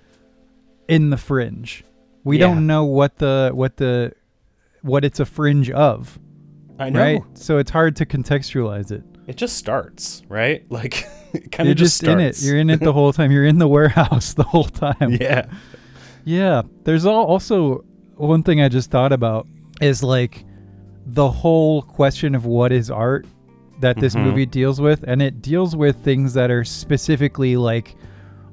in 0.86 1.08
the 1.08 1.16
fringe. 1.16 1.82
We 2.22 2.38
Yeah. 2.38 2.48
don't 2.48 2.66
know 2.66 2.84
what 2.84 3.16
the 3.16 3.52
what 3.54 3.78
the 3.78 4.12
what 4.82 5.04
it's 5.04 5.18
a 5.18 5.24
fringe 5.24 5.70
of, 5.70 6.18
I 6.78 6.90
right? 6.90 7.22
So 7.34 7.56
it's 7.56 7.70
hard 7.70 7.96
to 7.96 8.04
contextualize 8.06 8.90
it. 8.92 9.02
It 9.26 9.36
just 9.36 9.56
starts, 9.56 10.22
right? 10.28 10.64
Like, 10.70 11.06
it 11.32 11.50
kind 11.52 11.66
You're 11.68 11.72
of 11.72 11.78
just, 11.78 12.00
just 12.02 12.10
in 12.12 12.20
it. 12.20 12.42
You're 12.42 12.58
in 12.58 12.68
it 12.68 12.80
the 12.80 12.92
whole 12.98 13.12
time. 13.14 13.30
You're 13.32 13.46
in 13.46 13.58
the 13.58 13.68
warehouse 13.68 14.34
the 14.42 14.42
whole 14.42 14.64
time. 14.64 15.16
yeah. 15.18 15.46
Yeah, 16.26 16.62
there's 16.84 17.06
al- 17.06 17.14
also 17.24 17.84
one 18.16 18.42
thing 18.42 18.60
I 18.60 18.68
just 18.68 18.90
thought 18.90 19.12
about 19.12 19.46
is 19.80 20.02
like 20.02 20.44
the 21.12 21.30
whole 21.30 21.82
question 21.82 22.34
of 22.34 22.44
what 22.46 22.72
is 22.72 22.90
art 22.90 23.26
that 23.80 23.98
this 23.98 24.14
Mhm. 24.14 24.24
movie 24.24 24.46
deals 24.46 24.80
with, 24.80 25.02
and 25.06 25.22
it 25.22 25.40
deals 25.42 25.74
with 25.74 25.96
things 25.96 26.34
that 26.34 26.50
are 26.50 26.64
specifically 26.64 27.56
like 27.56 27.96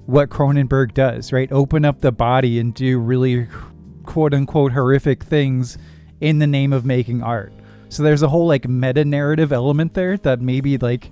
what 0.06 0.30
Cronenberg 0.30 0.94
does, 0.94 1.34
right? 1.34 1.52
Open 1.52 1.84
up 1.84 2.00
the 2.00 2.14
body 2.14 2.60
and 2.60 2.74
do 2.74 2.98
really 2.98 3.48
quote 4.04 4.34
unquote 4.34 4.72
horrific 4.72 5.22
things 5.24 5.78
in 6.22 6.40
the 6.40 6.48
name 6.48 6.72
of 6.72 6.86
making 6.86 7.22
art. 7.22 7.52
So 7.90 8.04
there's 8.04 8.24
a 8.24 8.30
whole 8.30 8.48
like 8.48 8.68
meta 8.68 9.04
narrative 9.04 9.52
element 9.52 9.94
there 9.94 10.18
that 10.18 10.42
maybe 10.42 10.78
like 10.78 11.12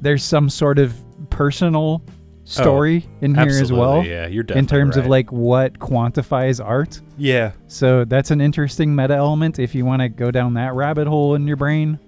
there's 0.00 0.24
some 0.24 0.48
sort 0.48 0.78
of 0.78 0.94
personal 1.30 2.02
story 2.44 3.06
oh, 3.06 3.24
in 3.24 3.34
here 3.34 3.46
as 3.48 3.72
Oh, 3.72 3.76
well 3.76 4.04
Yeah, 4.04 4.26
you're 4.26 4.42
definitely 4.42 4.58
in 4.60 4.66
terms 4.66 4.96
of 4.96 5.06
like 5.06 5.32
what 5.32 5.78
quantifies 5.78 6.64
art. 6.64 7.00
yeah, 7.16 7.52
So 7.68 8.04
that's 8.04 8.30
an 8.30 8.40
interesting 8.40 8.94
meta 8.94 9.14
element 9.14 9.58
if 9.58 9.74
you 9.74 9.84
want 9.84 10.02
to 10.02 10.08
go 10.08 10.30
down 10.30 10.54
that 10.54 10.74
rabbit 10.74 11.06
hole 11.06 11.34
in 11.34 11.46
your 11.46 11.56
brain. 11.56 11.98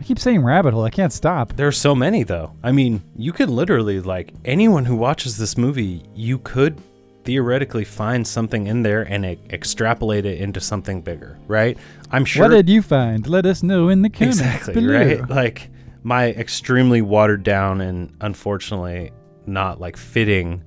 I 0.00 0.02
keep 0.02 0.18
saying 0.18 0.42
rabbit 0.42 0.74
hole. 0.74 0.84
I 0.84 0.90
can't 0.90 1.12
stop. 1.12 1.54
There 1.54 1.68
are 1.68 1.72
so 1.72 1.94
many 1.94 2.24
though. 2.24 2.52
I 2.62 2.72
mean, 2.72 3.02
you 3.16 3.32
could 3.32 3.48
literally 3.50 4.00
like 4.00 4.32
anyone 4.44 4.84
who 4.86 4.96
watches 4.96 5.36
this 5.38 5.56
movie, 5.56 6.02
you 6.14 6.38
could 6.38 6.80
theoretically 7.24 7.84
find 7.84 8.26
something 8.26 8.66
in 8.66 8.82
there 8.82 9.02
and 9.02 9.24
e- 9.24 9.38
extrapolate 9.50 10.26
it 10.26 10.40
into 10.40 10.60
something 10.60 11.00
bigger, 11.00 11.38
right? 11.46 11.78
I'm 12.10 12.24
sure 12.24 12.42
What 12.42 12.50
did 12.54 12.68
you 12.68 12.82
find? 12.82 13.26
Let 13.26 13.46
us 13.46 13.62
know 13.62 13.88
in 13.88 14.02
the 14.02 14.10
comments 14.10 14.40
exactly 14.40 14.74
below. 14.74 14.92
right. 14.94 15.30
Like 15.30 15.70
my 16.02 16.30
extremely 16.32 17.00
watered 17.00 17.42
down 17.42 17.80
and 17.80 18.14
unfortunately 18.20 19.10
not 19.46 19.80
like 19.80 19.96
fitting 19.96 20.62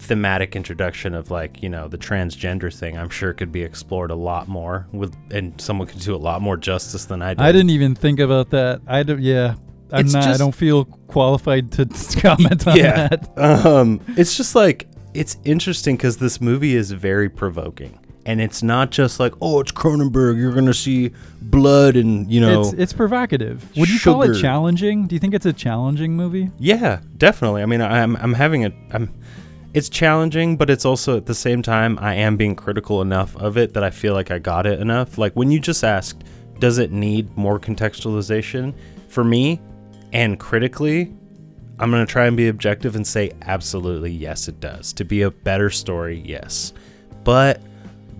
thematic 0.00 0.54
introduction 0.54 1.12
of 1.12 1.30
like 1.30 1.60
you 1.60 1.68
know 1.68 1.88
the 1.88 1.98
transgender 1.98 2.72
thing 2.72 2.96
i'm 2.96 3.10
sure 3.10 3.32
could 3.32 3.50
be 3.50 3.62
explored 3.62 4.12
a 4.12 4.14
lot 4.14 4.46
more 4.46 4.86
with 4.92 5.12
and 5.32 5.60
someone 5.60 5.88
could 5.88 6.00
do 6.00 6.14
a 6.14 6.16
lot 6.16 6.40
more 6.40 6.56
justice 6.56 7.04
than 7.06 7.20
i 7.20 7.34
did 7.34 7.40
I 7.40 7.50
didn't 7.50 7.70
even 7.70 7.96
think 7.96 8.20
about 8.20 8.50
that. 8.50 8.80
I 8.86 9.02
don't. 9.02 9.20
Yeah, 9.20 9.56
I'm 9.92 10.04
It's 10.04 10.14
not. 10.14 10.26
I 10.26 10.36
don't 10.36 10.54
feel 10.54 10.84
qualified 10.84 11.72
to 11.72 11.86
comment 12.20 12.66
on 12.66 12.76
yeah. 12.76 13.08
that. 13.08 13.38
um, 13.38 14.00
it's 14.16 14.36
just 14.36 14.54
like 14.54 14.86
it's 15.14 15.36
interesting 15.44 15.96
because 15.96 16.18
this 16.18 16.40
movie 16.40 16.74
is 16.74 16.90
very 16.92 17.28
provoking, 17.28 17.98
and 18.28 18.42
it's 18.42 18.62
not 18.62 18.90
just 18.90 19.18
like 19.18 19.32
oh, 19.40 19.58
it's 19.58 19.72
Cronenberg. 19.72 20.38
You're 20.38 20.52
gonna 20.52 20.74
see 20.74 21.12
blood 21.40 21.96
and 21.96 22.30
you 22.30 22.42
know. 22.42 22.60
It's 22.60 22.72
it's 22.74 22.92
provocative. 22.92 23.74
Would 23.76 23.88
you 23.88 23.98
call 23.98 24.22
it 24.22 24.28
Sugar. 24.28 24.40
challenging? 24.40 25.06
Do 25.06 25.14
you 25.14 25.18
think 25.18 25.32
it's 25.32 25.46
a 25.46 25.52
challenging 25.52 26.14
movie? 26.14 26.50
yeah, 26.58 27.00
definitely. 27.16 27.62
I 27.62 27.66
mean, 27.66 27.80
I'm 27.80 28.16
I'm 28.16 28.34
having 28.34 28.66
a 28.66 28.72
I'm. 28.92 29.12
It's 29.74 29.88
challenging, 29.88 30.56
but 30.56 30.70
it's 30.70 30.84
also 30.84 31.16
at 31.16 31.26
the 31.26 31.34
same 31.34 31.62
time 31.62 31.98
I 32.00 32.14
am 32.14 32.36
being 32.36 32.54
critical 32.54 33.00
enough 33.00 33.34
of 33.36 33.56
it 33.56 33.74
that 33.74 33.84
I 33.84 33.90
feel 33.90 34.12
like 34.12 34.30
I 34.30 34.38
got 34.38 34.66
it 34.66 34.78
enough. 34.78 35.18
Like 35.18 35.32
when 35.34 35.50
you 35.50 35.58
just 35.58 35.82
asked, 35.82 36.24
does 36.58 36.78
it 36.78 36.90
need 36.90 37.34
more 37.36 37.58
contextualization? 37.58 38.74
For 39.08 39.24
me, 39.24 39.60
and 40.12 40.38
critically, 40.38 41.14
I'm 41.78 41.90
going 41.90 42.04
to 42.04 42.10
try 42.10 42.26
and 42.26 42.36
be 42.36 42.48
objective 42.48 42.96
and 42.96 43.06
say 43.06 43.32
absolutely 43.42 44.10
yes, 44.10 44.48
it 44.48 44.58
does. 44.58 44.92
To 44.94 45.04
be 45.04 45.22
a 45.22 45.30
better 45.30 45.70
story, 45.70 46.22
yes. 46.24 46.72
But 47.24 47.60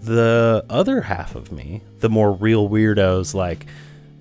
the 0.09 0.65
other 0.69 1.01
half 1.01 1.35
of 1.35 1.53
me, 1.53 1.83
the 2.01 2.09
more 2.09 2.33
real 2.33 2.69
weirdos, 2.69 3.35
like, 3.35 3.67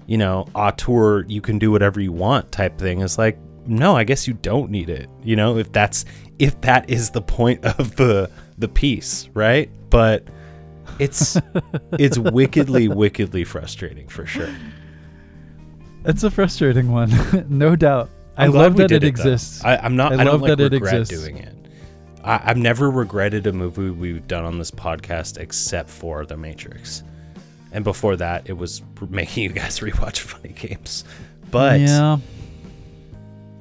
you 0.05 0.17
know, 0.17 0.47
auteur, 0.53 1.25
you 1.27 1.41
can 1.41 1.57
do 1.57 1.71
whatever 1.71 1.99
you 1.99 2.11
want 2.11 2.51
type 2.51 2.77
thing, 2.77 3.01
is 3.01 3.17
like, 3.17 3.37
no, 3.65 3.95
I 3.95 4.03
guess 4.03 4.27
you 4.27 4.33
don't 4.35 4.71
need 4.71 4.89
it. 4.89 5.09
You 5.23 5.35
know, 5.35 5.57
if 5.57 5.71
that's 5.71 6.05
if 6.39 6.59
that 6.61 6.89
is 6.89 7.09
the 7.09 7.21
point 7.21 7.65
of 7.79 7.95
the 7.95 8.29
the 8.57 8.67
piece, 8.67 9.29
right? 9.33 9.69
But 9.89 10.23
it's 10.99 11.37
it's 11.93 12.17
wickedly, 12.17 12.87
wickedly 12.87 13.43
frustrating 13.43 14.07
for 14.07 14.25
sure. 14.25 14.53
It's 16.05 16.23
a 16.23 16.31
frustrating 16.31 16.91
one, 16.91 17.11
no 17.49 17.75
doubt. 17.75 18.09
i 18.37 18.47
glad 18.47 18.61
love 18.61 18.77
that 18.77 18.87
did 18.87 19.03
it 19.03 19.07
exists. 19.07 19.63
I, 19.63 19.77
I'm 19.77 19.95
not. 19.95 20.13
I 20.13 20.21
I, 20.21 20.23
don't 20.23 20.33
love 20.33 20.41
like 20.41 20.57
that 20.57 20.59
it 20.61 20.71
regret 20.71 21.01
exists. 21.01 21.25
doing 21.25 21.37
it. 21.37 21.56
I, 22.27 22.41
I've 22.43 22.57
never 22.57 22.91
regretted 22.91 23.47
a 23.47 23.53
movie 23.53 23.89
we've 23.89 24.27
done 24.27 24.45
on 24.45 24.57
this 24.57 24.71
podcast 24.71 25.37
except 25.37 25.89
for 25.89 26.25
The 26.25 26.37
Matrix, 26.37 27.03
and 27.71 27.83
before 27.83 28.15
that, 28.17 28.49
it 28.49 28.53
was 28.53 28.81
making 29.09 29.43
you 29.43 29.49
guys 29.49 29.79
rewatch 29.81 30.19
funny 30.19 30.53
games. 30.53 31.03
But 31.49 31.79
yeah, 31.79 32.17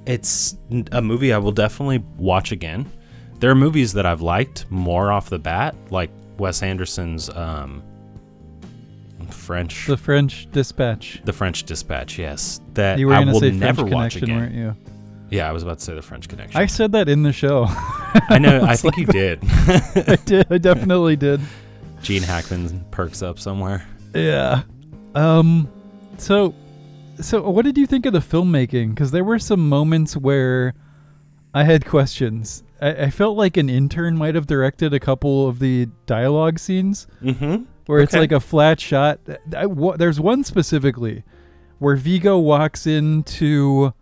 it's 0.07 0.57
a 0.93 1.01
movie 1.03 1.33
I 1.33 1.39
will 1.39 1.53
definitely 1.53 1.99
watch 2.17 2.53
again. 2.53 2.91
There 3.39 3.51
are 3.51 3.55
movies 3.55 3.93
that 3.93 4.07
I've 4.07 4.23
liked 4.23 4.65
more 4.71 5.13
off 5.13 5.29
the 5.29 5.39
bat, 5.39 5.75
like 5.91 6.11
Wes 6.39 6.63
Anderson's 6.63 7.29
um, 7.31 7.83
French, 9.31 9.87
the 9.87 9.97
French 9.97 10.51
Dispatch. 10.53 11.21
The 11.25 11.33
French 11.33 11.65
Dispatch. 11.65 12.19
Yes, 12.19 12.61
that 12.75 12.99
You 12.99 13.09
were 13.09 13.15
I 13.15 13.25
will 13.25 13.41
never 13.41 13.83
French 13.83 13.95
watch 13.95 14.17
again. 14.17 14.77
Yeah, 15.31 15.49
I 15.49 15.53
was 15.53 15.63
about 15.63 15.79
to 15.79 15.85
say 15.85 15.95
The 15.95 16.03
French 16.03 16.29
Connection. 16.29 16.61
I 16.61 16.67
said 16.67 16.93
that 16.93 17.09
in 17.09 17.23
the 17.23 17.33
show. 17.33 17.65
I 17.69 18.39
know. 18.39 18.63
I 18.65 18.77
think 18.77 18.97
you 18.97 19.07
did. 19.07 19.41
I 19.45 20.17
did. 20.25 20.47
I 20.53 20.59
definitely 20.59 21.17
did. 21.17 21.41
Gene 22.03 22.23
Hackman 22.23 22.85
perks 22.91 23.23
up 23.23 23.39
somewhere. 23.39 23.87
Yeah. 24.15 24.63
Um. 25.15 25.69
So, 26.19 26.55
so 27.21 27.49
what 27.51 27.65
did 27.65 27.77
you 27.77 27.87
think 27.87 28.07
of 28.07 28.13
the 28.13 28.21
filmmaking? 28.21 28.91
Because 28.91 29.11
there 29.11 29.25
were 29.25 29.39
some 29.39 29.69
moments 29.69 30.17
where 30.17 30.75
I 31.53 31.65
had 31.65 31.85
questions. 31.85 32.63
I, 32.81 32.91
I 33.05 33.11
felt 33.11 33.37
like 33.37 33.57
an 33.57 33.69
intern 33.69 34.17
might 34.17 34.35
have 34.35 34.47
directed 34.47 34.95
a 34.95 35.01
couple 35.01 35.49
of 35.49 35.59
the 35.59 35.89
dialogue 36.07 36.59
scenes 36.59 37.07
Mm-hmm. 37.23 37.65
where 37.87 38.01
it's 38.01 38.13
like 38.15 38.33
a 38.33 38.41
flat 38.41 38.81
shot. 38.81 39.19
I, 39.57 39.67
there's 39.97 40.21
one 40.21 40.45
specifically 40.45 41.25
where 41.79 41.97
Viggo 41.97 42.39
walks 42.39 42.87
into 42.87 43.93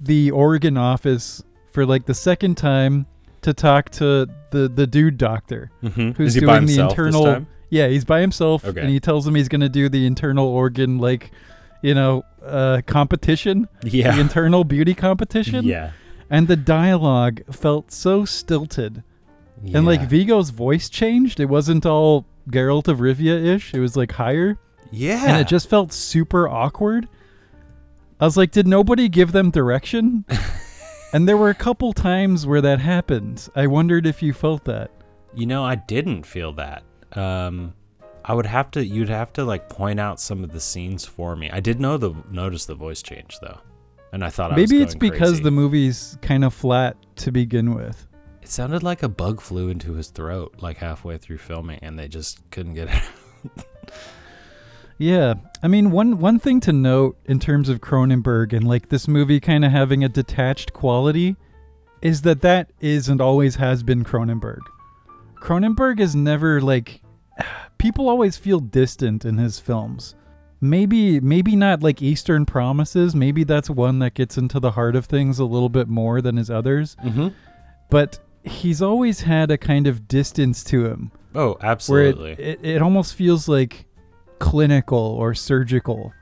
the 0.00 0.30
organ 0.30 0.76
office 0.76 1.42
for 1.72 1.84
like 1.86 2.06
the 2.06 2.14
second 2.14 2.56
time 2.56 3.06
to 3.42 3.52
talk 3.52 3.90
to 3.90 4.26
the 4.50 4.68
the 4.68 4.86
dude 4.86 5.18
doctor 5.18 5.70
Mm-hmm. 5.82 6.10
who's 6.12 6.34
doing 6.34 6.66
the 6.66 6.78
internal. 6.80 7.46
Yeah, 7.70 7.88
he's 7.88 8.04
by 8.04 8.20
himself, 8.20 8.64
Okay. 8.64 8.80
and 8.80 8.88
he 8.90 9.00
tells 9.00 9.26
him 9.26 9.34
he's 9.34 9.48
going 9.48 9.62
to 9.62 9.68
do 9.68 9.88
the 9.88 10.06
internal 10.06 10.46
organ 10.46 10.98
like, 10.98 11.32
you 11.82 11.92
know, 11.94 12.24
uh, 12.44 12.82
competition, 12.86 13.68
the 13.80 13.90
Yeah. 13.90 14.20
internal 14.20 14.62
beauty 14.64 14.94
competition. 14.94 15.64
Yeah. 15.64 15.90
And 16.30 16.46
the 16.46 16.56
dialogue 16.56 17.42
felt 17.52 17.90
so 17.90 18.24
stilted, 18.24 19.02
and 19.72 19.84
like 19.86 20.00
Yeah. 20.02 20.06
Viggo's 20.08 20.50
voice 20.50 20.88
changed. 20.88 21.40
It 21.40 21.46
wasn't 21.46 21.84
all 21.84 22.26
Geralt 22.48 22.86
of 22.88 22.98
Rivia 22.98 23.42
ish. 23.44 23.74
It 23.74 23.80
was 23.80 23.96
like 23.96 24.12
higher, 24.12 24.56
yeah. 24.92 25.24
and 25.26 25.40
it 25.40 25.48
just 25.48 25.68
felt 25.68 25.92
super 25.92 26.48
awkward. 26.48 27.08
I 28.20 28.24
was 28.24 28.36
like, 28.36 28.50
did 28.52 28.66
nobody 28.66 29.08
give 29.08 29.32
them 29.32 29.50
direction? 29.50 30.24
and 31.12 31.28
there 31.28 31.36
were 31.36 31.50
a 31.50 31.54
couple 31.54 31.92
times 31.92 32.46
where 32.46 32.60
that 32.60 32.80
happened. 32.80 33.48
I 33.54 33.66
wondered 33.66 34.06
if 34.06 34.22
you 34.22 34.32
felt 34.32 34.64
that. 34.64 34.90
You 35.34 35.46
know, 35.46 35.64
I 35.64 35.74
didn't 35.74 36.24
feel 36.24 36.52
that. 36.54 36.84
Um, 37.12 37.74
I 38.24 38.34
would 38.34 38.46
have 38.46 38.70
to. 38.72 38.84
You'd 38.84 39.08
have 39.08 39.32
to 39.34 39.44
like 39.44 39.68
point 39.68 39.98
out 40.00 40.20
some 40.20 40.44
of 40.44 40.52
the 40.52 40.60
scenes 40.60 41.04
for 41.04 41.34
me. 41.36 41.50
I 41.50 41.60
did 41.60 41.80
know 41.80 41.96
the 41.96 42.14
notice 42.30 42.66
the 42.66 42.74
voice 42.74 43.02
change 43.02 43.38
though, 43.42 43.58
and 44.12 44.24
I 44.24 44.30
thought 44.30 44.52
I 44.52 44.56
was 44.56 44.70
Maybe 44.70 44.82
it's 44.82 44.94
because 44.94 45.30
crazy. 45.30 45.42
the 45.42 45.50
movie's 45.50 46.16
kind 46.22 46.44
of 46.44 46.54
flat 46.54 46.96
to 47.16 47.32
begin 47.32 47.74
with. 47.74 48.06
it 48.42 48.48
sounded 48.48 48.82
like 48.82 49.02
a 49.02 49.08
bug 49.08 49.40
flew 49.40 49.68
into 49.68 49.92
his 49.94 50.08
throat 50.08 50.54
like 50.60 50.78
halfway 50.78 51.18
through 51.18 51.38
filming, 51.38 51.80
and 51.82 51.98
they 51.98 52.08
just 52.08 52.48
couldn't 52.50 52.74
get 52.74 52.88
it. 52.88 52.94
out. 53.58 53.64
Yeah, 54.98 55.34
I 55.62 55.68
mean 55.68 55.90
one 55.90 56.18
one 56.18 56.38
thing 56.38 56.60
to 56.60 56.72
note 56.72 57.16
in 57.26 57.38
terms 57.40 57.68
of 57.68 57.80
Cronenberg 57.80 58.52
and 58.52 58.66
like 58.66 58.88
this 58.88 59.08
movie 59.08 59.40
kind 59.40 59.64
of 59.64 59.72
having 59.72 60.04
a 60.04 60.08
detached 60.08 60.72
quality 60.72 61.36
is 62.00 62.22
that 62.22 62.42
that 62.42 62.70
is 62.80 63.08
and 63.08 63.20
always 63.20 63.56
has 63.56 63.82
been 63.82 64.04
Cronenberg. 64.04 64.60
Cronenberg 65.36 66.00
is 66.00 66.14
never 66.14 66.60
like 66.60 67.02
people 67.78 68.08
always 68.08 68.36
feel 68.36 68.60
distant 68.60 69.24
in 69.24 69.38
his 69.38 69.58
films. 69.58 70.14
Maybe 70.60 71.20
maybe 71.20 71.56
not 71.56 71.82
like 71.82 72.00
Eastern 72.00 72.46
Promises, 72.46 73.14
maybe 73.14 73.44
that's 73.44 73.68
one 73.68 73.98
that 73.98 74.14
gets 74.14 74.38
into 74.38 74.60
the 74.60 74.70
heart 74.70 74.96
of 74.96 75.06
things 75.06 75.38
a 75.38 75.44
little 75.44 75.68
bit 75.68 75.88
more 75.88 76.20
than 76.22 76.36
his 76.36 76.50
others, 76.50 76.96
Mm-hmm. 77.04 77.28
but 77.90 78.18
he's 78.44 78.80
always 78.80 79.20
had 79.22 79.50
a 79.50 79.58
kind 79.58 79.86
of 79.86 80.06
distance 80.06 80.62
to 80.64 80.84
him 80.86 81.10
Oh, 81.34 81.56
absolutely. 81.62 82.32
it, 82.32 82.38
it, 82.38 82.60
it 82.76 82.82
almost 82.82 83.14
feels 83.14 83.48
like 83.48 83.86
clinical 84.44 84.98
or 84.98 85.34
surgical, 85.34 86.12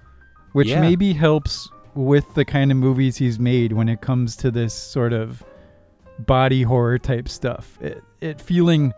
which 0.52 0.68
Yeah. 0.68 0.80
maybe 0.80 1.12
helps 1.12 1.68
with 1.94 2.32
the 2.34 2.44
kind 2.44 2.70
of 2.70 2.76
movies 2.78 3.16
he's 3.16 3.38
made 3.38 3.72
when 3.72 3.88
it 3.88 4.00
comes 4.00 4.36
to 4.36 4.50
this 4.50 4.72
sort 4.72 5.12
of 5.12 5.42
body 6.20 6.62
horror 6.62 6.98
type 6.98 7.28
stuff. 7.28 7.76
It, 7.80 8.02
it 8.20 8.40
feeling, 8.40 8.92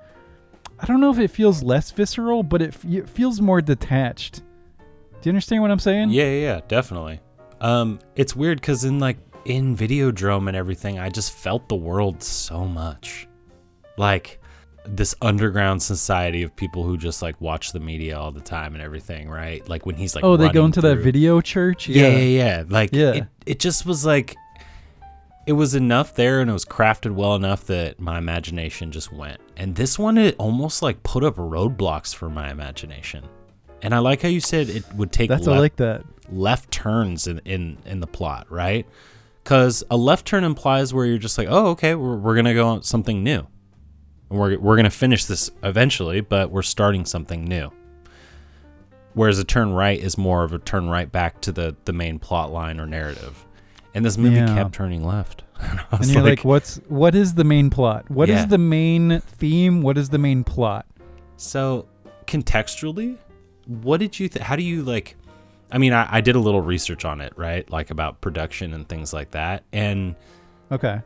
I 0.78 0.86
don't 0.86 1.00
know 1.00 1.10
if 1.10 1.18
it 1.18 1.28
feels 1.30 1.62
less 1.62 1.90
visceral, 1.90 2.42
but 2.42 2.60
it, 2.60 2.74
it 2.84 3.08
feels 3.08 3.40
more 3.40 3.60
detached. 3.62 4.42
Do 4.78 5.28
you 5.28 5.30
understand 5.30 5.62
what 5.62 5.70
I'm 5.70 5.78
saying? 5.78 6.10
Yeah, 6.10 6.24
yeah, 6.24 6.40
yeah, 6.54 6.60
definitely. 6.68 7.20
Um, 7.60 7.98
it's 8.14 8.36
weird 8.36 8.60
because 8.60 8.84
in 8.84 8.98
like 8.98 9.16
in 9.46 9.74
Videodrome 9.76 10.48
and 10.48 10.56
everything, 10.56 10.98
I 10.98 11.08
just 11.08 11.32
felt 11.32 11.68
the 11.68 11.76
world 11.76 12.22
so 12.22 12.64
much, 12.66 13.26
like 13.96 14.38
this 14.86 15.14
underground 15.22 15.82
society 15.82 16.42
of 16.42 16.54
people 16.54 16.84
who 16.84 16.96
just 16.96 17.22
like 17.22 17.40
watch 17.40 17.72
the 17.72 17.80
media 17.80 18.18
all 18.18 18.30
the 18.32 18.40
time 18.40 18.74
and 18.74 18.82
everything, 18.82 19.28
right? 19.28 19.66
Like 19.68 19.86
when 19.86 19.94
he's 19.96 20.14
like, 20.14 20.24
oh, 20.24 20.36
they 20.36 20.50
go 20.50 20.64
into 20.64 20.80
that 20.82 20.98
video 20.98 21.40
church? 21.40 21.88
Yeah, 21.88 22.08
yeah, 22.08 22.18
yeah. 22.18 22.64
Like, 22.68 22.90
Yeah. 22.92 23.12
It, 23.12 23.26
it 23.46 23.58
just 23.58 23.86
was 23.86 24.04
like, 24.04 24.36
it 25.46 25.52
was 25.52 25.74
enough 25.74 26.14
there 26.14 26.40
and 26.40 26.48
it 26.48 26.52
was 26.52 26.64
crafted 26.64 27.12
well 27.12 27.34
enough 27.34 27.66
that 27.66 28.00
my 28.00 28.18
imagination 28.18 28.90
just 28.92 29.12
went. 29.12 29.40
And 29.56 29.74
this 29.74 29.98
one, 29.98 30.16
it 30.18 30.36
almost 30.38 30.82
like 30.82 31.02
put 31.02 31.24
up 31.24 31.36
roadblocks 31.36 32.14
for 32.14 32.30
my 32.30 32.50
imagination. 32.50 33.24
And 33.82 33.94
I 33.94 33.98
like 33.98 34.22
how 34.22 34.28
you 34.28 34.40
said 34.40 34.68
it 34.70 34.84
would 34.94 35.12
take 35.12 35.28
That's 35.28 35.46
I 35.46 35.52
left, 35.52 35.60
like 35.60 35.76
that. 35.76 36.04
left 36.30 36.70
turns 36.70 37.26
in, 37.26 37.40
in, 37.44 37.76
in 37.84 38.00
the 38.00 38.06
plot, 38.06 38.50
right? 38.50 38.86
Because 39.42 39.84
a 39.90 39.96
left 39.96 40.26
turn 40.26 40.44
implies 40.44 40.94
where 40.94 41.04
you're 41.04 41.18
just 41.18 41.36
like, 41.36 41.48
oh, 41.50 41.66
okay, 41.68 41.94
we're, 41.94 42.16
we're 42.16 42.34
going 42.34 42.46
to 42.46 42.54
go 42.54 42.68
on 42.68 42.82
something 42.82 43.22
new. 43.22 43.46
And 44.34 44.40
we're, 44.40 44.58
we're 44.58 44.74
going 44.74 44.82
to 44.84 44.90
finish 44.90 45.26
this 45.26 45.48
eventually, 45.62 46.20
but 46.20 46.50
we're 46.50 46.62
starting 46.62 47.04
something 47.04 47.44
new. 47.44 47.70
Whereas 49.12 49.38
a 49.38 49.44
turn 49.44 49.72
right 49.72 49.96
is 49.98 50.18
more 50.18 50.42
of 50.42 50.52
a 50.52 50.58
turn 50.58 50.88
right 50.88 51.10
back 51.10 51.40
to 51.42 51.52
the, 51.52 51.76
the 51.84 51.92
main 51.92 52.18
plot 52.18 52.50
line 52.50 52.80
or 52.80 52.86
narrative. 52.86 53.46
And 53.94 54.04
this 54.04 54.18
movie 54.18 54.34
Yeah. 54.36 54.52
kept 54.52 54.74
turning 54.74 55.04
left. 55.04 55.42
And, 55.60 55.80
And 55.92 56.06
you're 56.06 56.22
like, 56.24 56.44
what's 56.44 56.76
what 56.88 57.14
is 57.14 57.34
the 57.34 57.44
main 57.44 57.70
plot? 57.70 58.10
What 58.10 58.28
is 58.28 58.40
Yeah. 58.40 58.46
the 58.46 58.58
main 58.58 59.20
theme? 59.20 59.82
What 59.82 59.96
is 59.96 60.08
the 60.08 60.18
main 60.18 60.42
plot? 60.42 60.84
So, 61.36 61.86
contextually, 62.26 63.16
what 63.66 64.00
did 64.00 64.18
you? 64.18 64.28
Th- 64.28 64.44
how 64.44 64.56
do 64.56 64.64
you 64.64 64.82
like? 64.82 65.16
I 65.70 65.78
mean, 65.78 65.92
I, 65.92 66.08
I 66.16 66.20
did 66.20 66.34
a 66.34 66.40
little 66.40 66.60
research 66.60 67.04
on 67.04 67.20
it, 67.20 67.32
right? 67.36 67.70
Like 67.70 67.90
about 67.92 68.20
production 68.20 68.74
and 68.74 68.86
things 68.88 69.12
like 69.12 69.30
that, 69.30 69.62
and 69.72 70.16
Okay. 70.72 71.00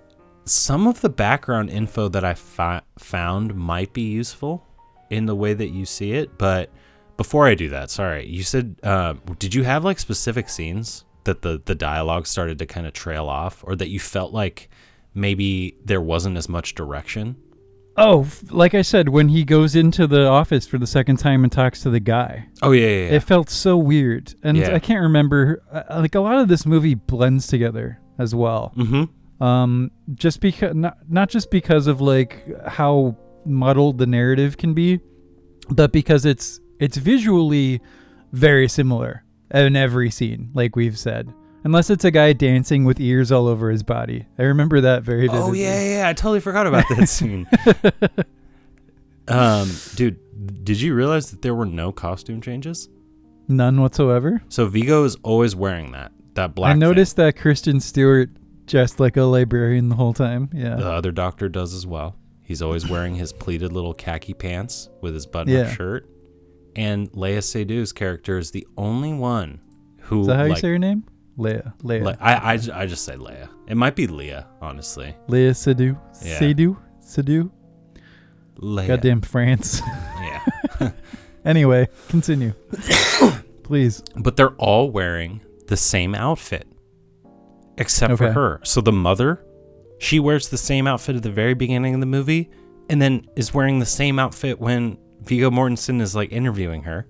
Some 0.49 0.87
of 0.87 1.01
the 1.01 1.09
background 1.09 1.71
info 1.71 2.09
that 2.09 2.25
I 2.25 2.35
fi- 2.35 2.83
found 2.99 3.55
might 3.55 3.93
be 3.93 4.03
useful 4.03 4.65
in 5.11 5.27
the 5.27 5.35
way 5.37 5.55
that 5.55 5.69
you 5.69 5.85
see 5.87 6.13
it. 6.13 6.37
But 6.39 6.71
before 7.17 7.47
I 7.47 7.55
do 7.55 7.69
that, 7.71 7.91
sorry, 7.91 8.27
you 8.27 8.43
said, 8.43 8.77
uh, 8.83 9.15
did 9.39 9.55
you 9.55 9.63
have 9.65 9.85
like 9.85 9.99
specific 9.99 10.49
scenes 10.49 11.05
that 11.25 11.43
the 11.43 11.61
the 11.65 11.75
dialogue 11.75 12.27
started 12.27 12.59
to 12.61 12.67
kind 12.67 12.87
of 12.87 12.93
trail 12.93 13.27
off, 13.29 13.63
or 13.67 13.77
that 13.77 13.89
you 13.89 14.01
felt 14.01 14.33
like 14.33 14.69
maybe 15.15 15.77
there 15.85 16.01
wasn't 16.01 16.37
as 16.37 16.49
much 16.49 16.75
direction? 16.75 17.37
Oh, 18.01 18.29
like 18.51 18.75
I 18.77 18.83
said, 18.83 19.09
when 19.09 19.29
he 19.29 19.43
goes 19.43 19.75
into 19.75 20.07
the 20.07 20.25
office 20.29 20.69
for 20.69 20.79
the 20.79 20.87
second 20.87 21.17
time 21.17 21.43
and 21.43 21.51
talks 21.51 21.83
to 21.83 21.91
the 21.91 21.99
guy, 21.99 22.47
Oh 22.63 22.71
yeah, 22.71 22.87
yeah, 22.87 22.95
yeah. 23.11 23.17
it 23.17 23.25
felt 23.25 23.51
so 23.51 23.77
weird, 23.77 24.35
and 24.45 24.57
Yeah. 24.57 24.73
I 24.75 24.79
can't 24.79 25.03
remember. 25.03 25.63
uh, 25.73 25.99
Like 25.99 26.15
a 26.15 26.21
lot 26.21 26.37
of 26.39 26.47
this 26.47 26.65
movie 26.65 26.95
blends 26.95 27.49
together 27.49 27.99
as 28.19 28.35
well. 28.37 28.73
mm-hmm. 28.77 29.05
Um, 29.41 29.91
just 30.15 30.41
because 30.41 30.75
not 30.75 30.99
not 31.09 31.29
just 31.29 31.51
because 31.51 31.87
of 31.87 32.01
like 32.01 32.45
how 32.67 33.17
muddled 33.45 33.99
the 33.99 34.07
narrative 34.07 34.57
can 34.57 34.75
be, 34.75 35.01
but 35.71 35.93
because 35.93 36.25
it's 36.25 36.61
it's 36.81 36.97
visually 36.97 37.81
very 38.33 38.69
similar 38.69 39.25
in 39.53 39.77
every 39.77 40.11
scene, 40.11 40.51
like 40.55 40.77
we've 40.77 40.99
said. 40.99 41.33
Unless 41.65 41.91
it's 41.91 42.05
a 42.05 42.11
guy 42.11 42.33
dancing 42.33 42.85
with 42.85 43.01
ears 43.01 43.33
all 43.33 43.49
over 43.49 43.71
his 43.71 43.83
body. 43.83 44.27
I 44.39 44.43
remember 44.45 44.81
that 44.81 45.03
very 45.03 45.27
vividly. 45.27 45.51
Oh 45.51 45.53
yeah, 45.53 45.81
yeah, 45.81 45.99
yeah, 45.99 46.09
I 46.09 46.13
totally 46.13 46.41
forgot 46.41 46.67
about 46.67 46.85
that 46.97 47.07
scene. 47.09 47.49
um, 49.29 49.71
dude, 49.97 50.65
did 50.65 50.81
you 50.81 50.95
realize 50.95 51.31
that 51.31 51.43
there 51.43 51.55
were 51.55 51.67
no 51.67 51.93
costume 51.93 52.41
changes? 52.41 52.89
None 53.49 53.81
whatsoever. 53.81 54.43
So 54.49 54.67
Viggo 54.67 55.05
is 55.05 55.17
always 55.23 55.57
wearing 55.57 55.93
that 55.93 56.13
that 56.35 56.55
black. 56.55 56.71
I 56.71 56.73
thing. 56.73 56.81
noticed 56.81 57.17
that 57.17 57.37
Kristen 57.37 57.81
Stewart 57.81 58.31
dressed 58.69 59.01
like 59.01 59.17
a 59.17 59.23
librarian 59.23 59.89
the 59.89 59.95
whole 59.97 60.13
time. 60.15 60.51
Yeah. 60.53 60.77
the 60.77 60.89
other 60.91 61.11
doctor 61.13 61.49
does 61.49 61.75
as 61.75 61.87
well. 61.87 62.17
He's 62.43 62.63
always 62.63 62.89
wearing 62.89 63.15
his 63.15 63.33
pleated 63.33 63.73
little 63.73 63.93
khaki 63.95 64.33
pants 64.35 64.89
with 65.03 65.15
his 65.15 65.27
button-up 65.27 65.67
Yeah. 65.67 65.75
shirt. 65.75 66.09
And 66.77 67.11
Leia 67.13 67.39
Seydoux 67.39 67.95
character 67.95 68.39
is 68.39 68.51
the 68.53 68.67
only 68.77 69.13
one 69.13 69.61
who 70.03 70.25
that 70.27 70.37
how 70.37 70.45
you 70.45 70.57
say 70.57 70.69
her 70.69 70.79
name? 70.79 71.05
Leia. 71.37 71.73
Leia. 71.83 72.03
like- 72.05 72.19
I, 72.21 72.35
I, 72.55 72.83
I 72.83 72.87
just 72.87 73.05
say 73.05 73.17
Leia. 73.17 73.49
It 73.67 73.77
might 73.77 73.95
be 73.97 74.07
Leah, 74.07 74.47
honestly. 74.61 75.15
Leia 75.29 75.51
Seydoux. 75.51 75.99
Yeah. 76.25 76.39
Seydoux. 77.03 77.51
Leia. 78.61 78.87
Goddamn 78.87 79.21
France. 79.23 79.81
Yeah. 80.81 80.91
anyway, 81.45 81.89
continue. 82.09 82.53
Please. 83.63 84.03
but 84.17 84.37
they're 84.37 84.55
all 84.57 84.91
wearing 84.91 85.41
the 85.69 85.77
same 85.77 86.15
outfit 86.15 86.67
except 87.79 88.17
for 88.19 88.33
her. 88.33 88.61
So 88.65 88.81
the 88.81 88.93
mother, 88.93 89.45
she 89.99 90.21
wears 90.21 90.49
the 90.49 90.59
same 90.59 90.87
outfit 90.87 91.17
at 91.17 91.23
the 91.23 91.31
very 91.31 91.55
beginning 91.55 91.95
of 91.95 92.01
the 92.01 92.07
movie 92.07 92.51
and 92.89 93.01
then 93.01 93.27
is 93.37 93.53
wearing 93.53 93.79
the 93.79 93.87
same 93.87 94.19
outfit 94.19 94.59
when 94.61 94.99
Viggo 95.23 95.51
Mortensen 95.51 96.01
is 96.01 96.15
like 96.15 96.33
interviewing 96.33 96.83
her 96.85 97.07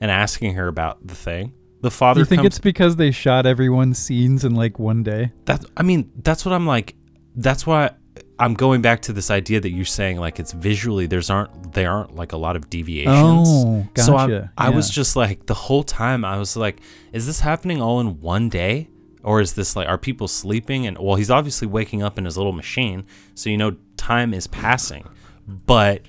and 0.00 0.10
asking 0.10 0.54
her 0.54 0.68
about 0.68 1.06
the 1.06 1.14
thing. 1.14 1.54
The 1.82 1.90
Do 1.90 1.94
father 1.94 2.20
you 2.20 2.24
think 2.26 2.40
comes 2.40 2.46
it's 2.46 2.58
because 2.58 2.96
they 2.96 3.10
shot 3.10 3.46
everyone's 3.46 3.98
scenes 3.98 4.44
in 4.44 4.54
like 4.54 4.78
one 4.78 5.02
day? 5.02 5.32
that 5.44 5.64
I 5.76 5.82
mean, 5.82 6.10
that's 6.22 6.44
what 6.44 6.52
I'm 6.52 6.66
like 6.66 6.96
that's 7.36 7.66
why 7.66 7.90
I'm 8.38 8.54
going 8.54 8.82
back 8.82 9.02
to 9.02 9.12
this 9.12 9.30
idea 9.30 9.60
that 9.60 9.70
you're 9.70 9.84
saying 9.84 10.18
like 10.18 10.40
it's 10.40 10.52
visually 10.52 11.06
there's 11.06 11.30
aren't 11.30 11.72
there 11.74 11.90
aren't 11.90 12.14
like 12.16 12.32
a 12.32 12.36
lot 12.36 12.56
of 12.56 12.68
deviations. 12.68 13.14
Oh, 13.48 13.86
So 13.96 14.16
I, 14.16 14.26
gotcha. 14.26 14.52
I 14.58 14.70
was 14.70 14.90
just 14.90 15.16
like 15.16 15.46
the 15.46 15.54
whole 15.54 15.82
time 15.84 16.24
I 16.24 16.38
was 16.38 16.56
like, 16.56 16.80
is 17.12 17.26
this 17.26 17.40
happening 17.40 17.80
all 17.80 18.00
in 18.00 18.20
one 18.20 18.48
day? 18.48 18.88
Or 19.26 19.40
is 19.42 19.52
this 19.54 19.74
like 19.76 19.88
are 19.88 19.98
people 19.98 20.28
sleeping 20.28 20.86
and 20.86 20.96
well 20.98 21.16
he's 21.16 21.30
obviously 21.30 21.66
waking 21.66 22.02
up 22.02 22.16
in 22.16 22.24
his 22.24 22.36
little 22.38 22.52
machine, 22.52 23.04
so 23.34 23.50
you 23.50 23.58
know 23.58 23.76
time 23.98 24.32
is 24.32 24.46
passing. 24.46 25.06
But 25.46 26.02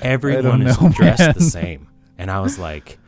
everyone 0.00 0.62
is 0.62 0.80
know, 0.80 0.88
dressed 0.94 1.34
the 1.34 1.42
same. 1.42 1.88
And 2.16 2.30
I 2.30 2.40
was 2.40 2.58
like, 2.58 2.98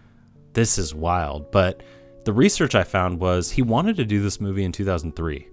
this 0.53 0.79
is 0.79 0.95
wild. 0.95 1.51
But 1.53 1.83
the 2.25 2.33
research 2.33 2.75
I 2.75 2.83
found 2.85 3.21
was 3.21 3.51
he 3.53 3.63
wanted 3.63 3.97
to 3.97 4.05
do 4.05 4.21
this 4.23 4.41
movie 4.41 4.65
in 4.65 4.73
2003 4.73 5.49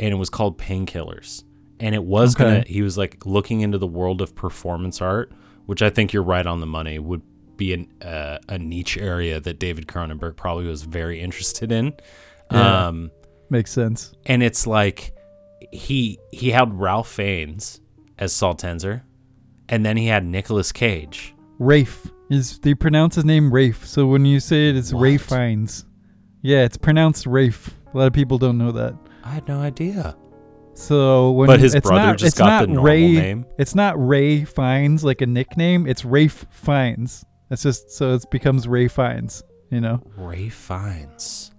and 0.00 0.12
it 0.12 0.16
was 0.16 0.30
called 0.30 0.58
Painkillers. 0.58 1.44
And 1.80 1.94
it 1.94 2.04
was 2.04 2.34
Okay. 2.34 2.44
gonna 2.44 2.64
he 2.66 2.82
was 2.82 2.96
like 2.96 3.26
looking 3.26 3.60
into 3.60 3.78
the 3.78 3.86
world 3.86 4.22
of 4.22 4.34
performance 4.34 5.00
art, 5.02 5.32
which 5.66 5.82
I 5.82 5.90
think 5.90 6.12
you're 6.12 6.22
right 6.22 6.46
on 6.46 6.60
the 6.60 6.66
money 6.66 6.98
would 6.98 7.22
be 7.56 7.74
an, 7.74 7.88
uh, 8.02 8.38
a 8.48 8.58
niche 8.58 8.96
area 8.96 9.38
that 9.40 9.58
David 9.58 9.86
Cronenberg 9.86 10.36
probably 10.36 10.66
was 10.66 10.82
very 10.82 11.20
interested 11.20 11.70
in. 11.70 11.92
Yeah. 12.52 12.86
Um, 12.88 13.10
Makes 13.50 13.70
sense. 13.70 14.12
and 14.26 14.42
it's 14.42 14.66
like 14.66 15.14
he 15.72 16.18
he 16.30 16.50
had 16.50 16.72
Ralph 16.78 17.10
Fiennes 17.10 17.80
as 18.18 18.32
Saul 18.32 18.54
Tenser, 18.54 19.04
and 19.68 19.84
then 19.84 19.96
he 19.96 20.06
had 20.06 20.24
Nicolas 20.24 20.72
Cage. 20.72 21.34
Rafe 21.58 22.06
is 22.30 22.58
they 22.60 22.74
pronounce 22.74 23.14
his 23.16 23.24
name 23.24 23.52
Rafe. 23.52 23.84
So 23.86 24.06
when 24.06 24.24
you 24.24 24.40
say 24.40 24.70
it, 24.70 24.76
it's 24.76 24.92
Rafe 24.92 25.30
What? 25.30 25.36
Fiennes. 25.38 25.84
Yeah, 26.42 26.64
it's 26.64 26.76
pronounced 26.78 27.26
Rafe. 27.26 27.70
A 27.92 27.98
lot 27.98 28.06
of 28.06 28.12
people 28.12 28.38
don't 28.38 28.58
know 28.58 28.72
that. 28.72 28.94
I 29.22 29.28
had 29.28 29.46
no 29.46 29.60
idea. 29.60 30.16
So 30.74 31.32
when 31.32 31.46
But 31.46 31.60
his 31.60 31.74
it's 31.74 31.86
brother 31.86 32.06
not, 32.08 32.18
just 32.18 32.32
it's 32.34 32.38
got 32.38 32.46
not 32.46 32.60
the 32.62 32.66
normal 32.68 32.84
Ray, 32.84 33.12
name? 33.12 33.44
It's 33.58 33.74
not 33.74 33.94
Ray 34.04 34.44
Fiennes 34.44 35.04
like 35.04 35.20
a 35.20 35.26
nickname. 35.26 35.86
It's 35.86 36.04
Rafe 36.04 36.46
Fiennes. 36.50 37.24
It's 37.50 37.62
just 37.62 37.90
so 37.90 38.14
it 38.14 38.24
becomes 38.30 38.66
Ray 38.66 38.88
Fiennes. 38.88 39.42
You 39.70 39.80
know? 39.82 40.02
Ray 40.16 40.48
Fiennes. 40.48 41.51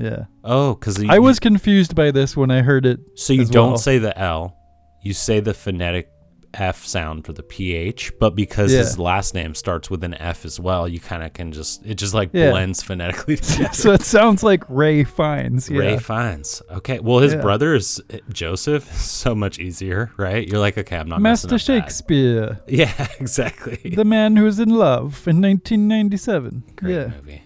Yeah. 0.00 0.24
Oh, 0.44 0.74
because 0.74 1.02
I 1.08 1.18
was 1.18 1.38
confused 1.38 1.94
by 1.94 2.10
this 2.10 2.36
when 2.36 2.50
I 2.50 2.62
heard 2.62 2.86
it. 2.86 3.00
So 3.16 3.32
you 3.32 3.44
don't 3.44 3.70
well. 3.70 3.78
say 3.78 3.98
the 3.98 4.16
L, 4.18 4.56
you 5.02 5.12
say 5.14 5.40
the 5.40 5.54
phonetic 5.54 6.08
F 6.52 6.84
sound 6.84 7.24
for 7.24 7.32
the 7.32 7.44
PH, 7.44 8.12
but 8.18 8.34
because 8.34 8.72
his 8.72 8.98
last 8.98 9.34
name 9.34 9.54
starts 9.54 9.88
with 9.88 10.02
an 10.02 10.14
F 10.14 10.44
as 10.44 10.58
well, 10.58 10.88
you 10.88 10.98
kind 10.98 11.22
of 11.22 11.32
can 11.32 11.52
just 11.52 11.86
it 11.86 11.94
just 11.94 12.12
like 12.12 12.30
Yeah. 12.32 12.50
blends 12.50 12.82
phonetically 12.82 13.36
together. 13.36 13.72
so 13.72 13.92
it 13.92 14.02
sounds 14.02 14.42
like 14.42 14.64
Ray 14.68 15.04
Fiennes. 15.04 15.70
Yeah. 15.70 15.78
Ray 15.78 15.98
Fiennes. 15.98 16.60
Okay. 16.72 16.98
Well, 16.98 17.20
his 17.20 17.34
Yeah. 17.34 17.40
brother 17.42 17.74
is 17.74 18.02
uh, 18.12 18.16
Joseph. 18.32 18.90
So 19.20 19.34
much 19.34 19.58
easier, 19.60 20.10
right? 20.16 20.48
You're 20.48 20.58
like, 20.60 20.76
okay, 20.78 20.96
I'm 20.96 21.08
not 21.08 21.20
Master 21.20 21.46
up 21.48 21.50
that. 21.50 21.58
Shakespeare, 21.60 22.58
Yeah, 22.66 23.06
exactly. 23.20 23.92
the 23.94 24.04
man 24.04 24.34
who 24.34 24.44
was 24.44 24.58
in 24.58 24.70
love 24.70 25.28
in 25.28 25.40
1997. 25.42 26.64
Great 26.76 26.94
yeah. 26.94 27.06
movie. 27.08 27.42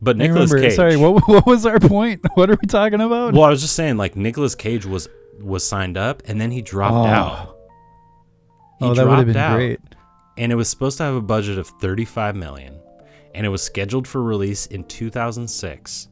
But 0.00 0.16
Nicolas 0.16 0.52
Cage. 0.54 0.74
Sorry, 0.74 0.96
what, 0.96 1.22
what 1.28 1.46
was 1.46 1.66
our 1.66 1.80
point? 1.80 2.20
What 2.34 2.50
are 2.50 2.58
we 2.60 2.66
talking 2.68 3.00
about? 3.00 3.34
Well, 3.34 3.44
I 3.44 3.50
was 3.50 3.60
just 3.60 3.74
saying, 3.74 3.96
like 3.96 4.14
Nicolas 4.16 4.54
Cage 4.54 4.86
was 4.86 5.08
was 5.40 5.66
signed 5.66 5.96
up, 5.96 6.22
and 6.26 6.40
then 6.40 6.50
he 6.50 6.62
dropped 6.62 6.94
Oh. 6.94 7.04
out. 7.06 7.56
He 8.78 8.84
oh, 8.86 8.94
that 8.94 9.06
would 9.06 9.18
have 9.18 9.26
been 9.26 9.36
out. 9.36 9.56
great. 9.56 9.80
and 10.36 10.52
it 10.52 10.54
was 10.54 10.68
supposed 10.68 10.98
to 10.98 11.04
have 11.04 11.14
a 11.14 11.20
budget 11.20 11.58
of 11.58 11.66
35 11.66 12.36
million 12.36 12.78
and 13.34 13.44
it 13.44 13.48
was 13.48 13.60
scheduled 13.60 14.06
for 14.06 14.22
release 14.22 14.66
in 14.66 14.84
2006 14.84 16.08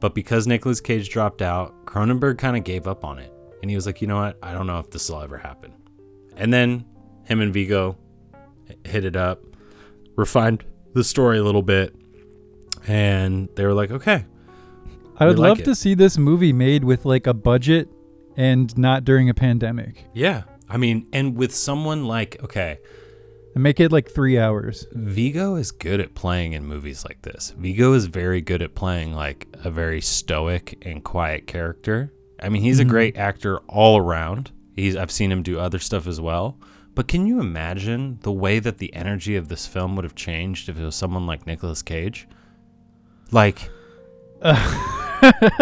but 0.00 0.14
because 0.14 0.46
Nicolas 0.46 0.80
Cage 0.80 1.10
dropped 1.10 1.42
out 1.42 1.84
Cronenberg 1.84 2.38
kind 2.38 2.56
of 2.56 2.64
gave 2.64 2.86
up 2.88 3.04
on 3.04 3.18
it 3.18 3.30
and 3.60 3.70
he 3.70 3.76
was 3.76 3.84
like 3.84 4.00
you 4.00 4.06
know 4.08 4.16
what 4.16 4.38
I 4.42 4.54
don't 4.54 4.66
know 4.66 4.78
if 4.78 4.90
this 4.90 5.10
will 5.10 5.20
ever 5.20 5.36
happen 5.36 5.74
and 6.38 6.50
then 6.52 6.86
him 7.24 7.42
and 7.42 7.52
Viggo 7.52 7.98
hit 8.84 9.04
it 9.04 9.14
up 9.16 9.42
refined 10.16 10.64
the 10.94 11.04
story 11.04 11.36
a 11.36 11.44
little 11.44 11.60
bit 11.62 11.94
and 12.86 13.48
they 13.56 13.64
were 13.64 13.74
like 13.74 13.90
okay 13.90 14.24
I 15.18 15.26
would 15.26 15.38
like 15.38 15.48
love 15.48 15.60
it. 15.60 15.64
to 15.64 15.74
see 15.74 15.94
this 15.94 16.18
movie 16.18 16.52
made 16.52 16.84
with 16.84 17.04
like 17.06 17.26
a 17.26 17.32
budget 17.34 17.88
and 18.36 18.76
not 18.76 19.04
during 19.04 19.28
a 19.30 19.34
pandemic. 19.34 20.04
yeah 20.14 20.42
I 20.68 20.76
mean 20.76 21.06
and 21.12 21.36
with 21.36 21.54
someone 21.54 22.06
like 22.06 22.42
okay 22.44 22.78
And 23.54 23.62
make 23.62 23.80
it 23.80 23.90
like 23.92 24.10
three 24.10 24.38
hours. 24.38 24.86
Viggo 24.92 25.54
is 25.56 25.70
good 25.72 25.98
at 26.00 26.14
playing 26.14 26.52
in 26.52 26.66
movies 26.66 27.04
like 27.06 27.22
this. 27.22 27.54
Viggo 27.56 27.94
is 27.94 28.04
very 28.06 28.42
good 28.42 28.60
at 28.60 28.74
playing 28.74 29.14
like 29.14 29.46
a 29.64 29.70
very 29.70 30.02
stoic 30.02 30.76
and 30.82 31.02
quiet 31.02 31.46
character. 31.46 32.12
I 32.38 32.50
mean, 32.50 32.60
he's 32.60 32.78
Mhm. 32.78 32.82
a 32.82 32.84
great 32.84 33.16
actor 33.16 33.58
all 33.68 33.96
around. 33.96 34.50
He's 34.74 34.94
I've 34.94 35.10
seen 35.10 35.32
him 35.32 35.42
do 35.42 35.58
other 35.58 35.78
stuff 35.78 36.06
as 36.06 36.20
well. 36.20 36.58
But 36.94 37.08
can 37.08 37.26
you 37.26 37.40
imagine 37.40 38.18
the 38.20 38.32
way 38.32 38.58
that 38.58 38.76
the 38.76 38.92
energy 38.94 39.36
of 39.36 39.48
this 39.48 39.66
film 39.66 39.96
would 39.96 40.04
have 40.04 40.14
changed 40.14 40.68
if 40.68 40.78
it 40.78 40.84
was 40.84 40.94
someone 40.94 41.26
like 41.26 41.46
Nicolas 41.46 41.80
Cage? 41.82 42.28
Like 43.30 43.70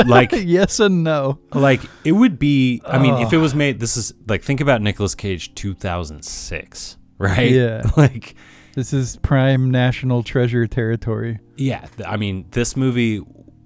like 0.06 0.32
yes 0.32 0.80
and 0.80 1.04
no. 1.04 1.38
like 1.54 1.80
it 2.04 2.12
would 2.12 2.38
be 2.38 2.82
I 2.84 2.98
mean, 2.98 3.14
if 3.14 3.32
it 3.32 3.38
was 3.38 3.54
made 3.54 3.80
this 3.80 3.96
is 3.96 4.12
like 4.26 4.42
think 4.42 4.60
about 4.60 4.82
Nicolas 4.82 5.14
Cage 5.14 5.54
2006, 5.54 6.96
right? 7.18 7.50
Yeah. 7.50 7.82
Like 7.96 8.34
This 8.74 8.92
is 8.92 9.16
prime 9.18 9.70
national 9.70 10.22
treasure 10.24 10.66
territory. 10.66 11.38
Yeah, 11.56 11.86
I 12.04 12.16
mean, 12.16 12.46
this 12.50 12.76
movie 12.76 13.22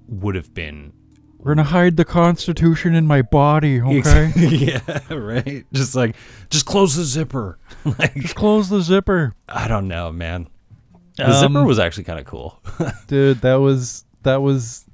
would 0.06 0.34
have 0.34 0.52
been 0.52 0.92
We're 1.38 1.54
gonna 1.54 1.64
hide 1.64 1.96
the 1.96 2.04
Constitution 2.04 2.94
in 2.94 3.06
my 3.06 3.22
body, 3.22 3.80
okay? 3.80 4.32
yeah, 4.36 5.00
right. 5.10 5.64
Just 5.72 5.94
like, 5.94 6.16
just 6.50 6.66
close 6.66 6.96
the 6.96 7.04
zipper. 7.04 7.58
like, 7.84 8.34
Close 8.34 8.68
the 8.68 8.82
zipper, 8.82 9.34
I 9.48 9.68
don't 9.68 9.88
know, 9.88 10.12
man. 10.12 10.48
The 11.18 11.30
Um, 11.30 11.52
zipper 11.52 11.64
was 11.64 11.78
actually 11.78 12.04
kind 12.04 12.18
of 12.18 12.24
cool. 12.26 12.60
dude. 13.06 13.40
That 13.42 13.56
was 13.56 14.04
that 14.22 14.40
was 14.42 14.84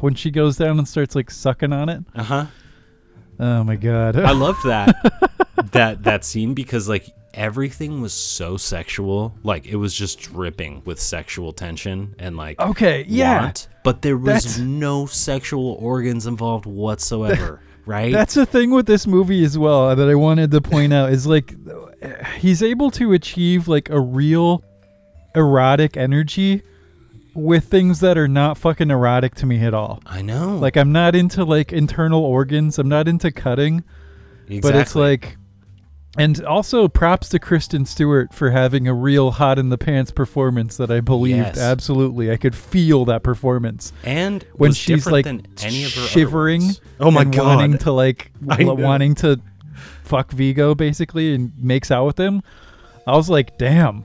when 0.00 0.14
she 0.14 0.30
goes 0.30 0.56
down 0.56 0.78
and 0.78 0.86
starts 0.86 1.14
like 1.14 1.30
sucking 1.30 1.72
on 1.72 1.88
it. 1.88 2.04
Uh 2.14 2.22
huh. 2.22 2.46
Oh 3.40 3.64
my 3.64 3.76
god. 3.76 4.16
I 4.16 4.32
loved 4.32 4.62
that 4.64 4.94
that 5.72 6.04
that 6.04 6.24
scene 6.24 6.54
because 6.54 6.88
like 6.88 7.08
everything 7.32 8.00
was 8.00 8.12
so 8.12 8.56
sexual. 8.56 9.34
Like 9.42 9.66
it 9.66 9.76
was 9.76 9.92
just 9.94 10.20
dripping 10.20 10.82
with 10.84 11.00
sexual 11.00 11.52
tension 11.52 12.14
and 12.18 12.36
like 12.36 12.60
okay, 12.60 13.04
yeah. 13.08 13.42
want, 13.42 13.68
but 13.82 14.02
there 14.02 14.16
was 14.16 14.44
That's- 14.44 14.58
no 14.58 15.06
sexual 15.06 15.72
organs 15.80 16.26
involved 16.26 16.66
whatsoever. 16.66 17.60
right? 17.86 18.12
That's 18.12 18.34
the 18.34 18.46
thing 18.46 18.70
with 18.70 18.86
this 18.86 19.06
movie 19.06 19.44
as 19.44 19.58
well 19.58 19.94
that 19.96 20.08
I 20.08 20.14
wanted 20.14 20.50
to 20.52 20.60
point 20.60 20.92
out 20.92 21.10
is 21.10 21.26
like 21.26 21.54
he's 22.38 22.62
able 22.62 22.90
to 22.92 23.12
achieve 23.14 23.66
like 23.66 23.88
a 23.90 24.00
real 24.00 24.62
erotic 25.34 25.96
energy 25.96 26.62
with 27.34 27.64
things 27.64 28.00
that 28.00 28.16
are 28.16 28.28
not 28.28 28.56
fucking 28.56 28.90
erotic 28.90 29.34
to 29.36 29.46
me 29.46 29.58
at 29.64 29.74
all. 29.74 30.00
I 30.06 30.22
know. 30.22 30.56
Like 30.56 30.76
I'm 30.76 30.92
not 30.92 31.14
into 31.14 31.44
like 31.44 31.72
internal 31.72 32.22
organs. 32.22 32.78
I'm 32.78 32.88
not 32.88 33.08
into 33.08 33.32
cutting, 33.32 33.82
exactly. 34.46 34.60
but 34.60 34.74
it's 34.76 34.94
like 34.94 35.36
And 36.16 36.44
also 36.44 36.86
props 36.86 37.28
to 37.30 37.40
Kristen 37.40 37.86
Stewart 37.86 38.32
for 38.32 38.50
having 38.52 38.86
a 38.86 38.94
real 38.94 39.32
hot 39.32 39.58
in 39.58 39.68
the 39.70 39.76
pants 39.78 40.12
performance 40.12 40.76
that 40.76 40.92
I 40.92 41.00
believed 41.00 41.38
Yes. 41.38 41.58
absolutely. 41.58 42.30
I 42.30 42.36
could 42.36 42.54
feel 42.54 43.04
that 43.06 43.24
performance 43.24 43.92
And 44.04 44.46
when 44.54 44.72
she's 44.72 45.06
like 45.08 45.24
than 45.24 45.44
any 45.60 45.82
of 45.84 45.92
her 45.94 46.06
shivering. 46.06 46.62
Oh 47.00 47.10
my 47.10 47.24
god! 47.24 47.56
wanting 47.56 47.78
to 47.78 47.90
like 47.90 48.30
know. 48.40 48.74
wanting 48.74 49.16
to 49.16 49.40
fuck 50.04 50.30
Viggo 50.30 50.76
basically 50.76 51.34
and 51.34 51.52
makes 51.58 51.90
out 51.90 52.06
with 52.06 52.18
him. 52.20 52.42
I 53.08 53.16
was 53.16 53.28
like, 53.28 53.58
damn, 53.58 54.04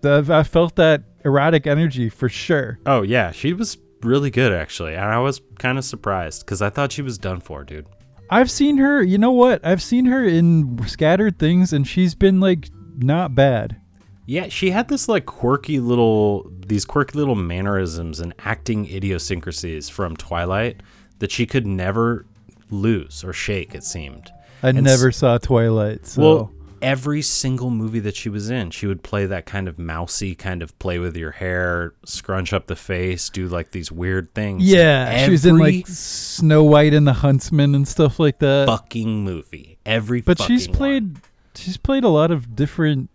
The- 0.00 0.24
I 0.30 0.42
felt 0.42 0.76
that 0.76 1.02
erotic 1.24 1.66
energy 1.66 2.08
for 2.08 2.28
sure. 2.28 2.78
oh 2.86 3.02
yeah, 3.02 3.30
she 3.32 3.52
was 3.52 3.76
really 4.02 4.30
good 4.30 4.52
actually, 4.52 4.94
and 4.94 5.04
I 5.04 5.18
was 5.18 5.40
kind 5.58 5.78
of 5.78 5.84
surprised 5.84 6.44
because 6.44 6.62
I 6.62 6.70
thought 6.70 6.92
she 6.92 7.02
was 7.02 7.18
done 7.18 7.40
for, 7.40 7.64
dude. 7.64 7.86
I've 8.30 8.50
seen 8.50 8.76
her. 8.78 9.02
You 9.02 9.16
know 9.18 9.32
what? 9.32 9.64
I've 9.66 9.82
seen 9.82 10.04
her 10.06 10.22
in 10.24 10.78
scattered 10.86 11.38
things, 11.38 11.72
and 11.72 11.86
she's 11.86 12.14
been 12.14 12.40
like 12.40 12.68
not 12.98 13.34
bad. 13.34 13.80
Yeah, 14.26 14.48
she 14.48 14.70
had 14.70 14.88
this 14.88 15.08
like 15.08 15.24
quirky 15.24 15.80
little 15.80 16.50
these 16.66 16.84
quirky 16.84 17.18
little 17.18 17.34
mannerisms 17.34 18.20
and 18.20 18.34
acting 18.44 18.84
idiosyncrasies 18.86 19.88
from 19.88 20.16
Twilight 20.16 20.82
that 21.18 21.30
she 21.32 21.46
could 21.46 21.66
never 21.66 22.26
lose 22.70 23.24
or 23.24 23.32
shake, 23.32 23.74
it 23.74 23.82
seemed. 23.82 24.30
I 24.62 24.68
And 24.68 24.78
s- 24.78 24.84
never 24.84 25.10
saw 25.10 25.38
Twilight, 25.38 26.06
so 26.06 26.20
Well, 26.22 26.52
every 26.82 27.22
single 27.22 27.70
movie 27.70 28.00
that 28.00 28.16
she 28.16 28.28
was 28.28 28.50
in, 28.50 28.70
she 28.70 28.86
would 28.86 29.02
play 29.02 29.26
that 29.26 29.46
kind 29.46 29.68
of 29.68 29.78
mousy 29.78 30.34
kind 30.34 30.62
of 30.62 30.78
play 30.78 30.98
with 30.98 31.16
your 31.16 31.32
hair, 31.32 31.94
scrunch 32.04 32.52
up 32.52 32.66
the 32.66 32.76
face, 32.76 33.28
do 33.30 33.46
like 33.48 33.70
these 33.70 33.90
weird 33.92 34.34
things. 34.34 34.64
yeah, 34.64 35.24
she 35.24 35.30
was 35.30 35.44
in 35.46 35.58
like 35.58 35.86
Snow 35.86 36.64
White 36.64 36.94
and 36.94 37.06
the 37.06 37.12
Huntsman 37.12 37.74
and 37.74 37.86
stuff 37.86 38.18
like 38.18 38.38
that. 38.40 38.66
fucking 38.66 39.24
movie. 39.24 39.78
Every 39.86 40.20
but 40.20 40.40
she's 40.42 40.68
played 40.68 41.14
one. 41.14 41.22
she's 41.54 41.76
played 41.76 42.04
a 42.04 42.08
lot 42.08 42.30
of 42.30 42.54
different 42.56 43.10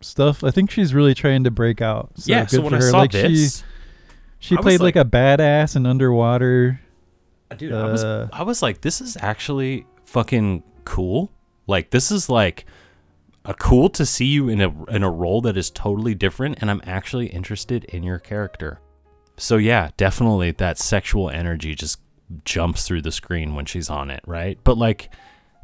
stuff. 0.00 0.42
I 0.44 0.50
think 0.50 0.70
she's 0.70 0.94
really 0.94 1.14
trying 1.14 1.44
to 1.44 1.50
break 1.50 1.80
out. 1.80 2.10
So 2.16 2.32
yeah, 2.32 2.42
good 2.42 2.50
so 2.50 2.60
when 2.62 2.70
for 2.70 2.76
I 2.76 2.80
her. 2.80 2.90
saw 2.90 2.98
like 2.98 3.12
this, 3.12 3.64
she 4.38 4.54
she 4.54 4.56
I 4.56 4.60
played 4.60 4.80
like, 4.80 4.96
like- 4.96 5.06
a 5.06 5.08
badass 5.08 5.76
in 5.76 5.86
Underwater. 5.86 6.80
dude, 7.56 7.72
I 7.72 7.84
was 7.84 8.02
uh, 8.04 8.28
I 8.32 8.42
was 8.42 8.62
like, 8.62 8.80
this 8.80 9.00
is 9.00 9.16
actually 9.20 9.86
fucking 10.06 10.62
cool. 10.84 11.30
Like 11.66 11.90
this 11.90 12.10
is 12.10 12.28
like 12.28 12.66
a 13.44 13.54
cool 13.54 13.88
to 13.90 14.06
see 14.06 14.26
you 14.26 14.48
in 14.48 14.60
a 14.60 14.84
in 14.84 15.02
a 15.02 15.10
role 15.10 15.40
that 15.42 15.56
is 15.56 15.70
totally 15.70 16.14
different, 16.14 16.58
and 16.60 16.70
I'm 16.70 16.82
actually 16.84 17.26
interested 17.26 17.84
in 17.84 18.02
your 18.02 18.18
character. 18.18 18.80
So 19.36 19.56
yeah, 19.56 19.90
definitely 19.96 20.52
that 20.52 20.78
sexual 20.78 21.28
energy 21.30 21.74
just 21.74 22.00
jumps 22.44 22.86
through 22.86 23.02
the 23.02 23.12
screen 23.12 23.54
when 23.54 23.64
she's 23.64 23.90
on 23.90 24.10
it, 24.10 24.22
right? 24.26 24.58
But 24.62 24.78
like 24.78 25.10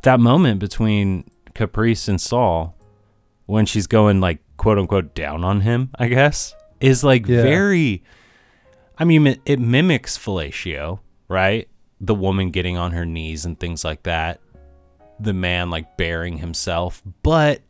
that 0.02 0.20
moment 0.20 0.58
between 0.60 1.30
Caprice 1.54 2.08
and 2.08 2.20
Saul 2.20 2.74
when 3.46 3.64
she's 3.66 3.86
going 3.86 4.20
like 4.20 4.40
quote 4.56 4.78
unquote 4.78 5.14
down 5.14 5.44
on 5.44 5.60
him, 5.60 5.90
I 5.98 6.08
guess, 6.08 6.54
is 6.80 7.04
like 7.04 7.26
Yeah. 7.26 7.42
very 7.42 8.02
I 8.98 9.04
mean 9.04 9.26
it, 9.26 9.40
it 9.46 9.60
mimics 9.60 10.18
fellatio, 10.18 10.98
right? 11.28 11.68
The 12.00 12.14
woman 12.14 12.50
getting 12.50 12.76
on 12.76 12.92
her 12.92 13.06
knees 13.06 13.44
and 13.44 13.58
things 13.58 13.84
like 13.84 14.02
that. 14.02 14.40
The 15.20 15.32
man 15.32 15.70
like 15.70 15.96
bearing 15.96 16.38
himself, 16.38 17.02
but 17.22 17.60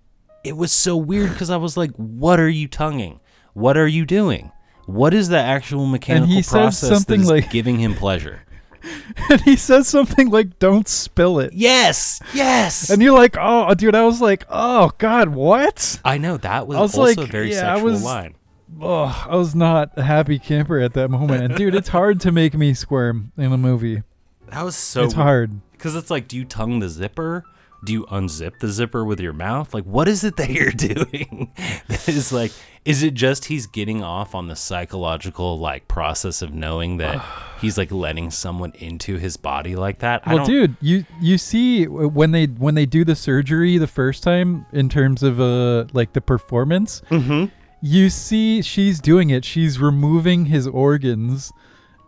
it 0.48 0.56
was 0.56 0.72
so 0.72 0.96
weird 0.96 1.30
because 1.30 1.50
I 1.50 1.56
was 1.56 1.76
like, 1.76 1.92
"What 1.92 2.40
are 2.40 2.48
you 2.48 2.66
tonguing? 2.68 3.20
What 3.54 3.76
are 3.76 3.86
you 3.86 4.04
doing? 4.06 4.50
What 4.86 5.12
is 5.14 5.28
the 5.28 5.38
actual 5.38 5.86
mechanical 5.86 6.28
he 6.34 6.42
says 6.42 6.50
process 6.52 6.88
something 6.90 7.20
that 7.20 7.24
is 7.24 7.30
like- 7.30 7.50
giving 7.50 7.78
him 7.78 7.94
pleasure?" 7.94 8.42
and 9.30 9.40
he 9.42 9.56
says 9.56 9.88
something 9.88 10.30
like 10.30 10.58
"Don't 10.58 10.88
spill 10.88 11.40
it," 11.40 11.52
Yes, 11.52 12.20
yes. 12.32 12.90
and 12.90 13.02
you're 13.02 13.16
like, 13.16 13.36
"Oh, 13.38 13.74
dude!" 13.74 13.94
I 13.94 14.04
was 14.04 14.20
like, 14.20 14.44
"Oh 14.48 14.90
God, 14.98 15.28
what?" 15.30 16.00
I 16.04 16.16
know 16.18 16.36
that 16.38 16.66
was, 16.66 16.76
I 16.76 16.80
was 16.80 16.94
also 16.96 17.20
like, 17.20 17.28
a 17.28 17.30
very 17.30 17.50
yeah, 17.52 17.72
I 17.72 17.74
sexual 17.74 17.84
was- 17.92 18.04
line. 18.04 18.34
Oh, 18.80 19.26
I 19.28 19.34
was 19.34 19.54
not 19.54 19.92
a 19.96 20.02
happy 20.02 20.38
camper 20.38 20.78
at 20.78 20.92
that 20.92 21.08
moment. 21.10 21.42
And 21.42 21.56
dude, 21.56 21.74
it's 21.74 21.88
hard 21.88 22.20
to 22.20 22.30
make 22.32 22.52
me 22.54 22.74
squirm 22.74 23.32
in 23.38 23.50
a 23.50 23.56
movie. 23.58 24.02
That 24.50 24.62
was 24.62 24.76
so 24.76 25.04
it's 25.04 25.14
hard. 25.14 25.60
because 25.72 25.96
it's 25.96 26.10
like, 26.10 26.28
do 26.28 26.36
you 26.36 26.44
tongue 26.44 26.78
the 26.78 26.88
zipper? 26.88 27.44
Do 27.84 27.92
you 27.92 28.06
unzip 28.06 28.58
the 28.58 28.68
zipper 28.68 29.04
with 29.04 29.20
your 29.20 29.32
mouth? 29.32 29.72
Like, 29.72 29.84
what 29.84 30.08
is 30.08 30.24
it 30.24 30.36
that 30.36 30.50
you're 30.50 30.70
doing? 30.72 31.52
that 31.88 32.08
is 32.08 32.32
like, 32.32 32.50
is 32.84 33.02
it 33.04 33.14
just 33.14 33.44
he's 33.44 33.66
getting 33.68 34.02
off 34.02 34.34
on 34.34 34.48
the 34.48 34.56
psychological 34.56 35.58
like 35.60 35.86
process 35.86 36.42
of 36.42 36.52
knowing 36.52 36.96
that 36.96 37.24
he's 37.60 37.78
like 37.78 37.92
letting 37.92 38.30
someone 38.32 38.72
into 38.78 39.16
his 39.16 39.36
body 39.36 39.76
like 39.76 40.00
that? 40.00 40.22
I 40.26 40.34
Well, 40.34 40.44
don't, 40.44 40.54
dude, 40.54 40.76
you 40.80 41.04
you 41.20 41.38
see 41.38 41.86
when 41.86 42.32
they 42.32 42.46
when 42.46 42.74
they 42.74 42.86
do 42.86 43.04
the 43.04 43.14
surgery 43.14 43.78
the 43.78 43.86
first 43.86 44.22
time 44.24 44.66
in 44.72 44.88
terms 44.88 45.22
of 45.22 45.40
uh 45.40 45.84
like 45.92 46.14
the 46.14 46.20
performance, 46.20 47.00
Mhm. 47.10 47.50
you 47.80 48.10
see 48.10 48.60
she's 48.62 49.00
doing 49.00 49.30
it. 49.30 49.44
She's 49.44 49.78
removing 49.78 50.46
his 50.46 50.66
organs, 50.66 51.52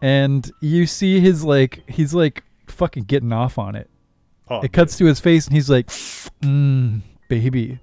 and 0.03 0.51
you 0.61 0.87
see 0.87 1.21
his 1.21 1.45
like 1.45 1.89
he's 1.89 2.13
like 2.13 2.43
fucking 2.67 3.05
getting 3.05 3.33
off 3.33 3.57
on 3.57 3.77
it. 3.77 3.89
Oh, 4.51 4.61
It 4.63 4.73
cuts 4.73 4.97
to 4.99 5.05
his 5.07 5.21
face, 5.21 5.47
and 5.47 5.55
he's 5.55 5.71
like, 5.71 5.87
"Mmm, 5.87 7.03
baby." 7.29 7.79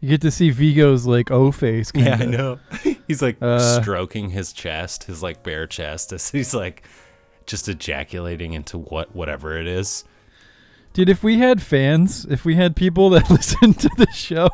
You 0.00 0.10
get 0.10 0.20
to 0.20 0.30
see 0.30 0.50
Viggo's 0.50 1.06
like 1.06 1.30
O 1.32 1.50
face. 1.50 1.90
Yeah, 1.94 2.18
I 2.20 2.24
know. 2.24 2.60
he's 3.08 3.20
like 3.20 3.36
Uh, 3.42 3.80
stroking 3.80 4.30
his 4.30 4.52
chest, 4.52 5.04
his 5.04 5.22
like 5.24 5.42
bare 5.42 5.66
chest, 5.66 6.12
as 6.12 6.30
he's 6.30 6.54
like 6.54 6.84
just 7.46 7.68
ejaculating 7.68 8.52
into 8.52 8.78
what 8.78 9.14
whatever 9.14 9.58
it 9.58 9.66
is. 9.66 10.04
Dude, 10.92 11.08
if 11.08 11.22
we 11.24 11.38
had 11.38 11.60
fans, 11.60 12.26
if 12.30 12.44
we 12.44 12.54
had 12.54 12.76
people 12.76 13.10
that 13.10 13.28
listen 13.30 13.74
to 13.74 13.90
the 13.96 14.10
show, 14.12 14.48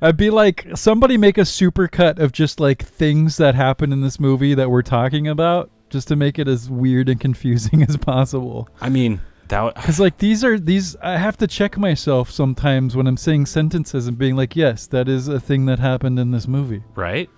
I'd 0.00 0.16
be 0.16 0.30
like, 0.30 0.66
somebody 0.74 1.16
make 1.16 1.38
a 1.38 1.44
super 1.44 1.86
cut 1.88 2.18
of 2.18 2.32
just 2.32 2.58
like 2.60 2.82
things 2.82 3.36
that 3.36 3.54
happen 3.54 3.92
in 3.92 4.00
this 4.00 4.18
movie 4.20 4.54
that 4.54 4.70
we're 4.70 4.82
talking 4.82 5.28
about, 5.28 5.70
just 5.90 6.08
to 6.08 6.16
make 6.16 6.38
it 6.40 6.48
as 6.48 6.68
weird 6.68 7.08
and 7.08 7.20
confusing 7.20 7.82
as 7.88 7.96
possible. 7.96 8.68
I 8.80 8.88
mean, 8.88 9.20
that 9.48 9.74
Because 9.74 10.00
like 10.00 10.18
these 10.18 10.44
are 10.44 10.58
these, 10.58 10.96
I 10.96 11.16
have 11.16 11.36
to 11.38 11.46
check 11.46 11.76
myself 11.76 12.30
sometimes 12.30 12.96
when 12.96 13.06
I'm 13.06 13.16
saying 13.16 13.46
sentences 13.46 14.06
and 14.06 14.16
being 14.16 14.36
like, 14.36 14.56
yes, 14.56 14.86
that 14.88 15.08
is 15.08 15.28
a 15.28 15.40
thing 15.40 15.66
that 15.66 15.78
happened 15.78 16.18
in 16.18 16.30
this 16.30 16.48
movie. 16.48 16.82
right? 16.94 17.28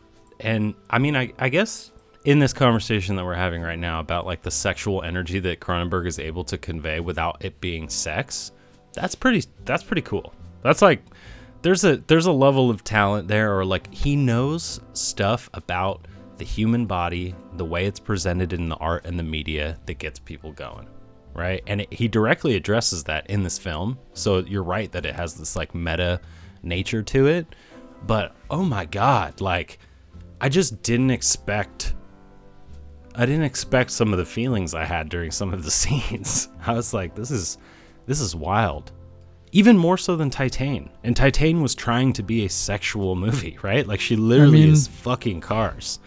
And 0.41 0.75
I 0.91 0.99
mean, 0.99 1.17
I, 1.17 1.33
I 1.39 1.49
guess 1.49 1.93
in 2.25 2.39
this 2.39 2.53
conversation 2.53 3.17
that 3.17 3.25
we're 3.25 3.35
having 3.35 3.63
right 3.63 3.79
now 3.79 4.01
about 4.01 4.27
like 4.27 4.43
the 4.43 4.51
sexual 4.51 5.03
energy 5.03 5.39
that 5.41 5.61
Cronenberg 5.61 6.07
is 6.07 6.19
able 6.19 6.45
to 6.45 6.59
convey 6.59 7.01
without 7.01 7.45
it 7.45 7.61
being 7.61 7.89
sex, 7.89 8.53
that's 8.93 9.15
pretty 9.15 9.45
that's 9.65 9.83
pretty 9.83 10.03
cool. 10.03 10.33
That's 10.63 10.83
like 10.83 11.03
there's 11.63 11.85
a 11.85 11.99
there's 12.07 12.27
a 12.27 12.33
level 12.33 12.71
of 12.71 12.85
talent 12.85 13.29
there 13.29 13.57
or 13.57 13.65
like 13.65 13.93
he 13.93 14.17
knows 14.17 14.81
stuff 14.93 15.49
about 15.55 16.07
the 16.37 16.45
human 16.45 16.87
body, 16.87 17.35
the 17.57 17.65
way 17.65 17.87
it's 17.87 18.01
presented 18.01 18.53
in 18.53 18.69
the 18.69 18.77
art 18.77 19.07
and 19.07 19.19
the 19.19 19.23
media 19.23 19.79
that 19.87 19.99
gets 19.99 20.19
people 20.19 20.53
going. 20.53 20.87
Right? 21.35 21.63
And 21.67 21.81
it, 21.83 21.93
he 21.93 22.07
directly 22.09 22.55
addresses 22.55 23.05
that 23.05 23.29
in 23.29 23.43
this 23.43 23.59
film. 23.59 23.99
So 24.13 24.39
you're 24.39 24.63
right 24.63 24.91
that 24.93 25.05
it 25.05 25.15
has 25.15 25.35
this 25.35 25.57
like 25.57 25.75
meta 25.75 26.21
nature 26.63 27.03
to 27.03 27.27
it. 27.27 27.47
But 28.07 28.35
oh 28.51 28.63
my 28.63 28.85
god, 28.85 29.41
like 29.41 29.79
I 30.41 30.49
just 30.49 30.83
didn't 30.83 31.11
expect 31.11 31.95
I 33.17 33.27
didn't 33.27 33.45
expect 33.45 33.91
some 33.93 34.13
of 34.13 34.19
the 34.19 34.25
feelings 34.25 34.75
I 34.75 34.85
had 34.85 35.09
during 35.09 35.31
some 35.31 35.55
of 35.55 35.65
the 35.65 35.71
scenes. 35.83 36.49
I 36.67 36.75
was 36.75 36.93
like, 36.93 37.15
this 37.15 37.31
is 37.31 37.59
this 38.07 38.21
is 38.21 38.35
wild. 38.35 38.93
Even 39.53 39.79
more 39.79 39.97
so 39.97 40.17
than 40.17 40.31
Titane. 40.31 40.91
And 41.05 41.15
Titane 41.15 41.63
was 41.63 41.77
trying 41.77 42.13
to 42.15 42.25
be 42.25 42.45
a 42.45 42.49
sexual 42.49 43.15
movie, 43.15 43.57
right? 43.63 43.87
Like 43.87 44.01
she 44.01 44.17
literally 44.17 44.61
mean- 44.65 44.73
is 44.73 44.89
fucking 44.89 45.41
cars. 45.41 46.01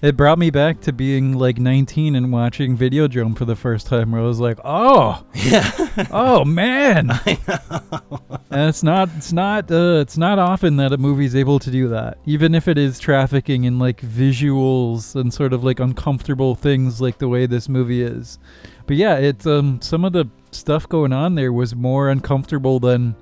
It 0.00 0.16
brought 0.16 0.38
me 0.38 0.50
back 0.50 0.80
to 0.82 0.92
being 0.92 1.32
like 1.32 1.58
19 1.58 2.14
and 2.14 2.32
watching 2.32 2.76
Videodrome 2.78 3.36
for 3.36 3.44
the 3.44 3.56
first 3.56 3.88
time, 3.88 4.12
where 4.12 4.20
I 4.20 4.24
was 4.24 4.38
like, 4.38 4.60
"Oh, 4.64 5.24
Yeah. 5.34 5.70
oh 6.12 6.44
man!" 6.44 7.10
and 7.26 8.68
it's 8.68 8.84
not, 8.84 9.08
it's 9.16 9.32
not, 9.32 9.68
uh, 9.72 9.98
it's 10.00 10.16
not 10.16 10.38
often 10.38 10.76
that 10.76 10.92
a 10.92 10.98
movie's 10.98 11.34
able 11.34 11.58
to 11.58 11.70
do 11.70 11.88
that, 11.88 12.18
even 12.26 12.54
if 12.54 12.68
it 12.68 12.78
is 12.78 13.00
trafficking 13.00 13.64
in 13.64 13.80
like 13.80 14.00
visuals 14.00 15.16
and 15.16 15.34
sort 15.34 15.52
of 15.52 15.64
like 15.64 15.80
uncomfortable 15.80 16.54
things, 16.54 17.00
like 17.00 17.18
the 17.18 17.28
way 17.28 17.46
this 17.46 17.68
movie 17.68 18.02
is. 18.02 18.38
But 18.86 18.96
yeah, 18.96 19.16
it's 19.16 19.46
um, 19.46 19.80
some 19.82 20.04
of 20.04 20.12
the 20.12 20.26
stuff 20.52 20.88
going 20.88 21.12
on 21.12 21.34
there 21.34 21.52
was 21.52 21.74
more 21.74 22.10
uncomfortable 22.10 22.78
than 22.78 23.16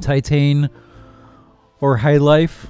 Titane 0.00 0.68
or 1.80 1.96
High 1.96 2.16
Life 2.16 2.66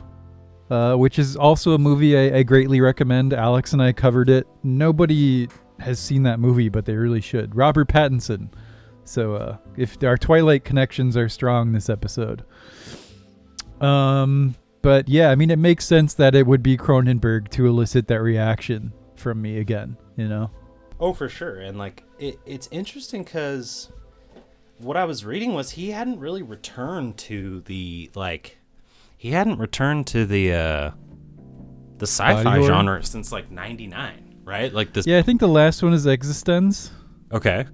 uh, 0.71 0.95
which 0.95 1.19
is 1.19 1.37
also 1.37 1.73
a 1.73 1.79
movie 1.79 2.17
I, 2.17 2.39
I 2.39 2.43
greatly 2.43 2.81
recommend. 2.81 3.33
Alex 3.33 3.73
and 3.73 3.83
I 3.83 3.93
covered 3.93 4.29
it. 4.29 4.47
Nobody 4.63 5.49
has 5.81 5.99
seen 5.99 6.25
that 6.25 6.41
movie, 6.41 6.69
but 6.69 6.85
they 6.85 6.97
really 6.97 7.21
should. 7.21 7.55
Robert 7.55 7.89
Pattinson. 7.89 8.53
So 9.05 9.35
uh, 9.35 9.57
if 9.77 10.03
our 10.03 10.19
Twilight 10.19 10.65
connections 10.65 11.17
are 11.17 11.29
strong 11.29 11.73
this 11.73 11.89
episode. 11.89 12.45
Um, 13.81 14.55
but 14.83 15.09
yeah, 15.09 15.31
I 15.31 15.35
mean, 15.35 15.51
it 15.51 15.59
makes 15.59 15.87
sense 15.87 16.15
that 16.15 16.35
it 16.35 16.47
would 16.47 16.63
be 16.63 16.77
Cronenberg 16.77 17.49
to 17.51 17.67
elicit 17.67 18.09
that 18.09 18.21
reaction 18.21 18.93
from 19.17 19.41
me 19.41 19.59
again. 19.59 19.97
You 20.17 20.29
know. 20.29 20.51
Oh, 21.01 21.13
for 21.13 21.29
sure. 21.29 21.61
And 21.61 21.79
like 21.79 22.05
it, 22.19 22.39
it's 22.45 22.69
interesting 22.71 23.23
because 23.23 23.91
what 24.79 24.97
I 24.97 25.05
was 25.05 25.25
reading 25.25 25.55
was 25.55 25.71
he 25.71 25.91
hadn't 25.91 26.19
really 26.19 26.43
returned 26.43 27.17
to 27.19 27.61
the 27.63 28.11
like 28.15 28.58
he 29.19 29.31
hadn't 29.33 29.59
returned 29.59 30.07
to 30.07 30.25
the 30.25 30.53
uh 30.53 30.91
the 31.99 32.07
sci-fi 32.07 32.43
Body 32.45 32.61
horror? 32.61 32.69
genre 32.73 33.03
since 33.05 33.33
like 33.33 33.51
99, 33.51 34.41
right? 34.45 34.73
Like 34.73 34.93
this 34.95 35.07
Yeah, 35.07 35.19
I 35.19 35.23
think 35.23 35.41
the 35.41 35.49
last 35.49 35.83
one 35.83 35.93
is 35.93 36.07
eXistenZ. 36.07 36.91
Okay. 37.33 37.67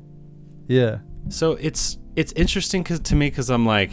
Yeah. 0.66 0.98
So 1.28 1.52
it's 1.52 1.98
it's 2.16 2.32
interesting 2.32 2.82
cuz 2.82 2.98
to 3.00 3.14
me 3.14 3.30
cuz 3.30 3.50
I'm 3.50 3.64
like 3.66 3.92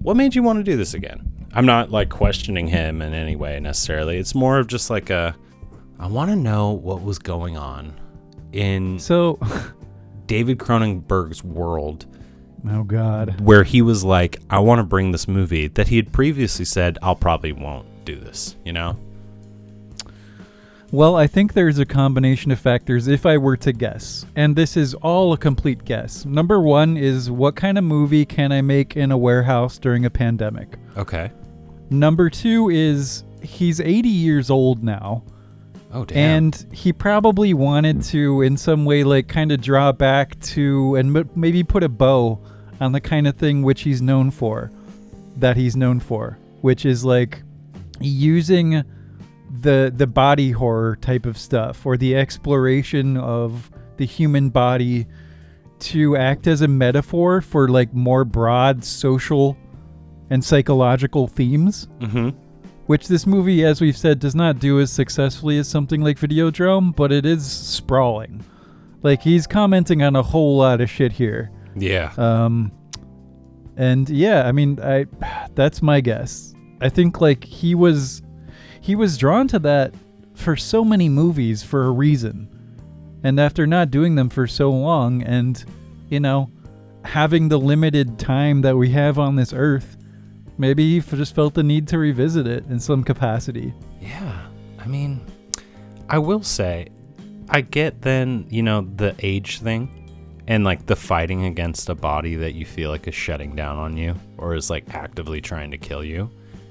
what 0.00 0.16
made 0.16 0.34
you 0.34 0.42
want 0.44 0.58
to 0.58 0.62
do 0.62 0.76
this 0.76 0.94
again? 0.94 1.48
I'm 1.54 1.66
not 1.66 1.90
like 1.90 2.08
questioning 2.10 2.68
him 2.68 3.02
in 3.02 3.14
any 3.14 3.34
way 3.34 3.58
necessarily. 3.58 4.18
It's 4.18 4.34
more 4.34 4.58
of 4.58 4.68
just 4.68 4.90
like 4.90 5.10
a 5.10 5.34
I 5.98 6.06
want 6.06 6.30
to 6.30 6.36
know 6.36 6.72
what 6.72 7.02
was 7.02 7.18
going 7.18 7.56
on 7.56 7.98
in 8.52 8.98
So, 8.98 9.38
David 10.26 10.58
Cronenberg's 10.58 11.42
world 11.42 12.06
oh 12.68 12.82
god. 12.82 13.40
where 13.40 13.64
he 13.64 13.82
was 13.82 14.04
like, 14.04 14.40
I 14.50 14.58
want 14.60 14.78
to 14.78 14.84
bring 14.84 15.12
this 15.12 15.28
movie 15.28 15.68
that 15.68 15.88
he 15.88 15.96
had 15.96 16.12
previously 16.12 16.64
said, 16.64 16.98
I'll 17.02 17.16
probably 17.16 17.52
won't 17.52 17.86
do 18.04 18.16
this, 18.16 18.56
you 18.64 18.72
know? 18.72 18.96
Well, 20.90 21.16
I 21.16 21.26
think 21.26 21.52
there's 21.52 21.78
a 21.78 21.84
combination 21.84 22.50
of 22.50 22.58
factors 22.58 23.08
if 23.08 23.26
I 23.26 23.36
were 23.36 23.58
to 23.58 23.72
guess. 23.74 24.24
And 24.36 24.56
this 24.56 24.74
is 24.74 24.94
all 24.94 25.34
a 25.34 25.36
complete 25.36 25.84
guess. 25.84 26.24
Number 26.24 26.60
1 26.60 26.96
is 26.96 27.30
what 27.30 27.56
kind 27.56 27.76
of 27.76 27.84
movie 27.84 28.24
can 28.24 28.52
I 28.52 28.62
make 28.62 28.96
in 28.96 29.12
a 29.12 29.18
warehouse 29.18 29.76
during 29.76 30.06
a 30.06 30.10
pandemic? 30.10 30.78
Okay. 30.96 31.30
Number 31.90 32.30
2 32.30 32.70
is 32.70 33.24
he's 33.42 33.80
80 33.80 34.08
years 34.08 34.48
old 34.48 34.82
now. 34.82 35.24
Oh, 35.92 36.04
damn. 36.04 36.16
And 36.18 36.66
he 36.72 36.92
probably 36.92 37.54
wanted 37.54 38.02
to, 38.04 38.42
in 38.42 38.56
some 38.56 38.84
way, 38.84 39.04
like 39.04 39.28
kind 39.28 39.52
of 39.52 39.60
draw 39.60 39.92
back 39.92 40.38
to 40.40 40.96
and 40.96 41.16
m- 41.16 41.30
maybe 41.34 41.62
put 41.62 41.82
a 41.82 41.88
bow 41.88 42.40
on 42.80 42.92
the 42.92 43.00
kind 43.00 43.26
of 43.26 43.36
thing 43.36 43.62
which 43.62 43.82
he's 43.82 44.02
known 44.02 44.30
for, 44.30 44.70
that 45.36 45.56
he's 45.56 45.76
known 45.76 46.00
for, 46.00 46.38
which 46.60 46.84
is 46.84 47.04
like 47.04 47.42
using 48.00 48.84
the 49.50 49.92
the 49.96 50.06
body 50.06 50.50
horror 50.50 50.96
type 50.96 51.26
of 51.26 51.38
stuff 51.38 51.86
or 51.86 51.96
the 51.96 52.14
exploration 52.14 53.16
of 53.16 53.70
the 53.96 54.04
human 54.04 54.50
body 54.50 55.06
to 55.78 56.16
act 56.16 56.46
as 56.46 56.60
a 56.60 56.68
metaphor 56.68 57.40
for 57.40 57.68
like 57.68 57.92
more 57.94 58.24
broad 58.24 58.84
social 58.84 59.56
and 60.30 60.44
psychological 60.44 61.26
themes 61.26 61.88
mm-hmm. 61.98 62.28
Which 62.88 63.06
this 63.06 63.26
movie, 63.26 63.66
as 63.66 63.82
we've 63.82 63.98
said, 63.98 64.18
does 64.18 64.34
not 64.34 64.58
do 64.58 64.80
as 64.80 64.90
successfully 64.90 65.58
as 65.58 65.68
something 65.68 66.00
like 66.00 66.18
Videodrome, 66.18 66.96
but 66.96 67.12
it 67.12 67.26
is 67.26 67.44
sprawling. 67.44 68.42
Like 69.02 69.20
he's 69.20 69.46
commenting 69.46 70.02
on 70.02 70.16
a 70.16 70.22
whole 70.22 70.56
lot 70.56 70.80
of 70.80 70.88
shit 70.88 71.12
here. 71.12 71.50
Yeah. 71.76 72.14
Um, 72.16 72.72
and 73.76 74.08
yeah, 74.08 74.48
I 74.48 74.52
mean, 74.52 74.80
I 74.80 75.04
that's 75.54 75.82
my 75.82 76.00
guess. 76.00 76.54
I 76.80 76.88
think 76.88 77.20
like 77.20 77.44
he 77.44 77.74
was 77.74 78.22
he 78.80 78.96
was 78.96 79.18
drawn 79.18 79.48
to 79.48 79.58
that 79.58 79.92
for 80.32 80.56
so 80.56 80.82
many 80.82 81.10
movies 81.10 81.62
for 81.62 81.84
a 81.84 81.90
reason. 81.90 82.48
And 83.22 83.38
after 83.38 83.66
not 83.66 83.90
doing 83.90 84.14
them 84.14 84.30
for 84.30 84.46
so 84.46 84.70
long 84.70 85.22
and 85.24 85.62
you 86.08 86.20
know, 86.20 86.50
having 87.04 87.50
the 87.50 87.58
limited 87.58 88.18
time 88.18 88.62
that 88.62 88.78
we 88.78 88.88
have 88.92 89.18
on 89.18 89.36
this 89.36 89.52
earth, 89.52 89.98
maybe 90.58 90.98
he 90.98 91.16
just 91.16 91.34
felt 91.34 91.54
the 91.54 91.62
need 91.62 91.88
to 91.88 91.98
revisit 91.98 92.46
it 92.46 92.64
in 92.68 92.78
some 92.78 93.02
capacity. 93.04 93.72
Yeah. 94.00 94.46
I 94.78 94.86
mean, 94.86 95.20
I 96.08 96.18
will 96.18 96.42
say, 96.42 96.88
I 97.48 97.60
get 97.62 98.02
then, 98.02 98.46
you 98.50 98.62
know, 98.62 98.82
the 98.96 99.14
age 99.20 99.60
thing 99.60 99.94
and 100.46 100.64
like 100.64 100.86
the 100.86 100.96
fighting 100.96 101.44
against 101.44 101.88
a 101.88 101.94
body 101.94 102.34
that 102.36 102.54
you 102.54 102.64
feel 102.64 102.90
like 102.90 103.06
is 103.08 103.14
shutting 103.14 103.54
down 103.54 103.76
on 103.78 103.96
you 103.96 104.14
or 104.38 104.54
is 104.54 104.70
like 104.70 104.94
actively 104.94 105.40
trying 105.40 105.70
to 105.70 105.78
kill 105.78 106.04
you. 106.04 106.30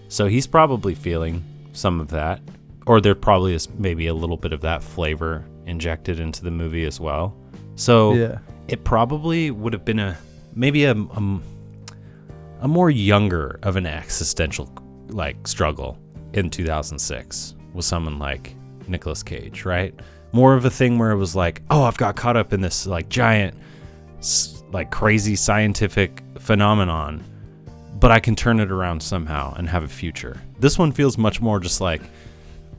So 0.10 0.28
he's 0.28 0.48
probably 0.48 0.96
feeling 0.96 1.44
some 1.74 2.00
of 2.00 2.10
that. 2.10 2.42
Or 2.86 3.02
there 3.02 3.16
probably 3.16 3.54
is 3.54 3.68
maybe 3.78 4.08
a 4.08 4.14
little 4.14 4.38
bit 4.38 4.54
of 4.54 4.62
that 4.62 4.82
flavor 4.82 5.46
injected 5.66 6.20
into 6.20 6.44
the 6.44 6.52
movie 6.52 6.86
as 6.86 7.00
well. 7.00 7.36
So 7.76 8.14
Yeah. 8.14 8.38
it 8.68 8.84
probably 8.84 9.52
would 9.52 9.74
have 9.74 9.84
been 9.86 10.00
a 10.00 10.18
maybe 10.56 10.86
a, 10.86 10.94
a, 10.94 11.40
a 12.62 12.68
more 12.68 12.90
younger 12.90 13.60
of 13.64 13.76
an 13.76 13.86
existential 13.86 14.72
like 15.10 15.48
struggle 15.48 15.98
in 16.34 16.50
2006 16.50 17.56
with 17.74 17.86
someone 17.86 18.20
like 18.20 18.56
Nicolas 18.88 19.24
Cage, 19.24 19.66
right? 19.66 19.94
More 20.32 20.56
of 20.56 20.66
a 20.66 20.70
thing 20.70 20.98
where 20.98 21.12
it 21.12 21.18
was 21.18 21.36
like, 21.36 21.62
oh, 21.70 21.84
I've 21.84 21.98
got 21.98 22.16
caught 22.16 22.38
up 22.38 22.54
in 22.54 22.62
this 22.62 22.86
like 22.86 23.10
giant, 23.10 23.56
like 24.72 24.92
crazy 24.92 25.36
scientific 25.36 26.22
phenomenon, 26.40 27.24
but 28.00 28.12
I 28.12 28.20
can 28.20 28.36
turn 28.36 28.60
it 28.60 28.72
around 28.72 29.02
somehow 29.02 29.54
and 29.56 29.70
have 29.70 29.84
a 29.84 29.88
future. 29.88 30.42
This 30.60 30.78
one 30.78 30.92
feels 30.92 31.18
much 31.18 31.42
more 31.42 31.60
just 31.60 31.82
like 31.82 32.02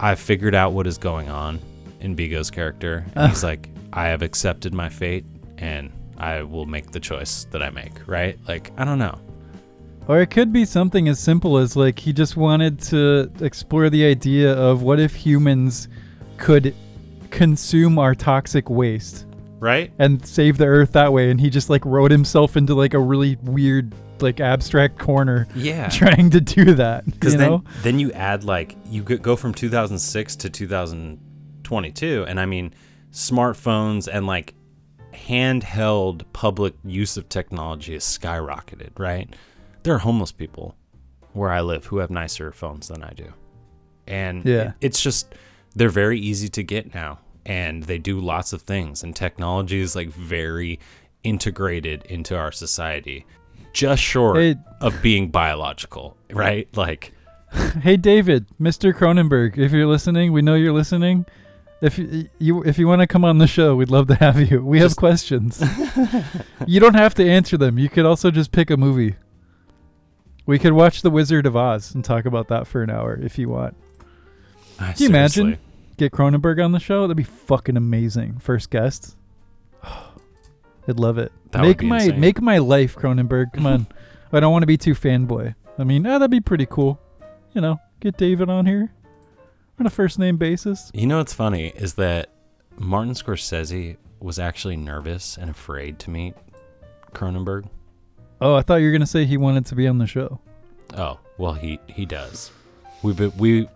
I've 0.01 0.21
figured 0.21 0.55
out 0.55 0.73
what 0.73 0.87
is 0.87 0.99
going 0.99 1.29
on 1.29 1.59
in 2.01 2.15
Viggo's 2.15 2.51
character. 2.51 3.05
And 3.15 3.31
he's 3.31 3.43
like, 3.43 3.69
I 3.93 4.07
have 4.09 4.23
accepted 4.23 4.75
my 4.75 4.89
fate 4.89 5.25
and 5.57 5.93
I 6.19 6.43
will 6.43 6.67
make 6.67 6.91
the 6.91 7.01
choice 7.01 7.45
that 7.51 7.63
I 7.63 7.71
make, 7.71 8.07
right? 8.07 8.39
Like, 8.47 8.71
I 8.77 8.85
don't 8.85 8.99
know. 8.99 9.19
Or 10.09 10.21
it 10.23 10.31
could 10.31 10.53
be 10.53 10.65
something 10.65 11.07
as 11.09 11.19
simple 11.21 11.59
as 11.59 11.77
like 11.77 11.99
he 11.99 12.13
just 12.15 12.37
wanted 12.37 12.81
to 12.85 13.31
explore 13.41 13.91
the 13.91 14.05
idea 14.07 14.53
of 14.55 14.83
what 14.83 14.99
if 14.99 15.15
humans 15.15 15.87
could 16.39 16.75
consume 17.31 17.99
our 17.99 18.15
toxic 18.15 18.71
waste 18.71 19.27
Right? 19.61 19.93
and 19.99 20.25
save 20.25 20.57
the 20.57 20.65
earth 20.67 20.93
that 20.93 21.13
way 21.13 21.31
and 21.31 21.39
he 21.41 21.51
just 21.51 21.69
like 21.69 21.85
wrote 21.85 22.11
himself 22.11 22.57
into 22.57 22.75
like 22.75 22.95
a 22.95 22.99
really 22.99 23.37
weird 23.43 23.93
like 24.21 24.41
abstract 24.41 24.99
corner 24.99 25.47
Yeah. 25.55 25.89
trying 25.93 26.31
to 26.31 26.41
do 26.41 26.75
that 26.75 27.05
Because 27.05 27.37
then, 27.37 27.51
know 27.51 27.65
then 27.83 27.99
you 27.99 28.11
add 28.13 28.45
like 28.45 28.77
you 28.89 29.03
go- 29.03 29.19
go 29.19 29.37
from 29.37 29.53
2006 29.53 30.37
to 30.37 30.49
2022, 30.51 32.25
and 32.27 32.41
I 32.41 32.47
mean 32.47 32.73
smartphones 33.13 34.09
and 34.11 34.27
like 34.27 34.55
handheld 35.13 36.23
public 36.33 36.75
use 36.85 37.17
of 37.17 37.29
technology 37.29 37.93
has 37.95 38.05
skyrocketed. 38.05 38.99
Right? 38.99 39.35
There 39.89 39.95
are 39.95 40.01
homeless 40.01 40.33
people 40.33 40.77
where 41.33 41.49
I 41.51 41.63
live 41.63 41.87
who 41.87 41.97
have 41.97 42.11
nicer 42.11 42.53
phones 42.53 42.89
than 42.89 43.03
I 43.03 43.11
do, 43.17 43.33
and 44.07 44.45
Yeah. 44.45 44.73
it's 44.83 45.01
just 45.03 45.35
they're 45.75 45.89
very 45.89 46.21
easy 46.21 46.51
to 46.51 46.63
get 46.63 46.95
now, 46.95 47.21
and 47.47 47.85
they 47.85 47.97
do 47.97 48.21
lots 48.21 48.53
of 48.53 48.61
things, 48.61 49.03
and 49.03 49.17
technology 49.17 49.81
is 49.81 49.97
like 49.97 50.11
very 50.11 50.79
integrated 51.25 52.05
into 52.05 52.37
our 52.37 52.53
society. 52.53 53.25
Just 53.73 54.03
short 54.03 54.37
Hey- 54.37 54.57
of 54.83 55.01
being 55.01 55.31
biological, 55.31 56.19
right? 56.35 56.69
Like, 56.77 57.15
hey 57.83 57.97
david 57.97 58.45
mr 58.61 58.93
cronenberg 58.93 59.57
if 59.57 59.73
you're 59.73 59.87
listening 59.87 60.35
we 60.35 60.43
know 60.43 60.55
you're 60.55 60.71
listening 60.71 61.25
if 61.81 61.97
you, 61.99 62.29
you 62.39 62.63
if 62.65 62.79
you 62.79 62.87
want 62.87 63.01
to 63.01 63.07
come 63.07 63.25
on 63.25 63.39
the 63.39 63.47
show 63.47 63.75
we'd 63.75 63.89
love 63.89 64.07
to 64.07 64.15
have 64.17 64.39
you 64.51 64.63
we 64.63 64.79
have 64.81 64.95
questions 64.97 65.59
you 66.67 66.79
don't 66.79 66.93
have 66.93 67.15
to 67.15 67.27
answer 67.27 67.57
them 67.57 67.79
you 67.79 67.89
could 67.89 68.05
also 68.05 68.31
just 68.31 68.53
pick 68.53 68.69
a 68.69 68.77
movie 68.77 69.15
we 70.49 70.59
could 70.59 70.73
watch 70.73 71.03
the 71.03 71.11
wizard 71.11 71.45
of 71.45 71.57
oz 71.57 71.95
and 71.95 72.03
talk 72.03 72.25
about 72.25 72.49
that 72.49 72.67
for 72.67 72.83
an 72.83 72.89
hour 72.89 73.15
if 73.23 73.39
you 73.39 73.51
want. 73.51 73.77
Can 74.79 74.95
you 74.97 75.09
imagine? 75.09 75.59
get 75.99 76.11
cronenberg 76.11 76.65
on 76.65 76.73
the 76.73 76.81
show? 76.81 77.03
That'd 77.03 77.19
be 77.19 77.23
fucking 77.23 77.77
amazing. 77.77 78.39
First 78.39 78.71
guest. 78.71 79.15
I'd 79.83 80.99
love 80.99 81.19
it. 81.19 81.33
That 81.51 81.63
make 81.63 81.83
my 81.83 82.01
insane. 82.01 82.21
make 82.21 82.41
my 82.41 82.59
life 82.59 82.97
cronenberg. 82.97 83.53
Come 83.53 83.67
on. 83.67 83.87
I 84.33 84.41
don't 84.41 84.51
want 84.51 84.63
to 84.63 84.67
be 84.67 84.79
too 84.79 84.95
fanboy. 84.95 85.55
I 85.79 85.85
mean 85.85 86.07
ah, 86.07 86.19
that'd 86.19 86.31
be 86.31 86.41
pretty 86.41 86.67
cool. 86.67 86.99
You 87.53 87.61
know 87.61 87.79
get 88.01 88.17
david 88.17 88.49
on 88.49 88.65
here 88.65 88.91
on 89.79 89.85
a 89.85 89.91
first 89.91 90.19
name 90.19 90.39
basis. 90.39 90.91
You 90.95 91.07
know 91.07 91.19
what's 91.19 91.35
funny 91.35 91.69
is 91.77 91.93
that 91.95 92.31
Martin 92.79 93.13
Scorsese 93.13 93.99
was 94.19 94.39
actually 94.39 94.77
nervous 94.77 95.37
and 95.37 95.51
afraid 95.51 95.99
to 95.99 96.11
meet 96.11 96.35
Cronenberg. 97.13 97.69
Oh 98.41 98.55
i 98.55 98.63
thought 98.63 98.77
you 98.77 98.87
were 98.87 98.93
gonna 98.93 99.07
say 99.07 99.25
he 99.25 99.37
wanted 99.37 99.67
to 99.67 99.75
be 99.75 99.87
on 99.89 99.99
the 99.99 100.07
show 100.07 100.41
Oh, 100.97 101.21
well, 101.37 101.53
he 101.53 101.79
he 101.87 102.07
does. 102.07 102.51
We've 103.03 103.21
we 103.39 103.69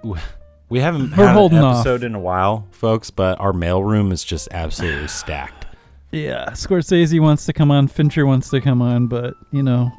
we 0.70 0.80
haven't 0.80 1.14
We're 1.14 1.26
had 1.26 1.34
holding 1.34 1.58
an 1.58 1.64
off. 1.64 1.76
episode 1.86 2.04
in 2.04 2.14
a 2.14 2.18
while, 2.18 2.66
folks, 2.70 3.10
but 3.10 3.38
our 3.38 3.52
mailroom 3.52 4.12
is 4.12 4.24
just 4.24 4.48
absolutely 4.50 5.08
stacked. 5.20 5.66
yeah 6.10 6.48
scorsese 6.52 7.20
wants 7.20 7.44
to 7.44 7.52
come 7.52 7.70
on 7.70 7.86
fincher 7.86 8.24
wants 8.24 8.48
to 8.48 8.60
come 8.62 8.80
on 8.80 9.08
but 9.08 9.34
you 9.50 9.62
know 9.62 9.90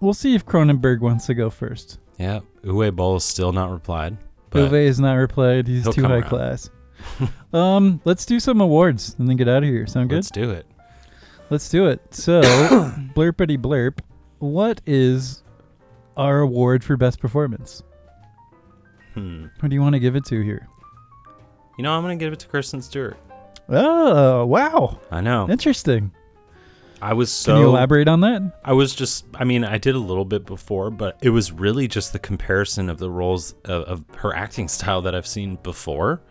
we'll 0.00 0.14
see 0.14 0.34
if 0.34 0.46
cronenberg 0.46 1.00
wants 1.00 1.26
to 1.26 1.34
go 1.34 1.50
first 1.50 1.98
Yeah, 2.18 2.40
Uwe 2.64 2.90
Boll 2.96 3.14
has 3.16 3.24
still 3.24 3.52
not 3.52 3.70
replied. 3.70 4.16
But 4.48 4.70
Uwe 4.70 4.86
has 4.86 4.98
not 4.98 5.12
replied 5.14 5.68
he's 5.68 5.82
He'll 5.82 5.92
too 5.92 6.00
come 6.02 6.10
high 6.10 6.18
around. 6.20 6.28
class 6.30 6.70
um 7.52 8.00
let's 8.06 8.24
do 8.24 8.40
some 8.40 8.62
awards 8.62 9.14
and 9.18 9.28
then 9.28 9.36
get 9.36 9.46
out 9.48 9.62
of 9.62 9.68
here 9.68 9.86
sound 9.86 10.08
good 10.08 10.16
let's 10.16 10.30
do 10.30 10.50
it. 10.52 10.64
Let's 11.50 11.68
do 11.68 11.86
it. 11.86 12.00
So, 12.14 12.40
blurpity 13.14 13.58
blurp. 13.58 14.00
What 14.38 14.80
is 14.86 15.42
our 16.16 16.40
award 16.40 16.82
for 16.82 16.96
best 16.96 17.20
performance? 17.20 17.82
Hmm. 19.14 19.46
Who 19.60 19.68
do 19.68 19.74
you 19.74 19.80
want 19.80 19.94
to 19.94 20.00
give 20.00 20.16
it 20.16 20.24
to 20.26 20.42
here? 20.42 20.68
You 21.78 21.84
know, 21.84 21.92
I'm 21.92 22.02
gonna 22.02 22.16
give 22.16 22.32
it 22.32 22.40
to 22.40 22.48
Kristen 22.48 22.82
Stewart. 22.82 23.16
Oh, 23.68 24.46
wow. 24.46 25.00
I 25.10 25.20
know. 25.20 25.48
Interesting. 25.48 26.12
I 27.02 27.12
was 27.12 27.30
so. 27.30 27.52
Can 27.52 27.62
you 27.62 27.68
elaborate 27.68 28.08
on 28.08 28.20
that? 28.20 28.60
I 28.64 28.72
was 28.72 28.94
just, 28.94 29.26
I 29.34 29.44
mean, 29.44 29.64
I 29.64 29.78
did 29.78 29.94
a 29.94 29.98
little 29.98 30.24
bit 30.24 30.46
before, 30.46 30.90
but 30.90 31.18
it 31.20 31.30
was 31.30 31.52
really 31.52 31.88
just 31.88 32.12
the 32.12 32.18
comparison 32.18 32.88
of 32.88 32.98
the 32.98 33.10
roles 33.10 33.54
of, 33.64 33.82
of 33.84 34.04
her 34.16 34.34
acting 34.34 34.68
style 34.68 35.02
that 35.02 35.14
I've 35.14 35.26
seen 35.26 35.56
before. 35.62 36.22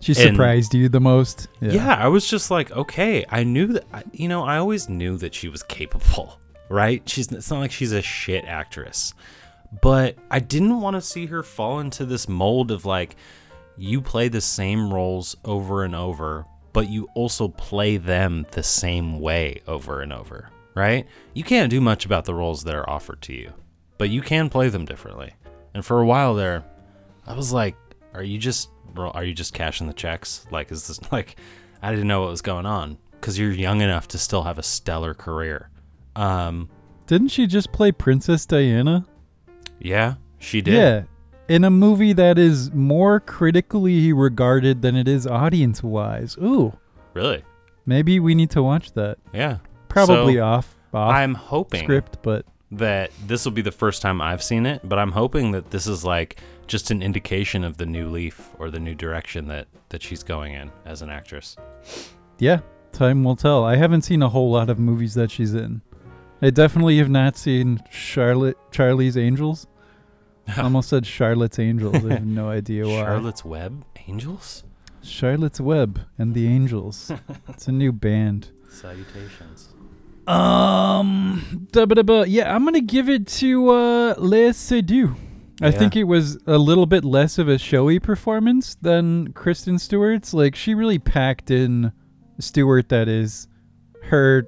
She 0.00 0.12
And- 0.12 0.34
surprised 0.34 0.74
you 0.74 0.88
the 0.88 1.00
most. 1.00 1.48
Yeah. 1.60 1.94
I 1.94 2.08
was 2.08 2.26
just 2.26 2.50
like, 2.50 2.70
okay, 2.72 3.24
I 3.28 3.44
knew 3.44 3.66
that, 3.68 3.84
you 4.12 4.28
know, 4.28 4.42
I 4.44 4.56
always 4.56 4.88
knew 4.88 5.16
that 5.18 5.34
she 5.34 5.48
was 5.48 5.62
capable, 5.62 6.38
right? 6.68 7.06
She's, 7.08 7.30
it's 7.30 7.50
not 7.50 7.60
like 7.60 7.70
she's 7.72 7.92
a 7.92 8.00
shit 8.02 8.44
actress, 8.46 9.12
but 9.82 10.16
I 10.30 10.40
didn't 10.40 10.80
want 10.80 10.96
to 10.96 11.00
see 11.02 11.26
her 11.26 11.42
fall 11.42 11.80
into 11.80 12.04
this 12.06 12.28
mold 12.28 12.70
of 12.70 12.84
like, 12.86 13.16
you 13.76 14.00
play 14.00 14.28
the 14.28 14.40
same 14.40 14.92
roles 14.92 15.36
over 15.44 15.84
and 15.84 15.94
over, 15.94 16.46
but 16.72 16.88
you 16.88 17.08
also 17.14 17.48
play 17.48 17.96
them 17.96 18.46
the 18.52 18.62
same 18.62 19.20
way 19.20 19.60
over 19.66 20.00
and 20.02 20.12
over, 20.12 20.48
right? 20.74 21.06
You 21.34 21.44
can't 21.44 21.70
do 21.70 21.80
much 21.80 22.04
about 22.06 22.24
the 22.24 22.34
roles 22.34 22.64
that 22.64 22.74
are 22.74 22.88
offered 22.88 23.20
to 23.22 23.32
you, 23.34 23.52
but 23.98 24.08
you 24.10 24.22
can 24.22 24.48
play 24.48 24.68
them 24.70 24.84
differently. 24.84 25.34
And 25.74 25.84
for 25.84 26.00
a 26.00 26.06
while 26.06 26.34
there, 26.34 26.64
I 27.26 27.34
was 27.34 27.52
like, 27.52 27.76
are 28.14 28.22
you 28.22 28.38
just 28.38 28.70
are 28.96 29.24
you 29.24 29.32
just 29.34 29.54
cashing 29.54 29.86
the 29.86 29.92
checks? 29.92 30.46
Like 30.50 30.70
is 30.72 30.86
this 30.88 31.00
like 31.12 31.36
I 31.82 31.90
didn't 31.90 32.08
know 32.08 32.22
what 32.22 32.30
was 32.30 32.42
going 32.42 32.66
on 32.66 32.98
cuz 33.20 33.38
you're 33.38 33.52
young 33.52 33.80
enough 33.80 34.08
to 34.08 34.18
still 34.18 34.42
have 34.44 34.58
a 34.58 34.62
stellar 34.62 35.14
career. 35.14 35.70
Um 36.16 36.68
Didn't 37.06 37.28
she 37.28 37.46
just 37.46 37.72
play 37.72 37.92
Princess 37.92 38.46
Diana? 38.46 39.06
yeah, 39.78 40.14
she 40.38 40.60
did. 40.60 40.74
Yeah. 40.74 41.02
In 41.48 41.64
a 41.64 41.70
movie 41.70 42.12
that 42.12 42.38
is 42.38 42.70
more 42.72 43.18
critically 43.18 44.12
regarded 44.12 44.82
than 44.82 44.94
it 44.94 45.08
is 45.08 45.26
audience 45.26 45.82
wise. 45.82 46.36
Ooh. 46.38 46.76
Really? 47.14 47.42
Maybe 47.86 48.20
we 48.20 48.34
need 48.36 48.50
to 48.50 48.62
watch 48.62 48.92
that. 48.92 49.18
Yeah. 49.32 49.58
Probably 49.88 50.34
So, 50.36 50.44
off 50.44 50.76
off 50.94 51.14
I'm 51.14 51.34
hoping 51.34 51.82
script, 51.82 52.18
but 52.22 52.44
that 52.72 53.10
this 53.26 53.44
will 53.44 53.52
be 53.52 53.62
the 53.62 53.72
first 53.72 54.00
time 54.02 54.20
I've 54.20 54.42
seen 54.42 54.66
it, 54.66 54.80
but 54.88 54.98
I'm 54.98 55.12
hoping 55.12 55.50
that 55.52 55.70
this 55.70 55.86
is 55.86 56.04
like 56.04 56.40
just 56.66 56.90
an 56.90 57.02
indication 57.02 57.64
of 57.64 57.76
the 57.78 57.86
new 57.86 58.08
leaf 58.08 58.50
or 58.58 58.70
the 58.70 58.78
new 58.78 58.94
direction 58.94 59.48
that 59.48 59.66
that 59.88 60.02
she's 60.02 60.22
going 60.22 60.52
in 60.54 60.70
as 60.84 61.02
an 61.02 61.10
actress. 61.10 61.56
yeah, 62.38 62.60
time 62.92 63.24
will 63.24 63.36
tell. 63.36 63.64
I 63.64 63.76
haven't 63.76 64.02
seen 64.02 64.22
a 64.22 64.28
whole 64.28 64.50
lot 64.50 64.70
of 64.70 64.78
movies 64.78 65.14
that 65.14 65.30
she's 65.30 65.54
in. 65.54 65.82
I 66.42 66.50
definitely 66.50 66.98
have 66.98 67.10
not 67.10 67.36
seen 67.36 67.80
Charlotte 67.90 68.56
Charlie's 68.70 69.16
Angels. 69.16 69.66
I 70.48 70.62
almost 70.62 70.88
said 70.88 71.06
Charlotte's 71.18 71.58
Angels. 71.58 71.96
I 72.04 72.14
have 72.14 72.24
no 72.26 72.48
idea 72.48 72.86
why. 72.86 73.02
Charlotte's 73.02 73.44
Web 73.44 73.84
Angels? 74.06 74.64
Charlotte's 75.02 75.60
Web 75.60 76.00
and 76.18 76.34
the 76.34 76.46
Angels. 76.46 77.10
it's 77.48 77.68
a 77.68 77.72
new 77.72 77.92
band. 77.92 78.50
Salutations. 78.68 79.74
Um, 80.26 81.68
da, 81.72 81.86
ba, 81.86 81.94
da, 81.96 82.02
ba. 82.02 82.24
yeah, 82.28 82.54
I'm 82.54 82.64
gonna 82.64 82.80
give 82.80 83.08
it 83.08 83.26
to 83.38 83.70
uh, 83.70 84.14
Lea 84.18 84.50
Seydoux. 84.50 85.14
I 85.62 85.66
Yeah. 85.66 85.70
think 85.72 85.96
it 85.96 86.04
was 86.04 86.38
a 86.46 86.56
little 86.58 86.86
bit 86.86 87.04
less 87.04 87.36
of 87.38 87.48
a 87.48 87.58
showy 87.58 87.98
performance 87.98 88.76
than 88.80 89.32
Kristen 89.32 89.78
Stewart's. 89.78 90.32
Like 90.32 90.54
she 90.56 90.74
really 90.74 90.98
packed 90.98 91.50
in 91.50 91.92
Stewart, 92.38 92.88
that 92.88 93.08
is, 93.08 93.46
her, 94.04 94.46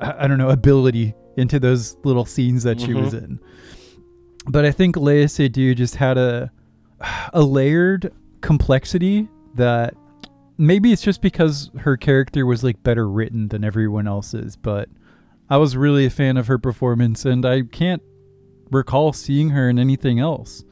I 0.00 0.28
don't 0.28 0.38
know, 0.38 0.50
ability 0.50 1.14
into 1.36 1.58
those 1.58 1.96
little 2.04 2.24
scenes 2.24 2.62
that 2.62 2.80
she 2.80 2.94
was 2.94 3.12
in. 3.14 3.40
But 4.46 4.64
I 4.64 4.70
think 4.70 4.96
Lea 4.96 5.24
Seydoux 5.24 5.74
just 5.74 5.96
had 5.96 6.16
a 6.18 6.50
a 7.32 7.42
layered 7.42 8.12
complexity 8.40 9.28
that 9.56 9.94
maybe 10.56 10.92
it's 10.92 11.02
just 11.02 11.20
because 11.20 11.70
her 11.78 11.96
character 11.96 12.46
was 12.46 12.62
like 12.62 12.80
better 12.84 13.08
written 13.08 13.48
than 13.48 13.64
everyone 13.64 14.06
else's, 14.06 14.54
but 14.56 14.88
I 15.48 15.56
was 15.58 15.76
really 15.76 16.06
a 16.06 16.10
fan 16.10 16.36
of 16.36 16.46
her 16.46 16.58
performance 16.58 17.24
and 17.24 17.44
I 17.44 17.62
can't 17.62 18.02
recall 18.70 19.12
seeing 19.12 19.50
her 19.50 19.68
in 19.68 19.78
anything 19.78 20.18
else. 20.18 20.64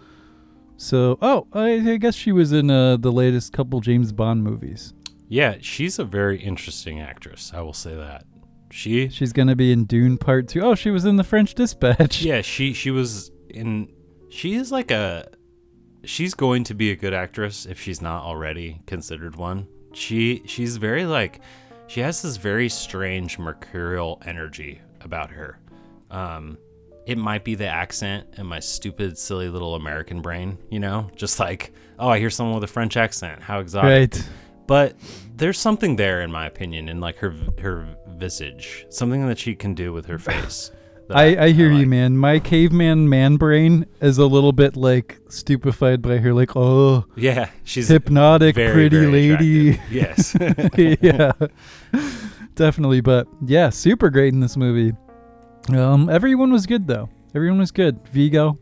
So, 0.77 1.19
oh, 1.23 1.47
I, 1.53 1.93
I 1.93 1.97
guess 1.99 2.15
she 2.15 2.33
was 2.33 2.53
in 2.53 2.71
uh, 2.71 2.97
the 2.97 3.13
latest 3.13 3.53
couple 3.53 3.81
James 3.81 4.13
Bond 4.13 4.43
movies. 4.43 4.95
Yeah, 5.29 5.57
she's 5.61 5.99
a 5.99 6.05
very 6.05 6.39
interesting 6.39 7.01
actress. 7.01 7.53
I 7.55 7.61
will 7.61 7.73
say 7.73 7.95
that. 7.95 8.25
She 8.71 9.09
She's 9.11 9.33
going 9.33 9.49
to 9.49 9.57
be 9.57 9.71
in 9.71 9.85
Dune 9.85 10.19
Part 10.19 10.49
2. 10.49 10.61
Oh, 10.63 10.75
she 10.75 10.91
was 10.91 11.05
in 11.05 11.17
The 11.17 11.25
French 11.25 11.55
Dispatch. 11.55 12.23
Yeah, 12.23 12.41
she 12.41 12.73
she 12.73 12.91
was 12.91 13.31
in 13.51 13.89
she 14.31 14.55
is 14.55 14.73
like 14.73 14.91
a 14.91 15.29
she's 16.05 16.35
going 16.35 16.65
to 16.65 16.75
be 16.75 16.91
a 16.91 16.97
good 16.97 17.13
actress 17.13 17.67
if 17.67 17.79
she's 17.81 18.01
not 18.01 18.25
already 18.25 18.81
considered 18.87 19.37
one. 19.37 19.69
She 19.93 20.43
she's 20.47 20.79
very 20.79 21.05
like 21.05 21.41
she 21.93 22.01
has 22.01 22.23
this 22.23 22.39
very 22.39 22.71
strange 22.71 23.39
mercurial 23.39 24.19
energy 24.25 24.81
about 25.03 25.31
her. 25.31 25.59
Um 26.11 26.57
it 27.05 27.19
might 27.19 27.45
be 27.45 27.55
the 27.55 27.67
accent 27.67 28.29
and 28.39 28.49
my 28.49 28.61
stupid 28.61 29.19
silly 29.19 29.49
little 29.49 29.75
American 29.75 30.23
brain, 30.23 30.57
you 30.71 30.79
know? 30.79 31.11
Just 31.17 31.41
like, 31.41 31.73
oh, 31.99 32.09
I 32.09 32.19
hear 32.21 32.31
someone 32.31 32.55
with 32.55 32.65
a 32.65 32.73
French 32.73 32.97
accent. 32.97 33.43
How 33.43 33.59
exotic. 33.59 33.91
Right. 33.91 34.29
But 34.69 34.97
there's 35.35 35.59
something 35.59 35.97
there 35.97 36.23
in 36.23 36.33
my 36.33 36.47
opinion 36.47 36.89
in 36.89 37.01
like 37.01 37.17
her 37.19 37.35
her 37.61 37.87
visage. 38.17 38.87
Something 38.89 39.27
that 39.27 39.39
she 39.39 39.55
can 39.55 39.75
do 39.75 39.93
with 39.93 40.07
her 40.07 40.19
face. 40.19 40.71
I, 41.11 41.37
I 41.45 41.51
hear 41.51 41.71
you, 41.71 41.81
like. 41.81 41.89
man. 41.89 42.17
My 42.17 42.39
caveman 42.39 43.09
man 43.09 43.37
brain 43.37 43.87
is 44.01 44.19
a 44.19 44.27
little 44.27 44.53
bit 44.53 44.77
like 44.77 45.19
stupefied 45.29 46.01
by 46.03 46.19
her, 46.19 46.33
like, 46.33 46.57
oh, 46.57 47.05
Yeah, 47.17 47.51
she's 47.65 47.89
hypnotic, 47.89 48.55
very, 48.55 48.73
pretty 48.73 48.97
very 48.99 49.37
lady. 49.37 49.81
Yes. 49.91 50.35
yeah, 50.77 51.33
definitely. 52.55 53.01
But 53.01 53.27
yeah, 53.45 53.71
super 53.71 54.11
great 54.11 54.33
in 54.33 54.41
this 54.41 54.57
movie. 54.57 54.97
Um, 55.69 56.09
everyone 56.09 56.53
was 56.53 56.67
good 56.67 56.87
though. 56.87 57.09
Everyone 57.35 57.59
was 57.59 57.71
good. 57.71 58.01
Viggo, 58.09 58.59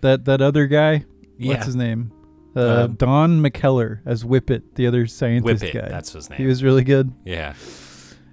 that 0.00 0.24
that 0.26 0.40
other 0.40 0.66
guy, 0.66 1.04
yeah. 1.38 1.54
what's 1.54 1.66
his 1.66 1.76
name? 1.76 2.12
Uh, 2.56 2.84
Um, 2.84 2.94
Don 2.94 3.40
McKellar 3.42 4.00
as 4.06 4.24
Whippet, 4.24 4.62
the 4.74 4.86
other 4.86 5.06
scientist 5.06 5.62
Whippet, 5.62 5.74
guy. 5.74 5.88
that's 5.88 6.12
his 6.12 6.28
name. 6.30 6.38
he 6.38 6.46
was 6.46 6.62
really 6.64 6.84
good. 6.84 7.12
yeah. 7.24 7.54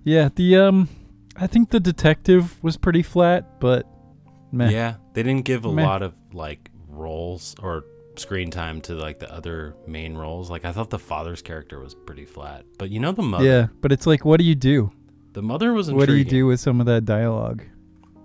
Yeah, 0.04 0.30
the 0.36 0.58
um, 0.58 0.88
I 1.38 1.48
think 1.48 1.70
the 1.70 1.80
detective 1.80 2.62
was 2.64 2.78
pretty 2.78 3.02
flat, 3.04 3.60
but 3.60 3.86
meh. 4.52 4.70
Yeah. 4.70 4.96
They 5.14 5.24
didn't 5.24 5.46
give 5.46 5.66
a 5.66 5.72
Meh. 5.72 5.84
lot 5.86 6.02
of 6.04 6.14
like 6.34 6.70
roles 6.88 7.56
or 7.62 7.84
screen 8.18 8.50
time 8.52 8.80
to 8.82 8.94
like 8.96 9.20
the 9.20 9.32
other 9.34 9.76
main 9.88 10.16
roles. 10.16 10.50
Like 10.50 10.64
I 10.66 10.72
thought 10.72 10.90
the 10.90 11.00
father's 11.00 11.42
character 11.42 11.80
was 11.80 11.94
pretty 11.94 12.26
flat. 12.26 12.66
But 12.78 12.90
you 12.90 13.00
know 13.00 13.12
the 13.12 13.22
mother 13.24 13.46
yeah. 13.46 13.68
But 13.82 13.92
it's 13.92 14.08
like, 14.08 14.24
what 14.26 14.38
do 14.40 14.46
you 14.46 14.56
do? 14.56 14.92
the 15.34 15.42
mother 15.42 15.74
was 15.74 15.90
in 15.90 15.98
What 15.98 16.08
do 16.08 16.16
you 16.16 16.24
do 16.24 16.46
with 16.48 16.62
some 16.62 16.80
of 16.80 16.86
that 16.86 17.04
dialogue? 17.04 17.62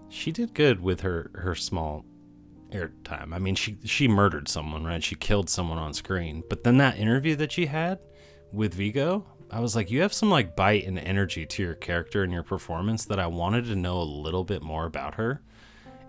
She 0.08 0.30
did 0.30 0.54
good 0.54 0.80
with 0.80 1.00
her 1.00 1.30
her 1.34 1.54
small 1.56 2.04
airtime. 2.70 3.34
I 3.34 3.38
mean, 3.40 3.56
she 3.56 3.78
she 3.84 4.06
murdered 4.06 4.48
someone, 4.48 4.84
right? 4.84 5.02
She 5.02 5.16
killed 5.16 5.50
someone 5.50 5.78
on 5.78 5.92
screen. 5.92 6.44
But 6.48 6.62
then 6.62 6.78
that 6.78 6.98
interview 6.98 7.34
that 7.36 7.50
she 7.50 7.66
had 7.66 7.98
with 8.52 8.74
Viggo, 8.74 9.26
I 9.52 9.60
was 9.60 9.74
like, 9.74 9.90
you 9.90 10.02
have 10.02 10.12
some 10.12 10.30
like 10.30 10.54
bite 10.54 10.86
and 10.86 10.98
energy 10.98 11.44
to 11.44 11.62
your 11.62 11.74
character 11.74 12.22
and 12.22 12.32
your 12.32 12.42
performance 12.42 13.04
that 13.06 13.18
I 13.18 13.26
wanted 13.26 13.64
to 13.66 13.74
know 13.74 14.00
a 14.00 14.04
little 14.04 14.44
bit 14.44 14.62
more 14.62 14.86
about 14.86 15.16
her. 15.16 15.42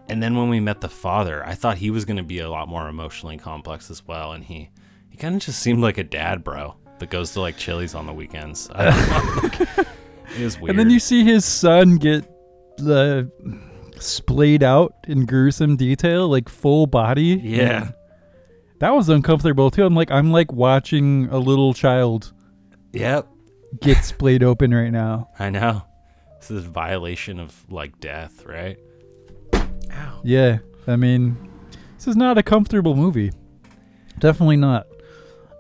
And 0.10 0.22
then 0.22 0.36
when 0.36 0.50
we 0.50 0.60
met 0.60 0.82
the 0.82 0.90
father, 0.90 1.46
I 1.46 1.56
thought 1.56 1.78
he 1.78 1.90
was 1.90 2.06
going 2.06 2.18
to 2.18 2.24
be 2.24 2.40
a 2.40 2.50
lot 2.50 2.68
more 2.68 2.88
emotionally 2.88 3.38
complex 3.38 3.90
as 3.90 4.06
well, 4.06 4.34
and 4.34 4.44
he 4.44 4.70
he 5.10 5.18
kind 5.18 5.36
of 5.36 5.42
just 5.42 5.60
seemed 5.60 5.80
like 5.80 5.98
a 5.98 6.04
dad, 6.04 6.44
bro, 6.44 6.76
that 7.00 7.10
goes 7.10 7.32
to 7.32 7.42
like 7.42 7.58
Chili's 7.58 7.96
on 7.96 8.06
the 8.06 8.14
weekends. 8.14 8.70
I 8.74 8.86
don't 8.86 9.10
know. 9.10 9.66
like, 9.78 9.88
it 10.38 10.44
was 10.44 10.60
weird. 10.60 10.72
And 10.72 10.80
then 10.80 10.90
you 10.90 11.00
see 11.00 11.24
his 11.24 11.46
son 11.46 11.96
get 11.96 12.30
uh, 12.86 13.24
splayed 14.00 14.64
out 14.64 14.94
in 15.08 15.26
gruesome 15.26 15.78
detail, 15.78 16.28
like 16.28 16.50
full 16.50 16.88
body. 16.88 17.40
Yeah. 17.42 17.84
And 17.84 17.94
That 18.80 18.94
was 18.94 19.08
uncomfortable 19.10 19.72
too. 19.72 19.86
I'm 19.86 19.96
like, 19.96 20.12
I'm 20.12 20.32
like 20.32 20.52
watching 20.52 21.28
a 21.32 21.38
little 21.38 21.74
child 21.74 22.34
yep. 22.94 23.28
Get 23.80 24.04
splayed 24.04 24.44
open 24.44 24.74
right 24.74 24.92
now. 24.92 25.30
I 25.40 25.50
know. 25.50 25.84
This 26.40 26.52
is 26.52 26.66
a 26.66 26.70
violation 26.70 27.40
of 27.40 27.70
like 27.72 28.00
death, 28.00 28.46
right? 28.46 28.78
Ow. 29.54 30.22
Yeah, 30.24 30.60
I 30.88 30.96
mean, 30.96 31.38
this 31.98 32.08
is 32.08 32.16
not 32.16 32.38
a 32.38 32.44
comfortable 32.44 32.96
movie. 32.96 33.32
Definitely 34.20 34.58
not. 34.58 34.88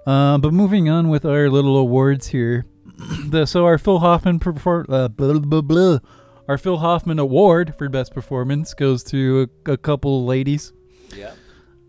Uh, 0.05 0.37
but 0.39 0.53
moving 0.53 0.89
on 0.89 1.09
with 1.09 1.25
our 1.25 1.49
little 1.49 1.77
awards 1.77 2.27
here. 2.27 2.65
the, 3.27 3.45
so 3.45 3.65
our 3.65 3.77
Phil 3.77 3.99
Hoffman 3.99 4.39
perform 4.39 4.87
uh, 4.89 5.07
blah, 5.07 5.37
blah, 5.39 5.61
blah. 5.61 5.99
Our 6.47 6.57
Phil 6.57 6.77
Hoffman 6.77 7.19
award 7.19 7.75
for 7.77 7.87
best 7.87 8.13
performance 8.13 8.73
goes 8.73 9.03
to 9.05 9.47
a, 9.67 9.73
a 9.73 9.77
couple 9.77 10.25
ladies. 10.25 10.73
Yeah. 11.15 11.33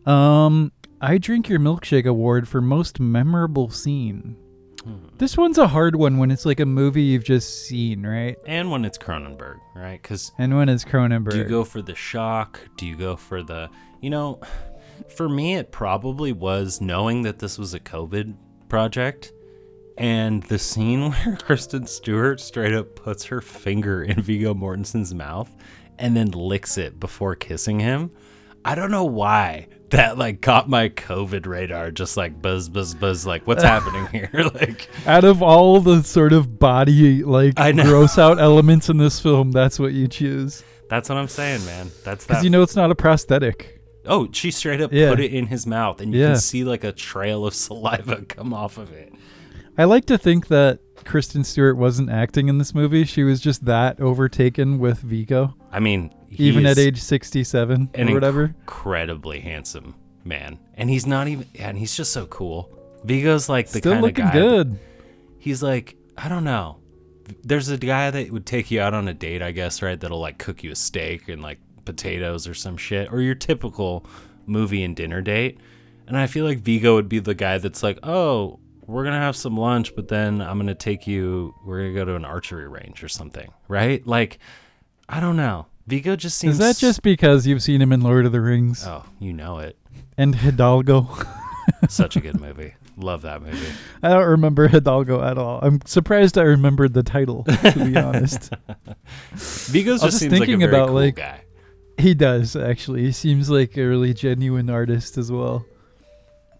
Um, 0.04 0.72
I 1.00 1.18
drink 1.18 1.48
your 1.48 1.58
milkshake 1.58 2.06
award 2.06 2.46
for 2.48 2.60
most 2.60 3.00
memorable 3.00 3.70
scene. 3.70 4.36
Hmm. 4.84 4.96
This 5.18 5.36
one's 5.36 5.58
a 5.58 5.68
hard 5.68 5.94
one 5.96 6.18
when 6.18 6.30
it's 6.30 6.44
like 6.44 6.58
a 6.60 6.66
movie 6.66 7.02
you've 7.02 7.24
just 7.24 7.66
seen, 7.66 8.04
right? 8.04 8.36
And 8.46 8.70
when 8.70 8.84
it's 8.84 8.98
Cronenberg, 8.98 9.58
right? 9.76 10.00
Because 10.02 10.32
And 10.38 10.56
when 10.56 10.68
it's 10.68 10.84
Cronenberg. 10.84 11.30
do 11.30 11.38
you 11.38 11.44
go 11.44 11.64
for 11.64 11.82
the 11.82 11.94
shock? 11.94 12.60
Do 12.76 12.86
you 12.86 12.96
go 12.96 13.14
for 13.16 13.42
the, 13.42 13.68
you 14.00 14.10
know, 14.10 14.40
for 15.08 15.28
me, 15.28 15.54
it 15.56 15.70
probably 15.70 16.32
was 16.32 16.80
knowing 16.80 17.22
that 17.22 17.38
this 17.38 17.58
was 17.58 17.74
a 17.74 17.80
COVID 17.80 18.34
project 18.68 19.32
And 19.98 20.42
the 20.44 20.58
scene 20.58 21.10
where 21.12 21.36
Kristen 21.36 21.86
Stewart 21.86 22.40
straight 22.40 22.72
up 22.74 22.96
puts 22.96 23.24
her 23.26 23.40
finger 23.40 24.02
in 24.02 24.20
Viggo 24.22 24.54
Mortensen's 24.54 25.14
mouth 25.14 25.54
and 25.98 26.16
then 26.16 26.30
licks 26.30 26.78
it 26.78 26.98
before 26.98 27.36
kissing 27.36 27.78
him. 27.78 28.10
I 28.64 28.74
don't 28.74 28.90
know 28.90 29.04
why 29.04 29.68
that 29.92 30.18
like 30.18 30.40
caught 30.42 30.68
my 30.68 30.88
COVID 30.90 31.46
radar, 31.46 31.90
just 31.90 32.16
like 32.16 32.42
buzz, 32.42 32.68
buzz, 32.68 32.94
buzz. 32.94 33.24
Like, 33.26 33.46
what's 33.46 33.62
happening 33.62 34.06
here? 34.12 34.30
like, 34.54 34.88
Out 35.06 35.24
of 35.24 35.42
all 35.42 35.80
the 35.80 36.02
sort 36.02 36.32
of 36.32 36.58
body 36.58 37.22
like 37.22 37.54
gross 37.54 38.18
out 38.18 38.38
elements 38.40 38.88
in 38.88 38.98
this 38.98 39.20
film, 39.20 39.52
that's 39.52 39.78
what 39.78 39.92
you 39.92 40.08
choose 40.08 40.62
that's 40.88 41.08
what 41.08 41.16
I'm 41.16 41.28
saying, 41.28 41.64
man. 41.64 41.90
That's 42.04 42.26
because 42.26 42.42
that. 42.42 42.44
you 42.44 42.50
know 42.50 42.60
it's 42.60 42.76
not 42.76 42.90
a 42.90 42.94
prosthetic. 42.94 43.80
oh, 44.04 44.28
she 44.30 44.50
straight 44.50 44.82
up 44.82 44.92
Yeah. 44.92 45.08
put 45.08 45.20
it 45.20 45.32
in 45.32 45.46
his 45.46 45.66
mouth, 45.66 46.02
and 46.02 46.12
you 46.12 46.20
Yeah. 46.20 46.26
can 46.32 46.36
see 46.36 46.64
like 46.64 46.84
a 46.84 46.92
trail 46.92 47.46
of 47.46 47.54
saliva 47.64 48.22
come 48.28 48.52
off 48.52 48.76
of 48.76 48.92
it. 48.92 49.10
I 49.78 49.84
like 49.84 50.04
to 50.06 50.18
think 50.18 50.48
that 50.48 50.80
Kristen 51.06 51.44
Stewart 51.44 51.78
wasn't 51.78 52.10
acting 52.10 52.48
in 52.50 52.58
this 52.58 52.74
movie; 52.74 53.04
she 53.04 53.22
was 53.24 53.40
just 53.40 53.64
that 53.64 54.00
overtaken 54.00 54.78
with 54.78 54.98
Viggo, 54.98 55.54
I 55.72 55.80
mean, 55.80 56.12
even 56.38 56.66
at 56.66 56.78
age 56.78 57.00
sixty-seven 57.00 57.90
an 57.94 58.08
or 58.08 58.14
whatever. 58.14 58.44
incredibly 58.44 59.40
handsome 59.40 59.94
man, 60.24 60.58
and 60.74 60.88
he's 60.88 61.06
not 61.06 61.28
even, 61.28 61.46
and 61.58 61.76
he's 61.78 61.96
just 61.96 62.12
so 62.12 62.26
cool. 62.26 62.70
Viggo's 63.04 63.48
like 63.48 63.68
the 63.68 63.78
Still 63.78 63.92
kind 63.92 64.04
of 64.04 64.08
looking 64.08 64.24
guy. 64.26 64.32
good. 64.32 64.78
He's 65.38 65.62
like, 65.62 65.96
I 66.16 66.28
don't 66.28 66.44
know. 66.44 66.78
There's 67.42 67.68
a 67.68 67.76
guy 67.76 68.10
that 68.10 68.30
would 68.30 68.46
take 68.46 68.70
you 68.70 68.80
out 68.80 68.94
on 68.94 69.08
a 69.08 69.14
date, 69.14 69.42
I 69.42 69.50
guess, 69.52 69.82
right? 69.82 69.98
That'll 69.98 70.20
like 70.20 70.38
cook 70.38 70.62
you 70.62 70.70
a 70.70 70.76
steak 70.76 71.28
and 71.28 71.42
like 71.42 71.58
potatoes 71.84 72.46
or 72.46 72.54
some 72.54 72.76
shit, 72.76 73.12
or 73.12 73.20
your 73.20 73.34
typical 73.34 74.06
movie 74.46 74.84
and 74.84 74.94
dinner 74.94 75.20
date. 75.20 75.58
And 76.06 76.16
I 76.16 76.26
feel 76.26 76.44
like 76.44 76.58
Viggo 76.58 76.94
would 76.94 77.08
be 77.08 77.18
the 77.18 77.34
guy 77.34 77.58
that's 77.58 77.82
like, 77.82 77.98
oh, 78.02 78.58
we're 78.86 79.04
gonna 79.04 79.18
have 79.18 79.36
some 79.36 79.56
lunch, 79.56 79.94
but 79.94 80.08
then 80.08 80.40
I'm 80.40 80.58
gonna 80.58 80.74
take 80.74 81.06
you. 81.06 81.54
We're 81.64 81.78
gonna 81.82 81.94
go 81.94 82.04
to 82.04 82.14
an 82.16 82.24
archery 82.24 82.68
range 82.68 83.02
or 83.02 83.08
something, 83.08 83.52
right? 83.68 84.06
Like, 84.06 84.38
I 85.08 85.20
don't 85.20 85.36
know. 85.36 85.66
Viggo 85.86 86.16
just 86.16 86.38
seems. 86.38 86.54
Is 86.54 86.58
that 86.58 86.76
just 86.78 87.02
because 87.02 87.46
you've 87.46 87.62
seen 87.62 87.82
him 87.82 87.92
in 87.92 88.00
Lord 88.00 88.24
of 88.26 88.32
the 88.32 88.40
Rings 88.40 88.86
Oh, 88.86 89.04
you 89.18 89.32
know 89.32 89.58
it. 89.58 89.76
and 90.16 90.34
Hidalgo? 90.34 91.08
Such 91.88 92.16
a 92.16 92.20
good 92.20 92.40
movie. 92.40 92.74
Love 92.96 93.22
that 93.22 93.42
movie. 93.42 93.66
I 94.02 94.10
don't 94.10 94.26
remember 94.28 94.68
Hidalgo 94.68 95.22
at 95.22 95.38
all. 95.38 95.58
I'm 95.62 95.80
surprised 95.86 96.36
I 96.36 96.42
remembered 96.42 96.92
the 96.92 97.02
title. 97.02 97.44
To 97.44 97.84
be 97.84 97.96
honest, 97.96 98.50
Viggo's 99.32 100.00
just 100.00 100.04
was 100.04 100.12
just 100.12 100.18
seems 100.20 100.32
like 100.32 100.42
a 100.42 100.44
thinking 100.46 100.60
very 100.60 100.72
about, 100.72 100.86
cool 100.88 100.94
like, 100.96 101.16
guy. 101.16 101.40
he 101.98 102.12
does 102.14 102.54
actually. 102.54 103.02
He 103.04 103.12
seems 103.12 103.48
like 103.50 103.76
a 103.78 103.84
really 103.84 104.12
genuine 104.14 104.68
artist 104.70 105.16
as 105.18 105.32
well. 105.32 105.64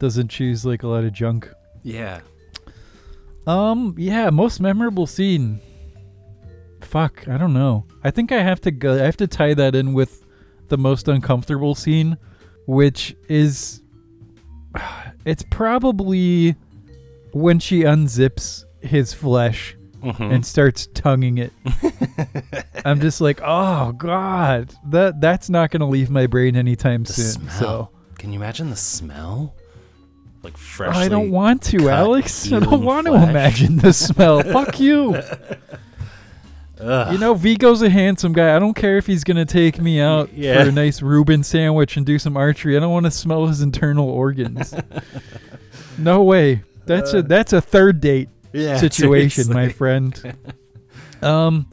Doesn't 0.00 0.28
choose 0.28 0.64
like 0.64 0.82
a 0.82 0.88
lot 0.88 1.04
of 1.04 1.12
junk. 1.12 1.48
Yeah. 1.82 2.20
Um, 3.46 3.94
yeah, 3.98 4.30
most 4.30 4.60
memorable 4.60 5.06
scene. 5.06 5.60
Fuck, 6.82 7.26
I 7.28 7.38
don't 7.38 7.52
know. 7.54 7.86
I 8.04 8.10
think 8.10 8.32
I 8.32 8.42
have 8.42 8.60
to 8.62 8.70
go. 8.70 8.94
I 8.94 9.04
have 9.06 9.16
to 9.18 9.26
tie 9.26 9.54
that 9.54 9.74
in 9.74 9.92
with 9.94 10.24
the 10.68 10.76
most 10.78 11.08
uncomfortable 11.08 11.74
scene, 11.74 12.16
which 12.66 13.16
is, 13.28 13.82
it's 15.24 15.44
probably 15.50 16.56
when 17.32 17.58
she 17.58 17.80
unzips 17.82 18.64
his 18.80 19.14
flesh 19.14 19.76
Mhm. 20.02 20.34
and 20.34 20.44
starts 20.46 20.88
tonguing 20.94 21.38
it. 21.38 21.52
I'm 22.84 23.00
just 23.00 23.20
like, 23.20 23.40
oh 23.42 23.92
god, 23.92 24.74
that 24.88 25.20
that's 25.20 25.48
not 25.48 25.70
gonna 25.70 25.88
leave 25.88 26.10
my 26.10 26.26
brain 26.26 26.56
anytime 26.56 27.04
The 27.04 27.12
soon. 27.12 27.48
smell. 27.48 27.58
So 27.58 27.88
Can 28.18 28.32
you 28.32 28.38
imagine 28.40 28.68
the 28.70 28.76
smell? 28.76 29.54
Like 30.42 30.56
freshly. 30.56 31.04
I 31.04 31.08
don't 31.08 31.30
want 31.30 31.62
to, 31.64 31.88
Alex. 31.88 32.52
I 32.52 32.58
don't 32.58 32.82
want 32.84 33.06
to 33.06 33.14
imagine 33.14 33.76
the 33.76 33.92
smell. 33.92 34.42
Fuck 34.42 34.80
you. 34.80 35.16
Ugh. 36.82 37.12
You 37.12 37.18
know, 37.18 37.34
Viggo's 37.34 37.80
a 37.82 37.88
handsome 37.90 38.32
guy. 38.32 38.54
I 38.54 38.58
don't 38.58 38.74
care 38.74 38.96
if 38.98 39.06
he's 39.06 39.24
gonna 39.24 39.44
take 39.44 39.80
me 39.80 40.00
out 40.00 40.32
Yeah. 40.34 40.62
for 40.62 40.68
a 40.68 40.72
nice 40.72 41.00
Reuben 41.02 41.42
sandwich 41.42 41.96
and 41.96 42.04
do 42.04 42.18
some 42.18 42.36
archery. 42.36 42.76
I 42.76 42.80
don't 42.80 42.92
want 42.92 43.04
to 43.06 43.10
smell 43.10 43.46
his 43.46 43.60
internal 43.60 44.08
organs. 44.08 44.74
no 45.98 46.22
way. 46.22 46.62
That's 46.86 47.14
a 47.14 47.22
that's 47.22 47.52
a 47.52 47.60
third 47.60 48.00
date 48.00 48.28
yeah, 48.52 48.76
situation, 48.78 49.52
my 49.52 49.68
friend. 49.68 50.34
um, 51.22 51.68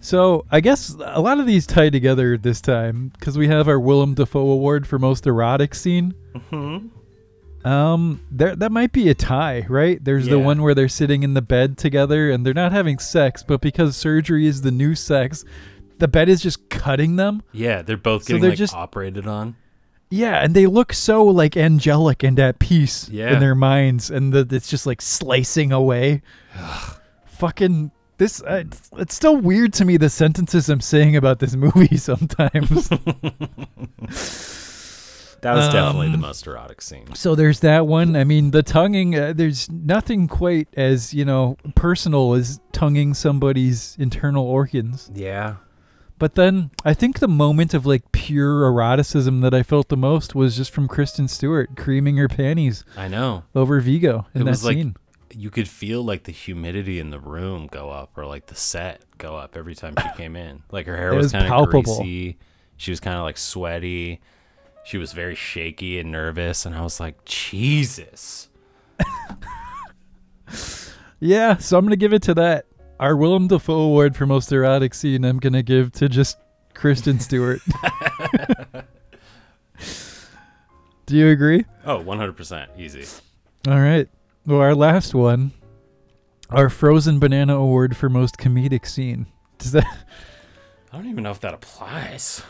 so 0.00 0.44
I 0.50 0.60
guess 0.60 0.94
a 1.04 1.20
lot 1.20 1.40
of 1.40 1.46
these 1.46 1.66
tie 1.66 1.88
together 1.90 2.36
this 2.36 2.60
time 2.60 3.12
because 3.18 3.38
we 3.38 3.48
have 3.48 3.68
our 3.68 3.80
Willem 3.80 4.14
Dafoe 4.14 4.50
Award 4.50 4.86
for 4.86 4.98
most 4.98 5.26
erotic 5.26 5.74
scene. 5.74 6.14
Mhm. 6.50 6.90
Um, 7.64 8.20
there 8.30 8.56
that 8.56 8.72
might 8.72 8.92
be 8.92 9.08
a 9.08 9.14
tie, 9.14 9.64
right? 9.68 10.02
There's 10.02 10.26
the 10.26 10.38
one 10.38 10.62
where 10.62 10.74
they're 10.74 10.88
sitting 10.88 11.22
in 11.22 11.34
the 11.34 11.42
bed 11.42 11.78
together 11.78 12.30
and 12.30 12.44
they're 12.44 12.54
not 12.54 12.72
having 12.72 12.98
sex, 12.98 13.42
but 13.42 13.60
because 13.60 13.96
surgery 13.96 14.46
is 14.46 14.62
the 14.62 14.70
new 14.72 14.94
sex, 14.96 15.44
the 15.98 16.08
bed 16.08 16.28
is 16.28 16.40
just 16.40 16.68
cutting 16.70 17.16
them. 17.16 17.42
Yeah, 17.52 17.82
they're 17.82 17.96
both 17.96 18.24
So 18.24 18.28
getting 18.28 18.42
they're 18.42 18.50
like 18.50 18.58
just- 18.58 18.74
operated 18.74 19.26
on. 19.26 19.56
Yeah, 20.14 20.44
and 20.44 20.52
they 20.54 20.66
look 20.66 20.92
so 20.92 21.24
like 21.24 21.56
angelic 21.56 22.22
and 22.22 22.38
at 22.38 22.58
peace 22.58 23.08
Yeah. 23.08 23.32
in 23.32 23.40
their 23.40 23.54
minds, 23.54 24.10
and 24.10 24.30
the, 24.32 24.46
it's 24.54 24.68
just 24.68 24.84
like 24.86 25.00
slicing 25.00 25.72
away. 25.72 26.20
Fucking 27.26 27.90
this, 28.18 28.42
uh, 28.42 28.62
it's, 28.66 28.90
it's 28.98 29.14
still 29.14 29.36
weird 29.38 29.72
to 29.74 29.84
me 29.86 29.96
the 29.96 30.10
sentences 30.10 30.68
I'm 30.68 30.82
saying 30.82 31.16
about 31.16 31.38
this 31.38 31.54
movie 31.56 31.96
sometimes. 31.96 32.90
That 35.42 35.54
was 35.54 35.68
definitely 35.68 36.08
the 36.08 36.14
Um, 36.14 36.20
most 36.20 36.46
erotic 36.46 36.80
scene. 36.80 37.14
so 37.14 37.34
there's 37.34 37.60
that 37.60 37.86
one. 37.86 38.16
I 38.16 38.24
mean, 38.24 38.50
the 38.52 38.62
tonguing. 38.62 39.14
Uh, 39.18 39.32
there's 39.34 39.70
nothing 39.70 40.26
quite 40.28 40.68
as 40.76 41.12
you 41.12 41.24
know 41.24 41.56
personal 41.74 42.34
as 42.34 42.60
tonguing 42.72 43.12
somebody's 43.14 43.96
internal 43.98 44.44
organs. 44.46 45.10
Yeah. 45.14 45.56
But 46.18 46.36
then 46.36 46.70
I 46.84 46.94
think 46.94 47.18
the 47.18 47.26
moment 47.26 47.74
of 47.74 47.84
like 47.84 48.12
pure 48.12 48.64
eroticism 48.64 49.40
that 49.40 49.52
I 49.52 49.64
felt 49.64 49.88
the 49.88 49.96
most 49.96 50.36
was 50.36 50.56
just 50.56 50.70
from 50.70 50.86
Kristen 50.86 51.26
Stewart 51.26 51.70
creaming 51.76 52.16
her 52.18 52.28
panties 52.28 52.84
I 52.96 53.08
know. 53.08 53.42
over 53.56 53.80
Viggo 53.80 54.26
in 54.34 54.42
It 54.42 54.44
that 54.44 54.50
was 54.50 54.64
like- 54.64 54.76
scene. 54.76 54.94
You 55.34 55.48
could 55.50 55.66
feel 55.66 56.04
like 56.04 56.24
the 56.24 56.30
humidity 56.32 57.00
in 57.00 57.08
the 57.10 57.18
room 57.18 57.66
go 57.66 57.88
up 57.88 58.10
or 58.18 58.26
like 58.26 58.46
the 58.46 58.54
set 58.54 59.00
go 59.16 59.34
up 59.34 59.56
every 59.56 59.74
time 59.74 59.94
she 60.00 60.08
came 60.16 60.36
in. 60.36 60.62
Like 60.70 60.86
her 60.86 60.96
hair 60.96 61.14
was, 61.14 61.24
was 61.24 61.32
kind 61.32 61.50
of 61.52 61.68
greasy. 61.70 62.36
She 62.76 62.90
was 62.92 63.00
kind 63.00 63.16
of 63.16 63.22
like 63.24 63.38
sweaty. 63.38 64.20
She 64.84 64.98
was 64.98 65.12
very 65.12 65.34
shaky 65.34 65.98
and 65.98 66.10
nervous 66.10 66.66
and 66.66 66.74
I 66.74 66.82
was 66.82 66.98
like, 67.00 67.24
"Jesus." 67.24 68.48
Yeah, 71.24 71.56
so 71.58 71.78
I'm 71.78 71.84
gonna 71.84 71.94
give 71.94 72.12
it 72.12 72.22
to 72.22 72.34
that. 72.34 72.66
Our 72.98 73.16
Willem 73.16 73.46
Dafoe 73.46 73.78
award 73.78 74.16
for 74.16 74.26
most 74.26 74.50
erotic 74.50 74.92
scene, 74.92 75.24
I'm 75.24 75.38
gonna 75.38 75.62
give 75.62 75.92
to 75.92 76.08
just 76.08 76.36
Kristen 76.74 77.20
Stewart. 77.20 77.60
Do 81.06 81.16
you 81.16 81.28
agree? 81.28 81.64
Oh, 81.84 81.98
100% 82.02 82.66
easy. 82.78 83.04
All 83.68 83.80
right. 83.80 84.08
Well, 84.46 84.60
our 84.60 84.74
last 84.74 85.14
one, 85.14 85.52
our 86.50 86.68
Frozen 86.68 87.20
Banana 87.20 87.56
Award 87.56 87.96
for 87.96 88.08
most 88.08 88.36
comedic 88.38 88.86
scene. 88.86 89.26
Does 89.58 89.70
that? 89.72 89.86
I 90.92 90.96
don't 90.96 91.06
even 91.08 91.22
know 91.22 91.30
if 91.30 91.40
that 91.40 91.54
applies. 91.54 92.42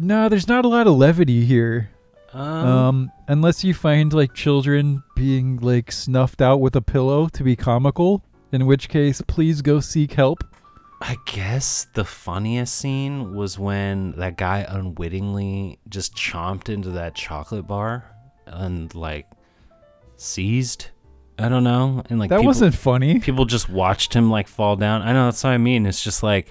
No, 0.00 0.28
there's 0.28 0.48
not 0.48 0.64
a 0.64 0.68
lot 0.68 0.86
of 0.86 0.94
levity 0.96 1.44
here. 1.44 1.90
Um, 2.32 2.42
Um, 2.66 3.12
unless 3.28 3.64
you 3.64 3.74
find 3.74 4.12
like 4.12 4.34
children 4.34 5.02
being 5.16 5.58
like 5.58 5.90
snuffed 5.92 6.40
out 6.40 6.60
with 6.60 6.74
a 6.76 6.80
pillow 6.80 7.28
to 7.28 7.42
be 7.44 7.56
comical, 7.56 8.24
in 8.52 8.66
which 8.66 8.88
case, 8.88 9.20
please 9.26 9.62
go 9.62 9.80
seek 9.80 10.12
help. 10.12 10.44
I 11.02 11.16
guess 11.26 11.86
the 11.94 12.04
funniest 12.04 12.74
scene 12.76 13.34
was 13.34 13.58
when 13.58 14.12
that 14.12 14.36
guy 14.36 14.66
unwittingly 14.68 15.78
just 15.88 16.14
chomped 16.14 16.68
into 16.68 16.90
that 16.90 17.14
chocolate 17.14 17.66
bar 17.66 18.04
and 18.46 18.94
like 18.94 19.26
seized. 20.16 20.88
I 21.38 21.48
don't 21.48 21.64
know, 21.64 22.02
and 22.10 22.18
like 22.18 22.28
That 22.28 22.36
people, 22.36 22.46
wasn't 22.48 22.74
funny. 22.74 23.18
people 23.18 23.46
just 23.46 23.70
watched 23.70 24.12
him 24.14 24.30
like 24.30 24.46
fall 24.46 24.76
down. 24.76 25.00
I 25.00 25.12
know 25.14 25.24
that's 25.24 25.42
what 25.42 25.50
I 25.50 25.58
mean. 25.58 25.86
It's 25.86 26.04
just 26.04 26.22
like 26.22 26.50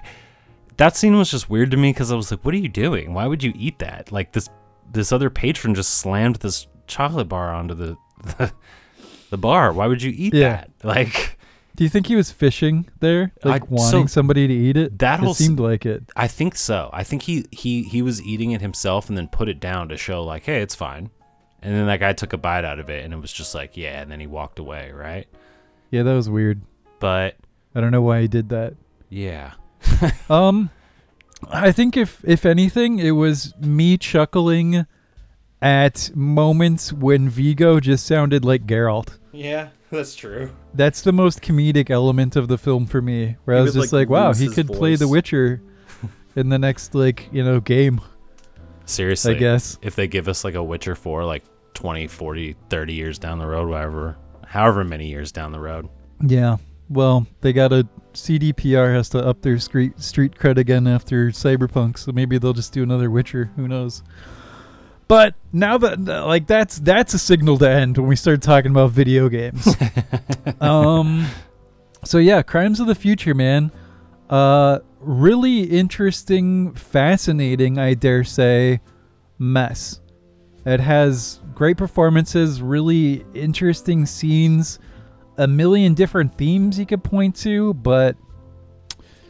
that 0.80 0.96
scene 0.96 1.16
was 1.16 1.30
just 1.30 1.48
weird 1.50 1.70
to 1.70 1.76
me 1.76 1.90
because 1.92 2.10
I 2.10 2.16
was 2.16 2.30
like, 2.30 2.44
"What 2.44 2.54
are 2.54 2.58
you 2.58 2.68
doing? 2.68 3.12
Why 3.14 3.26
would 3.26 3.42
you 3.42 3.52
eat 3.54 3.78
that?" 3.80 4.10
Like 4.10 4.32
this 4.32 4.48
this 4.90 5.12
other 5.12 5.30
patron 5.30 5.74
just 5.74 5.94
slammed 5.94 6.36
this 6.36 6.66
chocolate 6.86 7.28
bar 7.28 7.52
onto 7.54 7.74
the 7.74 7.96
the, 8.24 8.52
the 9.30 9.38
bar. 9.38 9.72
Why 9.72 9.86
would 9.86 10.02
you 10.02 10.12
eat 10.16 10.34
Yeah. 10.34 10.48
that? 10.48 10.70
Like 10.84 11.38
Do 11.76 11.84
you 11.84 11.90
think 11.90 12.06
he 12.08 12.16
was 12.16 12.30
fishing 12.32 12.88
there, 13.00 13.32
like 13.44 13.62
I- 13.62 13.66
wanting 13.70 14.08
so 14.08 14.12
somebody 14.20 14.46
to 14.48 14.52
eat 14.54 14.76
it? 14.76 14.98
that 14.98 15.20
whole 15.20 15.28
it 15.28 15.32
s- 15.32 15.38
seemed 15.38 15.60
like 15.60 15.86
it. 15.86 16.02
I 16.16 16.26
think 16.28 16.56
so. 16.56 16.90
I 16.92 17.04
think 17.04 17.22
he 17.22 17.44
he 17.52 17.82
he 17.84 18.02
was 18.02 18.20
eating 18.22 18.50
it 18.52 18.60
himself 18.60 19.08
and 19.08 19.16
then 19.16 19.28
put 19.28 19.48
it 19.48 19.60
down 19.60 19.88
to 19.90 19.96
show 19.96 20.24
like, 20.24 20.44
"Hey, 20.44 20.60
it's 20.62 20.74
fine." 20.74 21.10
And 21.62 21.74
then 21.74 21.86
that 21.86 22.00
guy 22.00 22.14
took 22.14 22.32
a 22.32 22.38
bite 22.38 22.64
out 22.64 22.78
of 22.78 22.88
it 22.88 23.04
and 23.04 23.12
it 23.14 23.20
was 23.20 23.32
just 23.32 23.54
like, 23.54 23.76
"Yeah," 23.76 24.00
and 24.00 24.10
then 24.10 24.18
he 24.18 24.26
walked 24.26 24.58
away, 24.58 24.90
right? 24.92 25.26
Yeah, 25.90 26.02
that 26.04 26.14
was 26.14 26.28
weird. 26.30 26.62
But 27.00 27.36
I 27.74 27.80
don't 27.82 27.90
know 27.92 28.02
why 28.02 28.22
he 28.22 28.28
did 28.28 28.48
that. 28.48 28.74
yeah. 29.10 29.52
Um, 30.30 30.70
I 31.50 31.72
think 31.72 31.96
if 31.96 32.22
if 32.24 32.44
anything, 32.46 32.98
it 32.98 33.12
was 33.12 33.54
me 33.60 33.96
chuckling 33.96 34.86
at 35.62 36.10
moments 36.14 36.92
when 36.92 37.28
Viggo 37.28 37.80
just 37.80 38.06
sounded 38.06 38.44
like 38.44 38.66
Geralt. 38.66 39.18
Yeah. 39.32 39.68
That's 39.90 40.14
true. 40.14 40.52
That's 40.72 41.02
the 41.02 41.12
most 41.12 41.40
comedic 41.42 41.90
element 41.90 42.36
of 42.36 42.46
the 42.46 42.56
film 42.56 42.86
for 42.86 43.02
me. 43.02 43.36
Where 43.44 43.56
He 43.56 43.60
I 43.60 43.64
was 43.64 43.74
would, 43.74 43.82
just 43.82 43.92
like, 43.92 44.08
like, 44.08 44.10
wow, 44.10 44.32
he 44.32 44.44
his 44.44 44.54
could 44.54 44.68
play 44.68 44.94
The. 44.94 45.08
Witcher 45.08 45.60
in 46.36 46.48
the 46.48 46.58
next 46.60 46.94
like 46.94 47.28
you 47.32 47.42
know 47.42 47.58
game. 47.58 48.00
Seriously. 48.84 49.34
I 49.34 49.38
guess. 49.38 49.78
If 49.82 49.96
they 49.96 50.06
give 50.06 50.28
us 50.28 50.44
like 50.44 50.54
a 50.54 50.62
Witcher 50.62 50.94
4 50.94 51.24
like 51.24 51.44
20, 51.74 52.06
40, 52.06 52.56
30 52.68 52.92
years 52.94 53.18
down 53.18 53.38
the 53.38 53.46
road, 53.46 53.68
whatever, 53.68 54.16
however 54.46 54.84
many 54.84 55.08
years 55.08 55.32
down 55.32 55.50
the 55.52 55.60
road. 55.60 55.88
Yeah. 56.24 56.58
Well, 56.88 57.26
they 57.40 57.52
got 57.52 57.72
a 57.72 57.88
CDPR 58.14 58.94
has 58.94 59.08
to 59.10 59.18
up 59.18 59.42
their 59.42 59.58
street 59.58 60.00
street 60.00 60.34
cred 60.34 60.58
again 60.58 60.86
after 60.86 61.28
Cyberpunk, 61.28 61.98
so 61.98 62.12
maybe 62.12 62.38
they'll 62.38 62.52
just 62.52 62.72
do 62.72 62.82
another 62.82 63.10
Witcher. 63.10 63.50
Who 63.56 63.68
knows? 63.68 64.02
But 65.08 65.34
now 65.52 65.76
that 65.78 65.98
like 66.00 66.46
that's 66.46 66.78
that's 66.78 67.14
a 67.14 67.18
signal 67.18 67.58
to 67.58 67.68
end 67.68 67.98
when 67.98 68.06
we 68.06 68.16
start 68.16 68.42
talking 68.42 68.70
about 68.70 68.92
video 68.92 69.28
games. 69.28 69.74
um, 70.60 71.26
so 72.04 72.18
yeah, 72.18 72.42
Crimes 72.42 72.80
of 72.80 72.86
the 72.86 72.94
Future, 72.94 73.34
man. 73.34 73.72
Uh, 74.28 74.78
really 75.00 75.62
interesting, 75.62 76.72
fascinating, 76.74 77.78
I 77.78 77.94
dare 77.94 78.22
say, 78.22 78.80
mess. 79.38 80.00
It 80.64 80.78
has 80.78 81.40
great 81.54 81.76
performances, 81.76 82.62
really 82.62 83.24
interesting 83.34 84.06
scenes, 84.06 84.78
a 85.40 85.46
million 85.48 85.94
different 85.94 86.34
themes 86.36 86.78
you 86.78 86.86
could 86.86 87.02
point 87.02 87.34
to, 87.36 87.74
but 87.74 88.16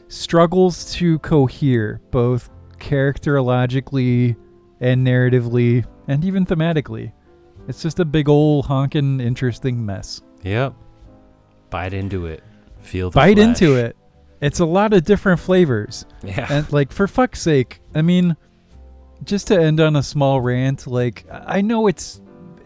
struggles 0.09 0.93
to 0.95 1.19
cohere 1.21 2.01
both 2.11 2.51
characterologically 2.79 4.37
and 4.81 5.07
narratively 5.07 5.85
and 6.09 6.25
even 6.25 6.45
thematically. 6.45 7.13
It's 7.69 7.83
just 7.83 8.01
a 8.01 8.05
big 8.05 8.29
ol' 8.29 8.63
honkin' 8.65 9.21
interesting 9.23 9.85
mess. 9.85 10.23
Yep. 10.43 10.75
Bite 11.69 11.93
into 11.93 12.27
it. 12.27 12.43
Feel 12.81 13.11
the 13.11 13.15
Bite 13.15 13.37
flesh. 13.37 13.47
into 13.47 13.77
it. 13.77 13.97
It's 14.41 14.59
a 14.59 14.65
lot 14.65 14.93
of 14.95 15.05
different 15.05 15.39
flavors. 15.39 16.07
Yeah. 16.25 16.47
and 16.51 16.73
like 16.73 16.93
for 16.93 17.07
fuck's 17.07 17.41
sake 17.41 17.81
i 17.95 18.03
mean 18.03 18.37
just 19.25 19.49
to 19.49 19.61
end 19.61 19.81
on 19.81 19.97
a 19.97 20.03
small 20.03 20.41
rant 20.41 20.87
like 20.87 21.27
i 21.31 21.61
know 21.61 21.87
it's 21.87 22.21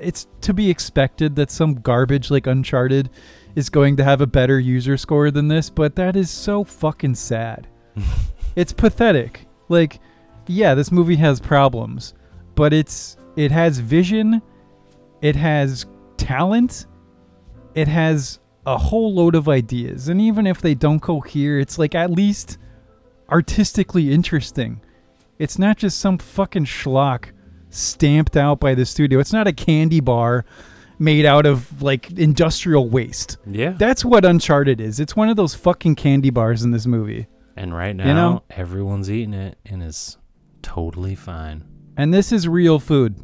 it's 0.05 0.27
to 0.41 0.53
be 0.53 0.71
expected 0.71 1.35
that 1.37 1.51
some 1.51 1.75
garbage 1.75 2.31
like 2.31 2.47
uncharted 2.47 3.11
is 3.55 3.69
going 3.69 3.97
to 3.97 4.05
have 4.05 4.21
a 4.21 4.27
better 4.27 4.59
user 4.59 4.97
score 4.97 5.31
than 5.31 5.49
this 5.49 5.71
but 5.71 5.97
that 5.97 6.17
is 6.17 6.31
so 6.31 6.65
fucking 6.65 7.15
sad 7.15 7.69
it's 8.57 8.73
pathetic 8.73 9.47
like 9.69 10.01
yeah 10.47 10.75
this 10.75 10.93
movie 10.93 11.17
has 11.17 11.41
problems 11.41 12.15
but 12.55 12.73
it's 12.73 13.17
it 13.37 13.51
has 13.51 13.79
vision 13.79 14.41
it 15.23 15.37
has 15.37 15.87
talent 16.17 16.87
it 17.75 17.89
has 17.89 18.39
a 18.67 18.77
whole 18.79 19.13
load 19.15 19.35
of 19.35 19.49
ideas 19.49 20.09
and 20.09 20.21
even 20.21 20.47
if 20.47 20.61
they 20.61 20.75
don't 20.75 21.01
cohere 21.01 21.59
it's 21.59 21.79
like 21.79 21.95
at 21.95 22.11
least 22.11 22.59
artistically 23.31 24.13
interesting. 24.13 24.81
It's 25.39 25.59
not 25.59 25.77
just 25.77 25.99
some 25.99 26.19
fucking 26.19 26.67
schlock 26.67 27.31
stamped 27.75 28.37
out 28.37 28.61
by 28.61 28.75
the 28.75 28.85
studio. 28.87 29.19
It's 29.19 29.33
not 29.33 29.47
a 29.47 29.53
candy 29.53 30.01
bar 30.01 30.45
made 30.99 31.25
out 31.27 31.45
of 31.47 31.83
like 31.83 32.11
industrial 32.13 32.89
waste. 32.89 33.37
yeah. 33.47 33.71
That's 33.79 34.05
what 34.05 34.25
Uncharted 34.25 34.81
is. 34.81 35.01
It's 35.01 35.17
one 35.17 35.29
of 35.29 35.37
those 35.37 35.55
fucking 35.55 35.97
candy 35.97 36.31
bars 36.31 36.63
in 36.63 36.71
this 36.71 36.87
movie. 36.87 37.27
and 37.57 37.75
right 37.75 37.95
now, 37.95 38.07
you 38.09 38.15
know- 38.15 38.43
everyone's 38.51 39.11
eating 39.11 39.35
it 39.35 39.59
and 39.67 39.83
is 39.83 40.19
totally 40.63 41.15
fine. 41.15 41.65
And 41.97 42.13
this 42.13 42.33
is 42.33 42.49
real 42.49 42.79
food. 42.81 43.17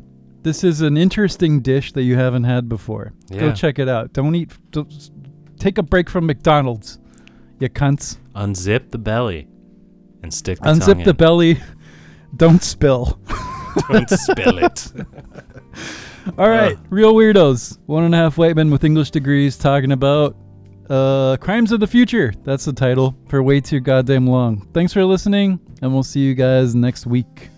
This 0.42 0.62
is 0.64 0.80
an 0.80 0.96
interesting 0.96 1.60
dish 1.60 1.92
that 1.92 2.02
you 2.02 2.16
haven't 2.16 2.44
had 2.44 2.68
before. 2.68 3.12
Yeah. 3.28 3.40
Go 3.40 3.52
check 3.52 3.78
it 3.78 3.88
out. 3.88 4.12
Don't 4.12 4.34
eat. 4.34 4.50
Don't, 4.70 5.10
take 5.58 5.76
a 5.78 5.82
break 5.82 6.08
from 6.08 6.26
McDonald's, 6.26 6.98
you 7.58 7.68
cunts. 7.68 8.16
Unzip 8.34 8.90
the 8.90 8.98
belly 8.98 9.46
and 10.22 10.32
stick 10.32 10.58
the 10.60 10.66
Unzip 10.66 11.04
the 11.04 11.12
belly. 11.14 11.58
Don't 12.36 12.62
spill. 12.62 13.20
Don't 13.90 14.08
spill 14.10 14.58
it. 14.58 14.92
All 16.38 16.48
right, 16.48 16.72
Ugh. 16.76 16.86
Reel 16.90 17.14
weirdos. 17.14 17.78
One 17.86 18.04
and 18.04 18.14
a 18.14 18.18
half 18.18 18.36
white 18.38 18.56
men 18.56 18.70
with 18.70 18.84
English 18.84 19.10
degrees 19.10 19.56
talking 19.56 19.92
about 19.92 20.36
uh, 20.88 21.36
crimes 21.40 21.72
of 21.72 21.80
the 21.80 21.86
future. 21.86 22.32
That's 22.44 22.64
the 22.64 22.72
title 22.72 23.16
for 23.28 23.42
way 23.42 23.60
too 23.60 23.80
goddamn 23.80 24.26
long. 24.26 24.68
Thanks 24.74 24.92
for 24.92 25.04
listening, 25.04 25.60
and 25.82 25.92
we'll 25.92 26.02
see 26.02 26.20
you 26.20 26.34
guys 26.34 26.74
next 26.74 27.06
week. 27.06 27.48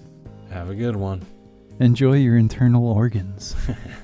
Have 0.50 0.70
a 0.70 0.74
good 0.74 0.96
one. 0.96 1.22
Enjoy 1.80 2.14
your 2.14 2.36
internal 2.36 2.86
organs. 2.86 3.56